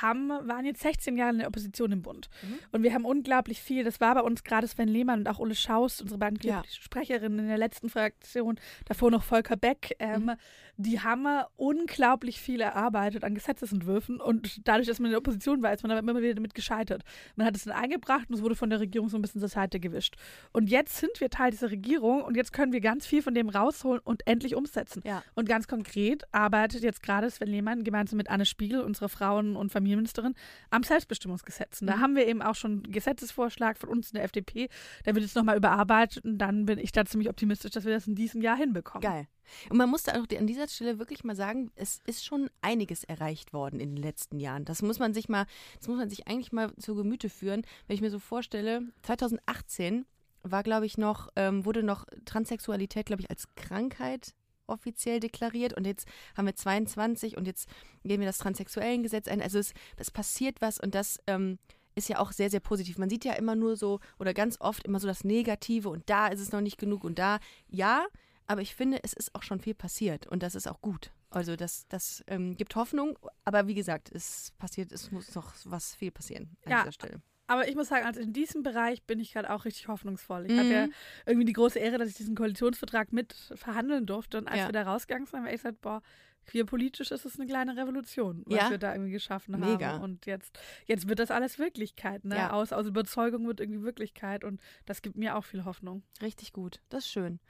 haben, 0.00 0.28
waren 0.30 0.64
jetzt 0.64 0.80
16 0.80 1.16
Jahre 1.18 1.32
in 1.32 1.38
der 1.40 1.48
Opposition 1.48 1.92
im 1.92 2.00
Bund. 2.00 2.30
Mhm. 2.42 2.58
Und 2.72 2.82
wir 2.84 2.94
haben 2.94 3.04
unglaublich 3.04 3.60
viel, 3.60 3.84
das 3.84 4.00
war 4.00 4.14
bei 4.14 4.22
uns 4.22 4.42
gerade 4.42 4.66
Sven 4.66 4.88
Lehmann 4.88 5.20
und 5.20 5.28
auch 5.28 5.38
Ulle 5.38 5.54
Schaust, 5.54 6.00
unsere 6.00 6.16
beiden 6.18 6.38
Ja. 6.42 6.62
Sprecherinnen 6.70 7.40
in 7.40 7.48
der 7.48 7.58
letzten 7.58 7.90
Fraktion, 7.90 8.58
davor 8.86 9.10
noch 9.10 9.22
Volker 9.24 9.56
Beck, 9.56 9.94
ähm, 9.98 10.24
Mhm. 10.24 10.36
Die 10.76 11.00
haben 11.00 11.26
unglaublich 11.56 12.40
viel 12.40 12.60
erarbeitet 12.60 13.24
an 13.24 13.34
Gesetzesentwürfen 13.34 14.20
und 14.20 14.66
dadurch, 14.66 14.86
dass 14.88 14.98
man 14.98 15.06
in 15.06 15.10
der 15.12 15.18
Opposition 15.18 15.62
war, 15.62 15.72
ist 15.72 15.82
man 15.82 15.90
aber 15.92 16.00
immer 16.00 16.20
wieder 16.20 16.34
damit 16.34 16.54
gescheitert. 16.54 17.02
Man 17.36 17.46
hat 17.46 17.56
es 17.56 17.64
dann 17.64 17.74
eingebracht 17.74 18.28
und 18.28 18.34
es 18.34 18.42
wurde 18.42 18.54
von 18.56 18.70
der 18.70 18.80
Regierung 18.80 19.08
so 19.08 19.16
ein 19.16 19.22
bisschen 19.22 19.40
zur 19.40 19.48
Seite 19.48 19.80
gewischt. 19.80 20.16
Und 20.52 20.68
jetzt 20.70 20.96
sind 20.96 21.20
wir 21.20 21.30
Teil 21.30 21.50
dieser 21.50 21.70
Regierung 21.70 22.22
und 22.22 22.36
jetzt 22.36 22.52
können 22.52 22.72
wir 22.72 22.80
ganz 22.80 23.06
viel 23.06 23.22
von 23.22 23.34
dem 23.34 23.48
rausholen 23.48 24.00
und 24.04 24.26
endlich 24.26 24.54
umsetzen. 24.54 25.02
Ja. 25.04 25.22
Und 25.34 25.48
ganz 25.48 25.68
konkret 25.68 26.24
arbeitet 26.32 26.82
jetzt 26.82 27.02
gerade 27.02 27.30
Sven 27.30 27.48
Lehmann 27.48 27.84
gemeinsam 27.84 28.16
mit 28.16 28.28
Anne 28.30 28.46
Spiegel, 28.46 28.80
unserer 28.80 29.08
Frauen- 29.08 29.56
und 29.56 29.70
Familienministerin, 29.72 30.34
am 30.70 30.82
Selbstbestimmungsgesetz. 30.82 31.80
Und 31.80 31.86
da 31.88 31.96
Mhm. 31.96 32.00
haben 32.00 32.16
wir 32.16 32.26
eben 32.26 32.42
auch 32.42 32.54
schon 32.54 32.72
einen 32.84 32.92
Gesetzesvorschlag 32.92 33.78
von 33.78 33.88
uns 33.88 34.10
in 34.10 34.14
der 34.16 34.24
FDP. 34.24 34.68
Der 35.04 35.14
wird 35.14 35.24
jetzt 35.24 35.36
nochmal 35.36 35.56
überarbeitet 35.56 36.24
und 36.24 36.38
dann 36.38 36.66
bin 36.66 36.78
ich 36.78 36.92
da 36.92 37.04
ziemlich 37.04 37.28
optimistisch, 37.28 37.70
dass 37.70 37.84
wir 37.84 37.92
das 37.92 38.06
in 38.06 38.14
diesem 38.14 38.42
Jahr 38.42 38.56
hinbekommen. 38.56 39.02
Geil. 39.02 39.26
Und 39.70 39.76
man 39.76 39.90
musste 39.90 40.12
auch 40.14 40.26
an 40.38 40.46
dieser 40.46 40.68
Stelle 40.68 40.98
wirklich 40.98 41.24
mal 41.24 41.36
sagen, 41.36 41.70
es 41.74 42.00
ist 42.06 42.24
schon 42.24 42.50
einiges 42.60 43.04
erreicht 43.04 43.52
worden 43.52 43.80
in 43.80 43.94
den 43.94 44.02
letzten 44.02 44.40
Jahren. 44.40 44.64
Das 44.64 44.82
muss 44.82 44.98
man 44.98 45.14
sich 45.14 45.28
mal, 45.28 45.46
das 45.78 45.88
muss 45.88 45.98
man 45.98 46.10
sich 46.10 46.26
eigentlich 46.26 46.52
mal 46.52 46.74
zu 46.76 46.94
Gemüte 46.94 47.28
führen. 47.28 47.62
Wenn 47.86 47.94
ich 47.94 48.00
mir 48.00 48.10
so 48.10 48.18
vorstelle, 48.18 48.82
2018 49.02 50.06
war, 50.42 50.62
glaube 50.62 50.86
ich, 50.86 50.98
noch, 50.98 51.28
ähm, 51.36 51.64
wurde 51.64 51.82
noch 51.82 52.04
Transsexualität, 52.24 53.06
glaube 53.06 53.22
ich, 53.22 53.30
als 53.30 53.46
Krankheit 53.54 54.34
offiziell 54.66 55.20
deklariert 55.20 55.74
und 55.74 55.86
jetzt 55.86 56.08
haben 56.36 56.46
wir 56.46 56.54
22 56.54 57.36
und 57.36 57.46
jetzt 57.46 57.68
gehen 58.02 58.20
wir 58.20 58.26
das 58.26 58.38
Transsexuellengesetz 58.38 59.28
ein. 59.28 59.42
Also 59.42 59.58
es, 59.58 59.72
es 59.96 60.10
passiert 60.10 60.60
was 60.60 60.78
und 60.80 60.94
das 60.94 61.18
ähm, 61.26 61.58
ist 61.94 62.08
ja 62.08 62.18
auch 62.18 62.32
sehr, 62.32 62.50
sehr 62.50 62.60
positiv. 62.60 62.98
Man 62.98 63.10
sieht 63.10 63.24
ja 63.24 63.34
immer 63.34 63.54
nur 63.54 63.76
so 63.76 64.00
oder 64.18 64.34
ganz 64.34 64.60
oft 64.60 64.84
immer 64.84 65.00
so 65.00 65.06
das 65.06 65.24
Negative 65.24 65.88
und 65.88 66.08
da 66.08 66.28
ist 66.28 66.40
es 66.40 66.52
noch 66.52 66.60
nicht 66.60 66.78
genug 66.78 67.04
und 67.04 67.18
da, 67.18 67.38
ja, 67.68 68.06
aber 68.46 68.60
ich 68.62 68.74
finde, 68.74 68.98
es 69.02 69.12
ist 69.12 69.34
auch 69.34 69.42
schon 69.42 69.60
viel 69.60 69.74
passiert 69.74 70.26
und 70.26 70.42
das 70.42 70.54
ist 70.54 70.66
auch 70.68 70.80
gut. 70.80 71.10
Also 71.30 71.56
das, 71.56 71.86
das 71.88 72.22
ähm, 72.28 72.56
gibt 72.56 72.76
Hoffnung, 72.76 73.18
aber 73.44 73.66
wie 73.66 73.74
gesagt, 73.74 74.10
es 74.12 74.52
passiert, 74.58 74.92
es 74.92 75.10
muss 75.10 75.34
noch 75.34 75.52
was 75.64 75.94
viel 75.94 76.10
passieren 76.12 76.56
an 76.64 76.70
Ja. 76.72 76.78
dieser 76.80 76.92
Stelle. 76.92 77.22
Aber 77.46 77.68
ich 77.68 77.74
muss 77.74 77.88
sagen, 77.88 78.06
also 78.06 78.20
in 78.20 78.32
diesem 78.32 78.62
Bereich 78.62 79.02
bin 79.02 79.20
ich 79.20 79.32
gerade 79.34 79.50
auch 79.52 79.64
richtig 79.66 79.88
hoffnungsvoll. 79.88 80.46
Ich 80.46 80.52
Mhm. 80.52 80.58
hatte 80.60 80.72
ja 80.72 80.88
irgendwie 81.26 81.44
die 81.44 81.52
große 81.52 81.78
Ehre, 81.78 81.98
dass 81.98 82.08
ich 82.08 82.14
diesen 82.14 82.34
Koalitionsvertrag 82.34 83.12
mit 83.12 83.34
verhandeln 83.54 84.06
durfte. 84.06 84.38
Und 84.38 84.48
als 84.48 84.60
Ja. 84.60 84.68
wir 84.68 84.72
da 84.72 84.82
rausgegangen 84.84 85.26
sind, 85.26 85.36
haben 85.40 85.44
wir 85.44 85.52
echt 85.52 85.62
gesagt, 85.64 85.82
boah, 85.82 86.00
queerpolitisch 86.46 87.10
ist 87.10 87.24
es 87.24 87.38
eine 87.38 87.48
kleine 87.48 87.76
Revolution, 87.76 88.42
was 88.46 88.58
Ja. 88.58 88.70
wir 88.70 88.78
da 88.78 88.92
irgendwie 88.92 89.12
geschaffen 89.12 89.58
Mega. 89.58 89.92
haben. 89.92 90.02
Und 90.04 90.26
jetzt, 90.26 90.58
jetzt 90.86 91.08
wird 91.08 91.18
das 91.18 91.30
alles 91.30 91.58
Wirklichkeit. 91.58 92.24
Ne? 92.24 92.36
Ja. 92.36 92.52
Aus, 92.52 92.72
aus 92.72 92.86
Überzeugung 92.86 93.46
wird 93.46 93.60
irgendwie 93.60 93.82
Wirklichkeit. 93.82 94.44
Und 94.44 94.60
das 94.86 95.02
gibt 95.02 95.16
mir 95.16 95.36
auch 95.36 95.44
viel 95.44 95.64
Hoffnung. 95.64 96.02
Richtig 96.22 96.52
gut, 96.52 96.80
das 96.88 97.04
ist 97.04 97.10
schön. 97.10 97.40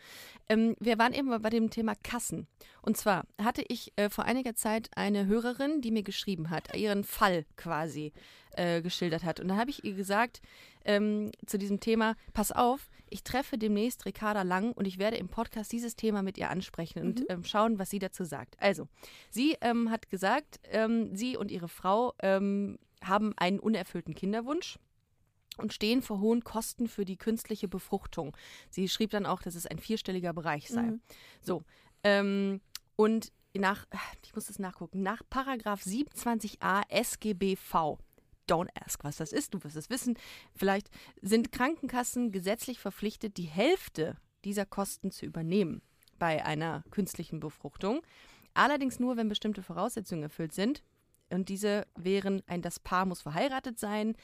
Ähm, 0.48 0.76
wir 0.80 0.98
waren 0.98 1.12
eben 1.12 1.30
bei 1.42 1.50
dem 1.50 1.70
Thema 1.70 1.94
Kassen. 2.02 2.46
Und 2.82 2.96
zwar 2.96 3.24
hatte 3.42 3.64
ich 3.68 3.92
äh, 3.96 4.10
vor 4.10 4.24
einiger 4.24 4.54
Zeit 4.54 4.90
eine 4.96 5.26
Hörerin, 5.26 5.80
die 5.80 5.90
mir 5.90 6.02
geschrieben 6.02 6.50
hat, 6.50 6.74
ihren 6.76 7.04
Fall 7.04 7.44
quasi 7.56 8.12
äh, 8.56 8.82
geschildert 8.82 9.24
hat. 9.24 9.40
Und 9.40 9.48
da 9.48 9.56
habe 9.56 9.70
ich 9.70 9.84
ihr 9.84 9.94
gesagt 9.94 10.40
ähm, 10.84 11.30
zu 11.46 11.58
diesem 11.58 11.80
Thema, 11.80 12.14
pass 12.32 12.52
auf, 12.52 12.88
ich 13.14 13.22
treffe 13.22 13.56
demnächst 13.58 14.06
Ricarda 14.06 14.42
Lang 14.42 14.72
und 14.72 14.86
ich 14.86 14.98
werde 14.98 15.16
im 15.16 15.28
Podcast 15.28 15.70
dieses 15.70 15.94
Thema 15.94 16.22
mit 16.22 16.36
ihr 16.36 16.50
ansprechen 16.50 17.00
und 17.00 17.20
Mhm. 17.20 17.26
ähm, 17.28 17.44
schauen, 17.44 17.78
was 17.78 17.88
sie 17.90 18.00
dazu 18.00 18.24
sagt. 18.24 18.56
Also, 18.60 18.88
sie 19.30 19.56
ähm, 19.60 19.88
hat 19.90 20.10
gesagt, 20.10 20.58
ähm, 20.64 21.14
sie 21.14 21.36
und 21.36 21.52
ihre 21.52 21.68
Frau 21.68 22.12
ähm, 22.18 22.76
haben 23.04 23.32
einen 23.36 23.60
unerfüllten 23.60 24.14
Kinderwunsch 24.16 24.80
und 25.58 25.72
stehen 25.72 26.02
vor 26.02 26.18
hohen 26.18 26.42
Kosten 26.42 26.88
für 26.88 27.04
die 27.04 27.16
künstliche 27.16 27.68
Befruchtung. 27.68 28.36
Sie 28.68 28.88
schrieb 28.88 29.10
dann 29.10 29.26
auch, 29.26 29.42
dass 29.42 29.54
es 29.54 29.66
ein 29.66 29.78
vierstelliger 29.78 30.32
Bereich 30.32 30.68
sei. 30.68 30.82
Mhm. 30.82 31.00
So. 31.40 31.62
Ähm, 32.02 32.60
und 32.96 33.30
nach, 33.56 33.86
ich 34.24 34.34
muss 34.34 34.46
das 34.46 34.58
nachgucken, 34.58 35.02
nach 35.04 35.22
Paragraph 35.30 35.82
27a 35.84 36.82
SGBV. 36.88 37.96
Don't 38.48 38.68
ask, 38.84 39.02
was 39.04 39.16
das 39.16 39.32
ist, 39.32 39.54
du 39.54 39.64
wirst 39.64 39.76
es 39.76 39.90
wissen. 39.90 40.18
Vielleicht 40.54 40.90
sind 41.22 41.52
Krankenkassen 41.52 42.30
gesetzlich 42.32 42.78
verpflichtet, 42.78 43.36
die 43.36 43.44
Hälfte 43.44 44.16
dieser 44.44 44.66
Kosten 44.66 45.10
zu 45.10 45.24
übernehmen 45.26 45.82
bei 46.18 46.44
einer 46.44 46.84
künstlichen 46.90 47.40
Befruchtung. 47.40 48.02
Allerdings 48.54 49.00
nur, 49.00 49.16
wenn 49.16 49.28
bestimmte 49.28 49.62
Voraussetzungen 49.62 50.22
erfüllt 50.22 50.52
sind. 50.52 50.82
Und 51.30 51.48
diese 51.48 51.86
wären, 51.96 52.42
ein 52.46 52.62
das 52.62 52.78
Paar 52.78 53.06
muss 53.06 53.22
verheiratet 53.22 53.78
sein. 53.78 54.14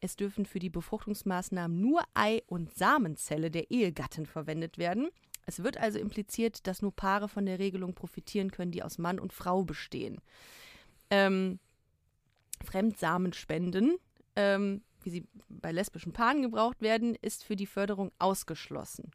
Es 0.00 0.16
dürfen 0.16 0.46
für 0.46 0.58
die 0.58 0.70
Befruchtungsmaßnahmen 0.70 1.80
nur 1.80 2.02
Ei- 2.14 2.42
und 2.46 2.74
Samenzelle 2.74 3.50
der 3.50 3.70
Ehegatten 3.70 4.26
verwendet 4.26 4.78
werden. 4.78 5.10
Es 5.46 5.62
wird 5.62 5.78
also 5.78 5.98
impliziert, 5.98 6.66
dass 6.66 6.82
nur 6.82 6.94
Paare 6.94 7.28
von 7.28 7.46
der 7.46 7.58
Regelung 7.58 7.94
profitieren 7.94 8.50
können, 8.50 8.72
die 8.72 8.82
aus 8.82 8.98
Mann 8.98 9.18
und 9.18 9.32
Frau 9.32 9.64
bestehen. 9.64 10.20
Ähm, 11.10 11.58
Fremdsamenspenden, 12.64 13.96
ähm, 14.36 14.82
wie 15.02 15.10
sie 15.10 15.26
bei 15.48 15.72
lesbischen 15.72 16.12
Paaren 16.12 16.42
gebraucht 16.42 16.80
werden, 16.82 17.16
ist 17.22 17.44
für 17.44 17.56
die 17.56 17.66
Förderung 17.66 18.12
ausgeschlossen. 18.18 19.10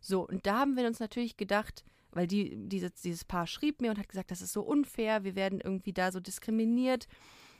So, 0.00 0.26
und 0.26 0.46
da 0.46 0.60
haben 0.60 0.76
wir 0.76 0.86
uns 0.86 1.00
natürlich 1.00 1.36
gedacht, 1.36 1.84
weil 2.12 2.26
die, 2.26 2.54
diese, 2.56 2.90
dieses 2.90 3.24
Paar 3.24 3.46
schrieb 3.46 3.80
mir 3.80 3.90
und 3.90 3.98
hat 3.98 4.08
gesagt, 4.08 4.30
das 4.30 4.42
ist 4.42 4.52
so 4.52 4.62
unfair, 4.62 5.24
wir 5.24 5.34
werden 5.34 5.60
irgendwie 5.60 5.92
da 5.92 6.12
so 6.12 6.20
diskriminiert, 6.20 7.08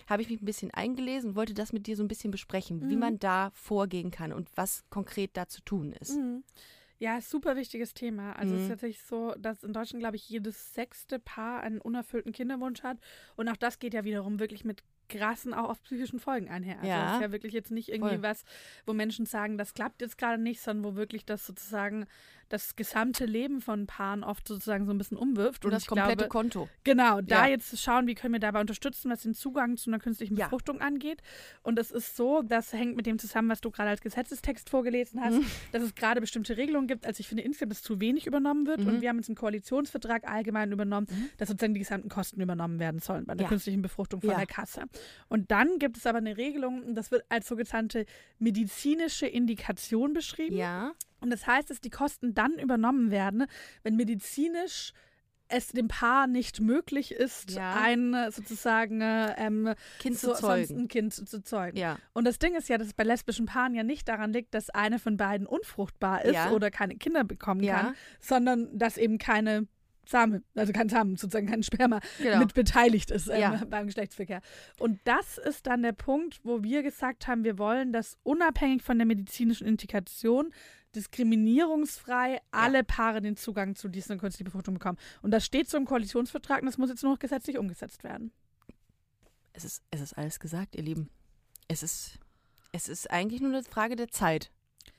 habe 0.07 0.23
ich 0.23 0.29
mich 0.31 0.41
ein 0.41 0.45
bisschen 0.45 0.71
eingelesen 0.71 1.31
und 1.31 1.37
wollte 1.37 1.55
das 1.55 1.73
mit 1.73 1.87
dir 1.87 1.97
so 1.97 2.05
ein 2.05 2.09
bisschen 2.09 2.31
besprechen, 2.31 2.81
Mhm. 2.81 2.89
wie 2.91 2.97
man 2.97 3.19
da 3.19 3.51
vorgehen 3.55 4.11
kann 4.11 4.33
und 4.33 4.49
was 4.55 4.85
konkret 4.91 5.37
da 5.37 5.49
zu 5.49 5.63
tun 5.63 5.93
ist. 5.93 6.17
Mhm. 6.19 6.45
Ja, 7.01 7.21
super 7.21 7.57
wichtiges 7.57 7.93
Thema. 7.93 8.35
Also 8.35 8.55
es 8.55 8.63
ist 8.63 8.69
Mhm. 8.69 8.73
tatsächlich 8.73 9.03
so, 9.03 9.35
dass 9.39 9.65
in 9.65 9.73
Deutschland, 9.73 10.01
glaube 10.01 10.17
ich, 10.17 10.29
jedes 10.29 10.75
sechste 10.75 11.19
Paar 11.19 11.61
einen 11.61 11.81
unerfüllten 11.81 12.33
Kinderwunsch 12.33 12.83
hat. 12.85 12.99
Und 13.37 13.49
auch 13.49 13.57
das 13.57 13.79
geht 13.81 13.95
ja 13.95 14.05
wiederum 14.05 14.39
wirklich 14.39 14.65
mit 14.65 14.85
krassen, 15.09 15.55
auch 15.55 15.71
auf 15.71 15.83
psychischen 15.83 16.19
Folgen 16.19 16.49
einher. 16.49 16.77
Also 16.77 16.89
Ja. 16.89 17.05
das 17.05 17.15
ist 17.17 17.23
ja 17.23 17.33
wirklich 17.33 17.53
jetzt 17.53 17.71
nicht 17.71 17.89
irgendwie 17.89 18.15
Voll. 18.17 18.23
was, 18.23 18.45
wo 18.87 18.93
Menschen 18.93 19.27
sagen, 19.27 19.59
das 19.59 19.75
klappt 19.75 20.01
jetzt 20.03 20.19
gerade 20.19 20.41
nicht, 20.43 20.61
sondern 20.61 20.85
wo 20.93 20.97
wirklich 20.97 21.25
das 21.25 21.47
sozusagen 21.47 22.07
das 22.55 22.77
gesamte 22.77 23.27
Leben 23.27 23.61
von 23.61 23.87
Paaren 23.87 24.23
oft 24.25 24.47
sozusagen 24.49 24.87
so 24.87 24.93
ein 24.93 24.99
bisschen 24.99 25.17
umwirft. 25.19 25.65
Und 25.65 25.73
das 25.73 25.87
komplette 25.87 26.17
glaube, 26.17 26.29
Konto. 26.29 26.69
Genau, 26.85 27.21
da 27.21 27.45
Ja. 27.45 27.51
jetzt 27.51 27.79
schauen, 27.81 28.07
wie 28.07 28.15
können 28.15 28.33
wir 28.33 28.41
dabei 28.41 28.61
unterstützen, 28.61 29.11
was 29.11 29.23
den 29.23 29.35
Zugang 29.35 29.77
zu 29.77 29.91
einer 29.91 29.99
künstlichen 29.99 30.37
Ja. 30.37 30.45
Befruchtung 30.47 30.81
angeht. 30.81 31.21
Und 31.63 31.79
es 31.79 31.91
ist 31.91 32.17
so, 32.17 32.43
das 32.43 32.73
hängt 32.73 32.97
mit 32.97 33.07
dem 33.07 33.19
zusammen, 33.19 33.49
was 33.49 33.61
du 33.61 33.71
gerade 33.71 33.91
als 33.91 34.01
Gesetzestext 34.01 34.71
vorgelesen 34.71 35.21
hast, 35.21 35.35
Mhm. 35.39 35.47
dass 35.73 35.83
es 35.83 35.95
gerade 35.95 36.21
bestimmte 36.21 36.57
Regelungen 36.57 36.87
gibt, 36.87 37.07
als 37.07 37.19
ich 37.21 37.27
finde 37.29 37.43
insgesamt, 37.43 37.73
dass 37.73 37.83
zu 37.83 38.01
wenig 38.01 38.27
übernommen 38.27 38.67
wird. 38.67 38.81
Mhm. 38.81 38.87
Und 38.89 39.01
wir 39.01 39.09
haben 39.09 39.17
jetzt 39.19 39.29
im 39.29 39.35
Koalitionsvertrag 39.35 40.29
allgemein 40.31 40.71
übernommen, 40.73 41.07
Mhm. 41.11 41.31
dass 41.39 41.49
sozusagen 41.49 41.75
die 41.75 41.81
gesamten 41.81 42.09
Kosten 42.09 42.41
übernommen 42.41 42.79
werden 42.79 43.01
sollen 43.01 43.25
bei 43.27 43.35
der 43.35 43.45
Ja. 43.45 43.49
künstlichen 43.49 43.83
Befruchtung 43.83 44.21
von 44.21 44.31
Ja. 44.31 44.37
der 44.37 44.47
Kasse. 44.47 44.85
Und 45.29 45.51
dann 45.51 45.79
gibt 45.79 45.97
es 45.97 46.07
aber 46.07 46.19
eine 46.19 46.37
Regelung, 46.37 46.95
das 46.95 47.11
wird 47.11 47.25
als 47.29 47.49
sogenannte 47.49 48.07
medizinische 48.39 49.27
Indikation 49.27 50.13
beschrieben. 50.13 50.57
Ja. 50.57 50.93
Und 51.25 51.31
das 51.31 51.47
heißt, 51.47 51.71
dass 51.71 51.81
die 51.81 51.91
Kosten 51.91 52.35
dann 52.35 52.59
übernommen 52.59 53.11
werden, 53.11 53.47
wenn 53.83 53.97
medizinisch 53.97 54.93
es 55.49 55.69
dem 55.69 55.89
Paar 55.89 56.27
nicht 56.27 56.61
möglich 56.61 57.13
ist, 57.13 57.51
Ja. 57.53 57.75
ein 57.83 58.15
äh, 58.15 58.31
sozusagen 58.31 59.01
äh, 59.03 59.35
ähm, 59.37 59.75
Kind 59.99 60.19
zu 60.19 60.29
sonst 60.29 60.41
zeugen. 60.41 60.79
ein 60.85 60.89
Kind 60.89 61.13
zu, 61.13 61.25
zu 61.27 61.43
zeugen. 61.43 61.77
Ja. 61.77 61.99
Und 62.15 62.25
das 62.27 62.39
Ding 62.39 62.55
ist 62.55 62.69
ja, 62.71 62.79
dass 62.79 62.89
es 62.89 62.95
bei 62.95 63.05
lesbischen 63.05 63.45
Paaren 63.47 63.75
ja 63.75 63.83
nicht 63.83 64.09
daran 64.09 64.33
liegt, 64.33 64.55
dass 64.55 64.71
eine 64.71 64.99
von 64.99 65.17
beiden 65.19 65.47
unfruchtbar 65.47 66.25
ist 66.25 66.35
Ja. 66.35 66.51
oder 66.51 66.71
keine 66.71 66.97
Kinder 66.97 67.25
bekommen 67.25 67.61
kann, 67.67 67.95
sondern 68.21 68.77
dass 68.77 68.97
eben 68.97 69.19
keine 69.19 69.67
Samen, 70.07 70.45
also 70.55 70.73
kein 70.73 70.89
Samen, 70.91 71.17
sozusagen 71.17 71.47
kein 71.47 71.63
Sperma 71.63 72.01
Genau. 72.19 72.39
mit 72.41 72.55
beteiligt 72.55 73.11
ist 73.11 73.29
ähm, 73.29 73.41
Ja. 73.41 73.63
beim 73.69 73.87
Geschlechtsverkehr. 73.87 74.41
Und 74.79 74.99
das 75.05 75.37
ist 75.39 75.67
dann 75.67 75.83
der 75.83 75.93
Punkt, 75.93 76.41
wo 76.43 76.63
wir 76.63 76.83
gesagt 76.83 77.27
haben, 77.27 77.45
wir 77.45 77.59
wollen, 77.59 77.93
dass 77.93 78.17
unabhängig 78.23 78.83
von 78.83 78.99
der 78.99 79.07
medizinischen 79.07 79.67
Indikation 79.67 80.53
diskriminierungsfrei 80.95 82.41
alle 82.51 82.85
Paare 82.85 83.21
den 83.21 83.37
Zugang 83.37 83.75
zu 83.75 83.89
dieser 83.89 84.17
künstlichen 84.17 84.45
Befruchtung 84.45 84.75
bekommen. 84.75 84.99
Und 85.23 85.31
das 85.31 85.45
steht 85.45 85.69
so 85.69 85.77
im 85.77 85.85
Koalitionsvertrag 85.85 86.61
und 86.61 86.67
das 86.67 86.79
muss 86.79 86.91
jetzt 86.91 87.03
nur 87.03 87.13
noch 87.13 87.19
gesetzlich 87.19 87.59
umgesetzt 87.59 88.05
werden. 88.05 88.33
Es 89.53 89.65
ist, 89.65 89.83
es 89.91 90.01
ist 90.01 90.13
alles 90.15 90.41
gesagt, 90.41 90.75
ihr 90.77 90.83
Lieben. 90.83 91.11
Es 91.69 91.83
ist, 91.83 92.19
es 92.73 92.89
ist 92.89 93.11
eigentlich 93.11 93.41
nur 93.41 93.53
eine 93.53 93.63
Frage 93.63 93.97
der 93.97 94.09
Zeit. 94.09 94.51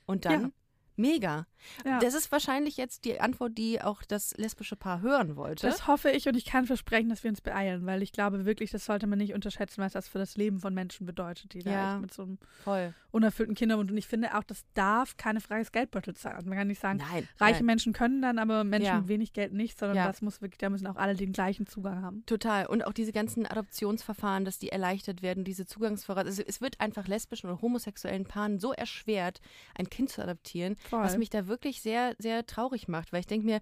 Und 0.05 0.25
dann 0.25 0.41
Ja. 0.41 0.49
Mega. 0.97 1.45
Ja. 1.85 1.99
Das 1.99 2.13
ist 2.13 2.31
wahrscheinlich 2.31 2.77
jetzt 2.77 3.05
die 3.05 3.19
Antwort, 3.19 3.57
die 3.57 3.81
auch 3.81 4.03
das 4.03 4.35
lesbische 4.37 4.75
Paar 4.75 5.01
hören 5.01 5.35
wollte. 5.35 5.65
Das 5.67 5.87
hoffe 5.87 6.11
ich 6.11 6.27
und 6.27 6.35
ich 6.37 6.45
kann 6.45 6.65
versprechen, 6.65 7.09
dass 7.09 7.23
wir 7.23 7.29
uns 7.31 7.41
beeilen, 7.41 7.85
weil 7.85 8.03
ich 8.03 8.11
glaube 8.11 8.45
wirklich, 8.45 8.69
das 8.71 8.85
sollte 8.85 9.07
man 9.07 9.17
nicht 9.17 9.33
unterschätzen, 9.33 9.81
was 9.81 9.93
das 9.93 10.07
für 10.07 10.19
das 10.19 10.37
Leben 10.37 10.59
von 10.59 10.73
Menschen 10.73 11.05
bedeutet, 11.07 11.53
die 11.53 11.63
da 11.63 11.71
Ja. 11.71 11.93
echt 11.93 12.01
mit 12.01 12.13
so 12.13 12.23
einem 12.23 12.37
Voll. 12.63 12.93
unerfüllten 13.11 13.55
Kinderwunsch. 13.55 13.91
Und 13.91 13.97
ich 13.97 14.07
finde 14.07 14.37
auch, 14.37 14.43
das 14.43 14.63
darf 14.75 15.17
keine 15.17 15.41
Frage 15.41 15.61
des 15.63 15.71
Geldbeutels 15.71 16.21
sein. 16.21 16.35
Man 16.45 16.57
kann 16.57 16.67
nicht 16.67 16.81
sagen, 16.81 16.99
Nein. 16.99 17.27
reiche 17.39 17.59
nein. 17.59 17.65
Menschen 17.65 17.93
können 17.93 18.21
dann, 18.21 18.37
aber 18.37 18.63
Menschen 18.63 18.85
Ja. 18.87 18.99
mit 18.99 19.07
wenig 19.07 19.33
Geld 19.33 19.53
nicht, 19.53 19.77
sondern 19.79 19.97
das 20.05 20.21
muss 20.21 20.41
wirklich, 20.41 20.59
da 20.59 20.69
müssen 20.69 20.85
auch 20.87 20.97
alle 20.97 21.15
den 21.15 21.31
gleichen 21.31 21.65
Zugang 21.65 22.01
haben. 22.03 22.23
Total. 22.27 22.67
Und 22.67 22.85
auch 22.85 22.93
diese 22.93 23.11
ganzen 23.11 23.45
Adoptionsverfahren, 23.45 24.45
dass 24.45 24.59
die 24.59 24.69
erleichtert 24.69 25.21
werden, 25.21 25.43
diese 25.43 25.65
Zugangsvoraussetzungen. 25.65 26.27
Also 26.27 26.43
es 26.47 26.61
wird 26.61 26.79
einfach 26.79 27.07
lesbischen 27.07 27.49
oder 27.49 27.61
homosexuellen 27.61 28.25
Paaren 28.25 28.59
so 28.59 28.71
erschwert, 28.73 29.41
ein 29.75 29.89
Kind 29.89 30.09
zu 30.09 30.21
adoptieren, 30.21 30.75
Voll. 30.89 31.03
was 31.03 31.17
mich 31.17 31.29
da 31.29 31.47
wirklich 31.47 31.81
sehr, 31.81 32.15
sehr 32.19 32.45
traurig 32.45 32.87
macht. 32.87 33.13
Weil 33.13 33.21
ich 33.21 33.27
denke 33.27 33.45
mir, 33.45 33.61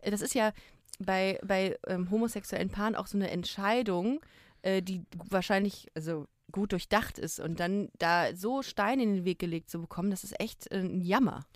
äh, 0.00 0.10
das 0.10 0.20
ist 0.20 0.34
ja 0.34 0.52
bei, 0.98 1.38
bei 1.44 1.78
ähm, 1.86 2.10
homosexuellen 2.10 2.70
Paaren 2.70 2.96
auch 2.96 3.06
so 3.06 3.18
eine 3.18 3.30
Entscheidung, 3.30 4.20
äh, 4.62 4.82
die 4.82 5.04
wahrscheinlich, 5.28 5.88
also 5.94 6.26
gut 6.50 6.72
durchdacht 6.72 7.18
ist 7.18 7.40
und 7.40 7.60
dann 7.60 7.88
da 7.98 8.36
so 8.36 8.62
Steine 8.62 9.02
in 9.02 9.14
den 9.14 9.24
Weg 9.24 9.38
gelegt 9.38 9.70
zu 9.70 9.80
bekommen, 9.80 10.10
das 10.10 10.22
ist 10.22 10.38
echt 10.38 10.70
äh, 10.70 10.80
ein 10.80 11.00
Jammer. 11.00 11.46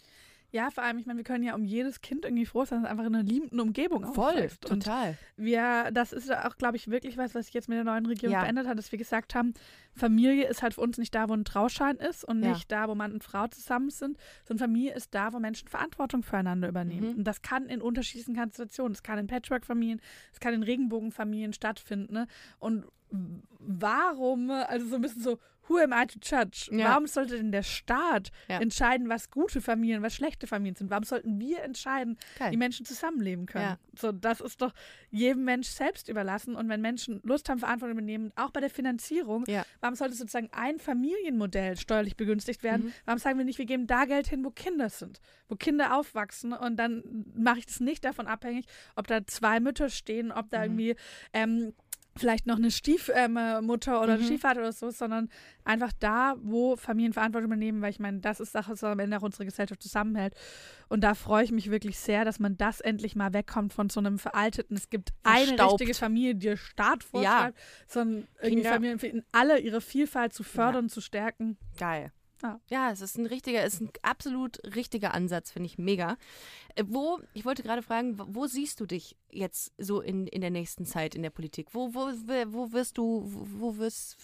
Ja, 0.53 0.71
vor 0.71 0.85
allem, 0.85 0.99
ich 0.99 1.07
meine, 1.07 1.19
wir 1.19 1.25
können 1.25 1.45
ja 1.45 1.55
um 1.55 1.65
jedes 1.65 2.01
Kind 2.01 2.25
irgendwie 2.25 2.47
froh 2.47 2.65
sein, 2.65 2.83
das 2.83 2.91
einfach 2.91 3.05
in 3.05 3.15
einer 3.15 3.25
liebenden 3.25 3.61
Umgebung 3.61 4.05
aufwächst. 4.05 4.71
Und 4.71 4.85
total. 4.85 5.17
wir, 5.37 5.91
das 5.93 6.13
ist 6.13 6.29
ja 6.29 6.49
auch, 6.49 6.57
glaube 6.57 6.77
ich, 6.77 6.89
wirklich 6.89 7.17
was, 7.19 7.35
was 7.35 7.47
sich 7.47 7.55
jetzt 7.55 7.69
mit 7.69 7.77
der 7.77 7.85
neuen 7.85 8.07
Regierung 8.07 8.33
Ja. 8.35 8.41
verändert 8.41 8.67
hat, 8.67 8.79
dass 8.79 8.91
wir 8.93 8.99
gesagt 8.99 9.35
haben, 9.35 9.55
Familie 9.95 10.47
ist 10.49 10.63
halt 10.63 10.75
für 10.75 10.81
uns 10.83 10.99
nicht 10.99 11.15
da, 11.15 11.29
wo 11.29 11.35
ein 11.35 11.45
Trauschein 11.45 11.97
ist 11.97 12.25
und 12.25 12.43
Ja. 12.43 12.51
nicht 12.53 12.71
da, 12.71 12.89
wo 12.89 12.95
Mann 12.95 13.13
und 13.13 13.25
Frau 13.25 13.47
zusammen 13.49 13.91
sind, 13.91 14.17
sondern 14.45 14.69
Familie 14.69 14.95
ist 14.95 15.15
da, 15.15 15.33
wo 15.33 15.39
Menschen 15.41 15.69
Verantwortung 15.69 16.23
füreinander 16.23 16.69
übernehmen. 16.69 17.13
Mhm. 17.13 17.19
Und 17.19 17.25
das 17.25 17.43
kann 17.43 17.67
in 17.69 17.83
unterschiedlichen 17.83 18.37
Konstellationen. 18.37 18.93
Es 18.93 19.03
kann 19.03 19.19
in 19.19 19.27
Patchwork-Familien, 19.27 20.01
es 20.33 20.41
kann 20.41 20.55
in 20.55 20.63
Regenbogenfamilien 20.63 21.53
stattfinden. 21.53 22.13
Ne? 22.15 22.27
Und 22.59 22.85
warum, 23.59 24.51
also 24.51 24.87
so 24.87 24.97
ein 24.97 25.03
bisschen 25.03 25.23
so, 25.23 25.39
who 25.69 25.79
am 25.79 25.93
I 25.93 26.07
to 26.07 26.19
judge? 26.23 26.69
Ja. 26.71 26.91
Warum 26.91 27.07
sollte 27.07 27.37
denn 27.37 27.53
der 27.53 27.63
Staat 27.63 28.31
Ja. 28.49 28.61
entscheiden, 28.61 29.09
was 29.09 29.31
gute 29.31 29.61
Familien, 29.61 30.03
was 30.03 30.15
schlechte 30.15 30.47
Familien 30.47 30.77
sind? 30.77 30.91
Warum 30.91 31.05
sollten 31.05 31.41
wir 31.41 31.63
entscheiden, 31.63 32.17
Geil. 32.39 32.53
wie 32.53 32.57
Menschen 32.57 32.87
zusammenleben 32.87 33.47
können? 33.47 33.65
Ja. 33.65 33.79
So, 33.99 34.13
das 34.13 34.41
ist 34.41 34.61
doch 34.63 34.73
jedem 35.11 35.45
Mensch 35.45 35.69
selbst 35.69 36.09
überlassen. 36.09 36.55
Und 36.57 36.69
wenn 36.69 36.81
Menschen 36.81 37.21
Lust 37.25 37.49
haben, 37.49 37.59
Verantwortung 37.59 37.99
übernehmen, 37.99 38.33
auch 38.37 38.51
bei 38.51 38.61
der 38.61 38.71
Finanzierung, 38.71 39.45
warum 39.81 39.95
sollte 39.97 40.15
sozusagen 40.15 40.49
ein 40.53 40.79
Familienmodell 40.79 41.77
steuerlich 41.79 42.17
begünstigt 42.17 42.63
werden? 42.63 42.87
Mhm. 42.87 42.93
Warum 43.05 43.19
sagen 43.19 43.39
wir 43.39 43.45
nicht, 43.45 43.59
wir 43.59 43.67
geben 43.67 43.87
da 43.87 44.05
Geld 44.05 44.29
hin, 44.29 44.45
wo 44.45 44.51
Kinder 44.51 44.89
sind, 44.91 45.21
wo 45.49 45.57
Kinder 45.57 45.97
aufwachsen 45.97 46.53
und 46.53 46.77
dann 46.77 47.25
mache 47.35 47.59
ich 47.61 47.67
das 47.67 47.81
nicht 47.81 48.05
davon 48.05 48.27
abhängig, 48.27 48.67
ob 48.95 49.07
da 49.07 49.27
zwei 49.27 49.61
Mütter 49.61 49.89
stehen, 49.91 50.31
ob 50.33 50.51
da 50.51 50.59
Mhm. 50.59 50.65
irgendwie 50.65 50.97
ähm, 51.33 51.75
vielleicht 52.19 52.47
noch 52.47 52.57
eine 52.57 52.71
Stiefmutter 52.71 54.03
oder 54.03 54.15
ein 54.15 54.21
Mhm. 54.21 54.25
Stiefvater 54.25 54.61
oder 54.61 54.73
so, 54.73 54.91
sondern 54.91 55.29
einfach 55.65 55.93
da, 55.99 56.35
wo 56.43 56.77
Familien 56.77 57.13
Verantwortung 57.13 57.47
übernehmen, 57.51 57.83
weil 57.83 57.91
ich 57.91 57.99
meine, 57.99 58.21
das 58.21 58.41
ist 58.41 58.53
Sache, 58.53 58.73
was 58.73 58.85
am 58.85 58.99
Ende 58.99 59.17
auch 59.19 59.23
unsere 59.23 59.45
Gesellschaft 59.45 59.83
zusammenhält. 59.83 60.35
Und 60.89 61.03
da 61.03 61.15
freue 61.15 61.45
ich 61.45 61.53
mich 61.53 61.71
wirklich 61.71 61.99
sehr, 61.99 62.25
dass 62.25 62.39
man 62.39 62.57
das 62.57 62.81
endlich 62.81 63.17
mal 63.17 63.33
wegkommt 63.33 63.73
von 63.73 63.89
so 63.91 64.01
einem 64.01 64.19
veralteten, 64.19 64.77
es 64.77 64.91
gibt 64.91 65.11
eine 65.23 65.47
Verstaubt. 65.47 65.73
richtige 65.81 65.95
Familie, 65.95 66.35
die 66.35 66.47
der 66.47 66.57
Staat 66.57 67.03
vorschreibt, 67.05 67.59
sondern 67.87 68.27
irgendwie 68.41 68.63
Kinder- 68.63 68.71
Familien 68.75 68.99
in 69.01 69.25
alle 69.33 69.59
ihre 69.59 69.81
Vielfalt 69.81 70.33
zu 70.33 70.43
fördern, 70.43 70.89
zu 70.89 71.01
stärken. 71.01 71.57
Geil. 71.79 72.13
Ja. 72.69 72.91
Es 72.91 73.01
ist 73.01 73.19
ein 73.19 73.27
richtiger, 73.27 73.63
es 73.63 73.75
ist 73.75 73.83
ein 73.83 73.91
absolut 74.03 74.59
richtiger 74.75 75.15
Ansatz, 75.15 75.51
finde 75.51 75.67
ich 75.67 75.79
mega. 75.79 76.17
Äh, 76.75 76.85
wo, 76.87 77.21
ich 77.35 77.45
wollte 77.45 77.63
gerade 77.63 77.83
fragen, 77.83 78.19
wo, 78.19 78.47
siehst 78.47 78.81
du 78.81 78.87
dich 78.87 79.17
jetzt 79.31 79.73
so 79.79 80.01
in, 80.01 80.27
in 80.27 80.41
der 80.41 80.51
nächsten 80.51 80.87
Zeit 80.87 81.15
in 81.15 81.23
der 81.23 81.31
Politik? 81.31 81.69
Wo, 81.73 81.95
wo, 81.95 82.09
wo 82.09 82.73
wirst 82.73 82.99
du, 82.99 83.23
wo, 83.25 83.77
wirst, 83.77 84.17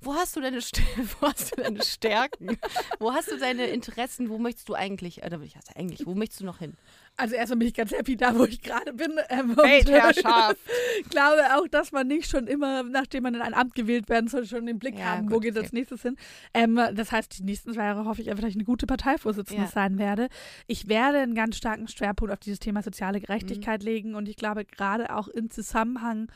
wo 0.00 0.14
hast 0.14 0.36
du 0.36 0.40
deine, 0.40 0.58
wo 1.20 1.26
hast 1.26 1.52
du 1.52 1.62
deine 1.62 1.82
Stärken? 1.82 2.58
wo 2.98 3.12
hast 3.12 3.30
du 3.30 3.38
deine 3.38 3.66
Interessen? 3.66 4.28
Wo 4.28 4.38
möchtest 4.38 4.68
du 4.68 4.74
eigentlich, 4.74 5.24
oder 5.24 5.40
ich 5.40 5.56
heißt 5.56 5.76
eigentlich, 5.76 6.06
wo 6.06 6.14
möchtest 6.14 6.40
du 6.40 6.44
noch 6.44 6.58
hin? 6.58 6.76
Also 7.18 7.34
erstmal 7.34 7.58
bin 7.60 7.68
ich 7.68 7.74
ganz 7.74 7.92
happy 7.92 8.14
da, 8.16 8.38
wo 8.38 8.44
ich 8.44 8.60
gerade 8.60 8.92
bin. 8.92 9.12
Ähm, 9.30 9.56
Weltherrschaft. 9.56 10.58
Ich 11.00 11.08
glaube 11.10 11.40
auch, 11.56 11.66
dass 11.68 11.90
man 11.90 12.06
nicht 12.06 12.28
schon 12.30 12.46
immer, 12.46 12.82
nachdem 12.82 13.22
man 13.22 13.34
in 13.34 13.40
ein 13.40 13.54
Amt 13.54 13.74
gewählt 13.74 14.08
werden 14.10 14.28
soll, 14.28 14.44
schon 14.44 14.66
den 14.66 14.78
Blick 14.78 14.98
Ja, 14.98 15.06
haben, 15.06 15.22
gut, 15.26 15.32
wo 15.36 15.40
geht 15.40 15.52
okay. 15.56 15.62
als 15.64 15.72
nächstes 15.72 16.02
hin. 16.02 16.16
Ähm, 16.52 16.78
das 16.92 17.12
heißt, 17.12 17.38
die 17.38 17.44
nächsten 17.44 17.72
zwei 17.72 17.84
Jahre 17.84 18.04
hoffe 18.04 18.20
ich 18.20 18.28
einfach, 18.28 18.42
dass 18.42 18.50
ich 18.50 18.56
eine 18.56 18.64
gute 18.64 18.86
Parteivorsitzende 18.86 19.62
Ja. 19.62 19.68
sein 19.68 19.98
werde. 19.98 20.28
Ich 20.66 20.88
werde 20.88 21.18
einen 21.20 21.34
ganz 21.34 21.56
starken 21.56 21.88
Schwerpunkt 21.88 22.32
auf 22.34 22.40
dieses 22.40 22.58
Thema 22.58 22.80
Mhm. 22.80 22.84
soziale 22.84 23.20
Gerechtigkeit 23.20 23.82
legen 23.82 24.14
und 24.14 24.28
ich 24.28 24.36
glaube 24.36 24.66
gerade 24.66 25.14
auch 25.14 25.28
im 25.28 25.48
Zusammenhang 25.50 26.30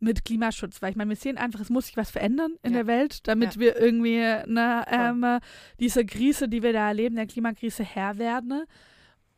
mit 0.00 0.24
Klimaschutz, 0.24 0.82
weil 0.82 0.90
ich 0.90 0.96
meine, 0.96 1.10
wir 1.10 1.16
sehen 1.16 1.38
einfach, 1.38 1.60
es 1.60 1.70
muss 1.70 1.86
sich 1.86 1.96
was 1.96 2.10
verändern 2.10 2.56
in 2.64 2.72
Ja. 2.72 2.78
der 2.78 2.86
Welt, 2.88 3.28
damit 3.28 3.54
Ja. 3.54 3.60
wir 3.60 3.80
irgendwie 3.80 4.16
ne, 4.18 4.84
ähm, 4.90 5.38
dieser 5.78 6.02
Krise, 6.04 6.48
die 6.48 6.62
wir 6.64 6.72
da 6.72 6.88
erleben, 6.88 7.14
der 7.14 7.26
Klimakrise 7.28 7.84
Herr 7.84 8.18
werden. 8.18 8.48
Ne? 8.48 8.64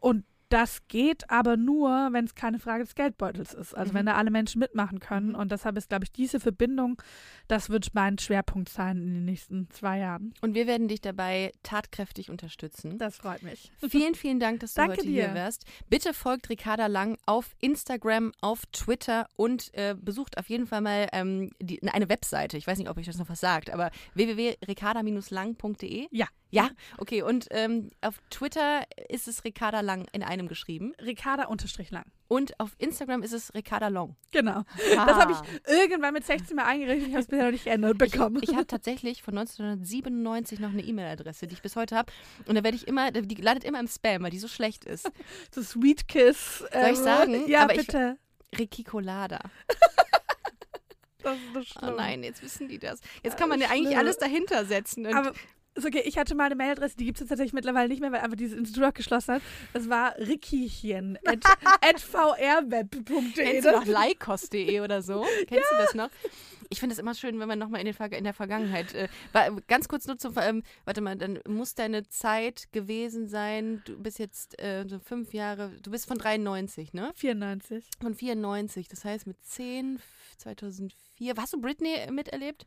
Und 0.01 0.25
Das 0.49 0.87
geht 0.87 1.29
aber 1.29 1.57
nur, 1.57 2.11
wenn 2.13 2.25
es 2.25 2.35
keine 2.37 2.59
Frage 2.61 2.85
des 2.85 2.95
Geldbeutels 2.95 3.53
ist. 3.53 3.75
Also 3.75 3.93
Mhm. 3.93 3.97
wenn 3.97 4.07
da 4.07 4.15
alle 4.15 4.31
Menschen 4.31 4.61
mitmachen 4.61 5.01
können. 5.01 5.31
Mhm. 5.31 5.35
Und 5.35 5.51
deshalb 5.51 5.77
ist, 5.77 5.89
glaube 5.89 6.05
ich, 6.05 6.13
diese 6.13 6.39
Verbindung, 6.39 7.03
das 7.49 7.69
wird 7.69 7.95
mein 7.95 8.19
Schwerpunkt 8.19 8.69
sein 8.69 8.99
in 9.03 9.13
den 9.15 9.25
nächsten 9.25 9.69
zwei 9.71 9.99
Jahren. 9.99 10.35
Und 10.43 10.55
wir 10.55 10.67
werden 10.69 10.87
dich 10.89 11.01
dabei 11.01 11.53
tatkräftig 11.65 12.31
unterstützen. 12.31 12.97
Das 12.99 13.17
freut 13.17 13.43
mich. 13.43 13.73
Vielen, 13.89 14.15
vielen 14.15 14.39
Dank, 14.39 14.61
dass 14.61 14.75
du 14.75 14.83
Danke 14.83 14.99
heute 14.99 15.09
hier 15.09 15.29
dir. 15.29 15.35
wärst. 15.35 15.65
Bitte 15.89 16.15
folgt 16.15 16.49
Ricarda 16.49 16.87
Lang 16.87 17.17
auf 17.27 17.57
Instagram, 17.61 18.33
auf 18.41 18.67
Twitter 18.73 19.29
und 19.37 19.75
äh, 19.75 19.97
besucht 20.01 20.39
auf 20.39 20.49
jeden 20.49 20.67
Fall 20.67 20.81
mal 20.81 21.09
ähm, 21.13 21.51
die, 21.61 21.83
eine 21.83 22.09
Webseite. 22.09 22.57
Ich 22.57 22.67
weiß 22.67 22.79
nicht, 22.79 22.89
ob 22.89 22.97
euch 22.99 23.07
das 23.07 23.19
noch 23.19 23.29
was 23.29 23.41
sagt, 23.41 23.71
aber 23.71 23.91
www.ricarda-lang.de. 24.15 26.07
Ja. 26.11 26.27
Ja, 26.51 26.71
okay. 26.99 27.23
Und 27.23 27.49
ähm, 27.51 27.91
auf 28.01 28.21
Twitter 28.31 28.85
ist 29.09 29.27
es 29.29 29.45
Ricarda 29.45 29.81
Lang 29.81 30.07
in 30.13 30.23
einem 30.23 30.49
geschrieben. 30.49 30.95
Ricarda 31.05 31.47
unterstrich 31.47 31.91
lang. 31.91 32.05
Und 32.29 32.59
auf 32.61 32.75
Instagram 32.79 33.23
ist 33.23 33.33
es 33.33 33.53
Ricarda 33.55 33.89
Long. 33.89 34.17
Genau. 34.33 34.63
Ah. 34.97 35.07
Das 35.07 35.17
habe 35.17 35.33
ich 35.33 35.71
irgendwann 35.71 36.15
mit 36.15 36.25
16 36.25 36.57
mal 36.57 36.65
eingerichtet. 36.65 37.09
Ich 37.09 37.15
habe 37.15 37.23
es 37.23 37.29
bisher 37.29 37.45
noch 37.45 37.53
nicht 37.53 37.65
geändert 37.65 37.99
bekommen. 37.99 38.41
Ich 38.43 38.55
habe 38.55 38.67
tatsächlich 38.67 39.23
von 39.23 39.37
1997 39.39 40.61
noch 40.61 40.71
eine 40.71 40.83
E-Mail-Adresse, 40.83 41.47
die 41.47 41.55
ich 41.55 41.63
bis 41.63 41.77
heute 41.77 41.97
habe. 41.97 42.13
Und 42.47 42.55
da 42.55 42.65
werde 42.65 42.77
ich 42.77 42.87
immer, 42.89 43.11
die 43.11 43.35
landet 43.43 43.65
immer 43.65 43.81
im 43.81 43.89
Spam, 43.89 44.23
weil 44.23 44.31
die 44.31 44.39
so 44.39 44.49
schlecht 44.49 44.85
ist. 44.85 45.11
so 45.55 45.63
Sweet 45.63 46.09
Kiss. 46.09 46.65
Soll 46.73 46.91
ich 46.93 46.99
sagen? 46.99 47.49
Ja, 47.49 47.63
Aber 47.63 47.75
ich- 47.75 47.87
bitte. 47.87 48.19
Ricky 48.57 48.85
Colada. 48.85 49.41
das 51.23 51.37
ist 51.37 51.53
so 51.53 51.63
schlimm. 51.63 51.93
Oh 51.93 51.97
nein, 51.97 52.23
jetzt 52.23 52.43
wissen 52.43 52.69
die 52.69 52.79
das. 52.79 53.01
Jetzt 53.23 53.37
kann 53.37 53.49
man 53.49 53.61
ja 53.61 53.69
eigentlich 53.71 53.99
alles 53.99 54.19
dahinter 54.19 54.65
setzen. 54.65 55.07
Aber 55.07 55.33
ist 55.77 55.87
okay, 55.87 56.03
ich 56.05 56.19
hatte 56.19 56.35
mal 56.35 56.45
eine 56.45 56.55
Mailadresse, 56.55 56.97
die 56.97 57.05
gibt 57.05 57.17
es 57.17 57.21
jetzt 57.21 57.29
tatsächlich 57.29 57.53
mittlerweile 57.53 57.89
nicht 57.89 58.01
mehr, 58.01 58.13
weil 58.13 58.21
einfach 58.21 58.37
dieses 58.37 58.59
Institut 58.59 58.85
auch 58.85 58.95
geschlossen 58.95 59.35
hat. 59.35 59.43
Das 59.73 59.89
war 59.89 60.17
rickychen 60.19 61.19
at, 61.25 61.45
at 61.81 62.01
vrweb.de. 62.01 63.33
kennst 63.33 63.67
du 63.67 63.73
noch 63.73 63.87
leikos.de 63.87 64.81
oder 64.81 65.03
so? 65.03 65.25
Kennst 65.47 65.71
du 65.71 65.77
das 65.79 65.95
noch? 65.95 66.11
Ich 66.69 66.81
finde 66.81 66.95
es 66.95 66.99
immer 66.99 67.15
schön, 67.15 67.39
wenn 67.39 67.49
man 67.49 67.59
nochmal 67.59 67.81
in, 67.81 67.87
in 67.87 68.25
der 68.25 68.35
Vergangenheit. 68.35 68.95
Äh, 68.95 69.09
war, 69.33 69.51
ganz 69.69 69.87
kurz 69.87 70.07
nur 70.07 70.19
zum. 70.19 70.35
Ähm, 70.41 70.63
warte 70.85 71.01
mal, 71.01 71.17
dann 71.17 71.39
muss 71.47 71.75
deine 71.75 72.09
Zeit 72.09 72.73
gewesen 72.73 73.29
sein. 73.29 73.83
Du 73.85 73.97
bist 74.03 74.19
jetzt 74.19 74.61
äh, 74.61 74.85
so 74.89 74.99
fünf 74.99 75.33
Jahre. 75.33 75.71
Du 75.83 75.93
bist 75.93 76.09
von 76.09 76.19
93, 76.19 76.93
ne? 76.93 77.13
94. 77.15 77.89
Von 78.01 78.15
94. 78.15 78.89
Das 78.89 79.05
heißt 79.05 79.29
mit 79.29 79.37
10, 79.45 80.01
2004. 80.39 81.35
Hast 81.37 81.53
du 81.53 81.61
Britney 81.61 82.11
miterlebt? 82.11 82.67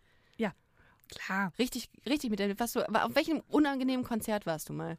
Klar. 1.10 1.52
Richtig, 1.58 1.90
richtig 2.06 2.30
miterlebt. 2.30 2.60
Warst 2.60 2.76
du, 2.76 2.86
war, 2.88 3.06
auf 3.06 3.16
welchem 3.16 3.42
unangenehmen 3.50 4.06
Konzert 4.06 4.46
warst 4.46 4.70
du 4.70 4.74
mal? 4.74 4.98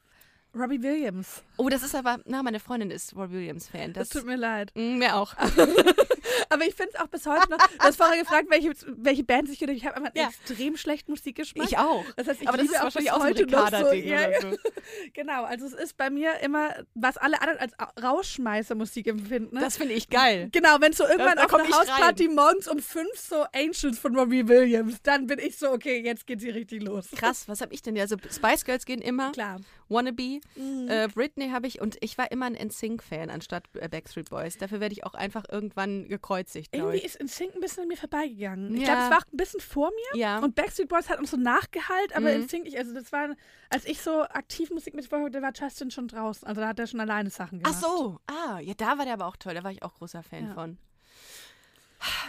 Robbie 0.55 0.83
Williams. 0.83 1.43
Oh, 1.57 1.69
das 1.69 1.83
ist 1.85 1.95
aber. 1.95 2.19
Na, 2.25 2.43
meine 2.43 2.59
Freundin 2.59 2.91
ist 2.91 3.15
Roy 3.15 3.31
Williams-Fan. 3.31 3.93
Das, 3.93 4.09
Das, 4.09 4.21
tut 4.21 4.27
mir 4.27 4.37
leid. 4.37 4.73
Mm, 4.75 4.99
mir 4.99 5.15
auch. 5.15 5.35
Aber 6.51 6.67
ich 6.67 6.75
finde 6.75 6.93
es 6.95 7.01
auch 7.01 7.07
bis 7.09 7.27
heute 7.27 7.49
noch. 7.51 7.59
Du 7.59 7.79
hast 7.79 7.97
vorher 7.97 8.19
gefragt, 8.21 8.49
welche, 8.51 8.73
welche 8.99 9.25
Bands 9.25 9.51
ich 9.51 9.59
gehört 9.59 9.71
habe. 9.71 9.79
Ich 9.79 9.87
habe 9.87 9.97
einfach 9.97 10.15
Ja. 10.15 10.29
extrem 10.29 10.77
schlechten 10.77 11.13
Musikgeschmack. 11.13 11.67
Ich 11.67 11.79
auch. 11.79 12.05
Das 12.17 12.29
heißt, 12.29 12.43
ich 12.43 12.49
aber 12.49 12.59
das 12.59 12.67
ist 12.67 12.77
auch 12.79 12.83
wahrscheinlich 12.85 13.13
auch 13.13 13.19
so 13.21 13.25
heute 13.25 13.47
noch 13.47 13.71
so. 13.71 13.93
Ja, 13.93 14.41
so. 14.41 14.49
Genau, 15.15 15.45
also 15.45 15.67
es 15.67 15.73
ist 15.75 15.97
bei 15.97 16.11
mir 16.11 16.41
immer, 16.41 16.75
was 16.95 17.17
alle 17.17 17.41
anderen 17.41 17.61
als 17.61 17.73
Au- 17.79 18.01
Rausschmeißermusik 18.03 19.07
empfinden. 19.07 19.55
Ne? 19.55 19.61
Das 19.61 19.77
finde 19.77 19.95
ich 19.95 20.09
geil. 20.09 20.49
Genau, 20.53 20.77
wenn 20.81 20.93
so 20.93 21.05
irgendwann 21.07 21.37
da 21.37 21.45
auf 21.45 21.55
einer 21.55 21.69
Hausparty 21.69 22.29
morgens 22.29 22.69
um 22.69 22.79
fünf 22.81 23.17
so 23.17 23.45
Angels 23.55 23.99
von 23.99 24.17
Robbie 24.17 24.47
Williams, 24.49 25.01
dann 25.03 25.27
bin 25.27 25.39
ich 25.39 25.57
so, 25.57 25.71
okay, 25.71 26.01
jetzt 26.05 26.27
geht 26.27 26.41
sie 26.41 26.51
richtig 26.51 26.83
los. 26.83 27.07
Krass, 27.17 27.49
was 27.49 27.61
habe 27.61 27.73
ich 27.75 27.83
denn? 27.83 27.97
Ja, 27.97 28.07
so 28.07 28.17
Spice 28.33 28.65
Girls 28.65 28.85
gehen 28.85 29.01
immer. 29.03 29.33
Klar. 29.33 29.61
Wannabe. 29.91 30.41
Mhm. 30.57 30.89
Äh, 30.89 31.09
Britney 31.13 31.51
habe 31.51 31.67
ich 31.67 31.81
und 31.81 31.97
ich 32.01 32.17
war 32.17 32.31
immer 32.33 32.47
ein 32.47 32.55
NSYNC-Fan 32.55 33.29
anstatt 33.31 33.65
äh, 33.75 33.89
Backstreet 33.89 34.31
Boys. 34.31 34.57
Dafür 34.57 34.81
werde 34.81 34.93
ich 34.93 35.05
auch 35.05 35.15
einfach 35.15 35.45
irgendwann 35.51 36.09
gekreuzigt, 36.09 36.75
Irgendwie 36.75 36.97
ich. 36.99 37.05
ist 37.05 37.21
NSYNC 37.23 37.55
ein 37.57 37.61
bisschen 37.61 37.83
an 37.83 37.89
mir 37.89 37.97
vorbeigegangen. 37.97 38.75
Ich 38.75 38.81
Ja. 38.83 38.87
glaube, 38.87 39.03
es 39.03 39.11
war 39.11 39.19
auch 39.19 39.33
ein 39.33 39.37
bisschen 39.37 39.61
vor 39.61 39.91
mir 39.91 40.19
Ja. 40.21 40.39
und 40.39 40.55
Backstreet 40.55 40.89
Boys 40.89 41.09
hat 41.09 41.19
uns 41.19 41.31
so 41.31 41.37
nachgehalten, 41.37 42.17
aber 42.17 42.31
Mhm. 42.33 42.45
NSYNC, 42.45 42.67
ich, 42.69 42.79
also 42.79 42.95
das 42.95 43.13
war, 43.13 43.35
als 43.69 43.85
ich 43.85 44.01
so 44.01 44.23
aktiv 44.23 44.71
Musik 44.71 44.95
mitverfolgt 44.95 45.35
da 45.35 45.43
war 45.43 45.53
Justin 45.55 45.91
schon 45.91 46.09
draußen. 46.09 46.47
Also 46.47 46.61
da 46.61 46.69
hat 46.69 46.79
er 46.79 46.87
schon 46.87 47.01
alleine 47.01 47.31
Sachen 47.31 47.61
Ach 47.65 47.71
gemacht. 47.71 47.83
so, 47.83 48.19
ah, 48.27 48.59
ja, 48.61 48.75
da 48.77 48.97
war 48.99 49.05
der 49.05 49.15
aber 49.15 49.27
auch 49.27 49.37
toll. 49.37 49.55
Da 49.55 49.65
war 49.65 49.73
ich 49.73 49.83
auch 49.83 49.95
großer 49.95 50.23
Fan 50.23 50.47
Ja. 50.49 50.55
von. 50.55 50.79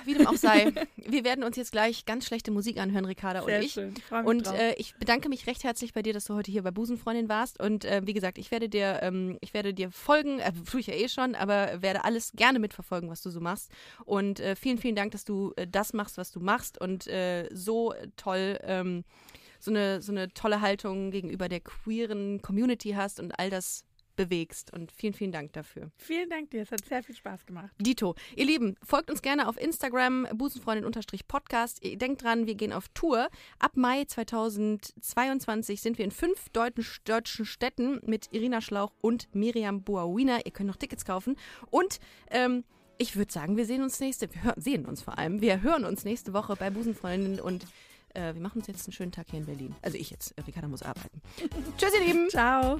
Wie 0.06 0.14
dem 0.14 0.28
auch 0.28 0.36
sei, 0.36 0.72
wir 0.96 1.24
werden 1.24 1.44
uns 1.44 1.56
jetzt 1.56 1.72
gleich 1.72 2.06
ganz 2.06 2.26
schlechte 2.26 2.52
Musik 2.52 2.78
anhören, 2.78 3.06
Ricarda 3.06 3.44
Sehr 3.44 3.60
und 3.60 3.66
ich. 3.66 3.74
schön. 3.74 3.94
Mich 3.94 4.26
Und 4.26 4.48
äh, 4.48 4.74
ich 4.76 4.96
bedanke 4.96 5.30
mich 5.30 5.48
recht 5.48 5.64
herzlich 5.64 5.94
bei 5.94 6.02
dir, 6.02 6.14
dass 6.14 6.26
du 6.26 6.36
heute 6.36 6.52
hier 6.52 6.64
bei 6.64 6.72
Busenfreundin 6.72 7.30
warst. 7.30 7.60
Und 7.60 7.86
äh, 7.86 8.02
wie 8.06 8.14
gesagt, 8.14 8.38
ich 8.38 8.52
werde 8.52 8.70
dir, 8.70 9.00
ähm, 9.02 9.38
ich 9.42 9.54
werde 9.54 9.74
dir 9.74 9.92
folgen, 9.92 10.40
äh, 10.40 10.52
tue 10.70 10.80
ich 10.80 10.88
ja 10.88 10.96
eh 10.96 11.08
schon, 11.08 11.36
aber 11.36 11.82
werde 11.82 12.04
alles 12.04 12.32
gerne 12.34 12.60
mitverfolgen, 12.60 13.10
was 13.10 13.22
du 13.22 13.30
so 13.30 13.40
machst. 13.40 13.72
Und 14.06 14.40
äh, 14.40 14.56
vielen, 14.56 14.78
vielen 14.78 14.96
Dank, 14.96 15.12
dass 15.12 15.26
du 15.26 15.54
äh, 15.56 15.68
das 15.68 15.94
machst, 15.94 16.18
was 16.18 16.32
du 16.32 16.40
machst 16.40 16.80
und 16.80 17.08
äh, 17.08 17.48
so 17.52 17.94
toll, 18.18 18.60
ähm, 18.64 19.04
so 19.60 19.72
eine, 19.72 20.02
so 20.02 20.12
eine 20.12 20.34
tolle 20.34 20.62
Haltung 20.62 21.12
gegenüber 21.12 21.48
der 21.48 21.60
queeren 21.60 22.42
Community 22.42 22.92
hast 22.92 23.20
und 23.20 23.38
all 23.40 23.50
das 23.50 23.86
bewegst. 24.16 24.74
Und 24.74 24.92
vielen, 24.92 25.14
vielen 25.14 25.32
Dank 25.32 25.54
dafür. 25.54 25.92
Vielen 25.98 26.30
Dank 26.30 26.52
dir, 26.52 26.62
es 26.62 26.72
hat 26.72 26.86
sehr 26.86 27.04
viel 27.04 27.16
Spaß 27.16 27.46
gemacht. 27.46 27.72
Dito. 27.80 28.16
Ihr 28.36 28.46
Lieben, 28.46 28.76
folgt 28.84 29.10
uns 29.10 29.22
gerne 29.22 29.48
auf 29.48 29.60
Instagram, 29.60 30.28
busenfreundin-podcast. 30.34 31.80
Denkt 31.84 32.24
dran, 32.24 32.48
wir 32.48 32.56
gehen 32.56 32.74
auf 32.74 32.88
Tour. 32.90 33.30
Ab 33.60 33.76
Mai 33.76 34.06
2022 34.06 35.82
sind 35.82 35.98
wir 35.98 36.06
in 36.06 36.12
fünf 36.12 36.50
deutschen 36.50 37.46
Städten 37.46 38.00
mit 38.06 38.30
Irina 38.32 38.62
Schlauch 38.62 38.94
und 39.02 39.34
Miriam 39.34 39.84
Boawina. 39.84 40.40
Ihr 40.46 40.52
könnt 40.52 40.68
noch 40.68 40.78
Tickets 40.78 41.06
kaufen. 41.06 41.36
Und 41.70 42.00
ähm, 42.30 42.64
ich 42.98 43.16
würde 43.16 43.34
sagen, 43.34 43.58
wir 43.58 43.66
sehen 43.66 43.82
uns 43.82 44.00
nächste, 44.00 44.30
wir 44.34 44.54
sehen 44.58 44.86
uns 44.86 45.02
vor 45.02 45.18
allem, 45.18 45.42
wir 45.42 45.64
hören 45.64 45.86
uns 45.86 46.04
nächste 46.04 46.34
Woche 46.34 46.56
bei 46.56 46.70
Busenfreundin 46.70 47.40
und 47.40 47.66
äh, 48.16 48.34
wir 48.34 48.42
machen 48.42 48.60
uns 48.60 48.68
jetzt 48.68 48.88
einen 48.88 48.94
schönen 48.94 49.12
Tag 49.12 49.28
hier 49.30 49.40
in 49.40 49.46
Berlin. 49.46 49.76
Also 49.82 49.98
ich 49.98 50.10
jetzt, 50.10 50.34
Ricarda 50.46 50.68
muss 50.68 50.84
arbeiten. 50.84 51.22
Tschüss, 51.78 51.94
ihr 51.94 52.06
Lieben. 52.06 52.30
Ciao. 52.30 52.80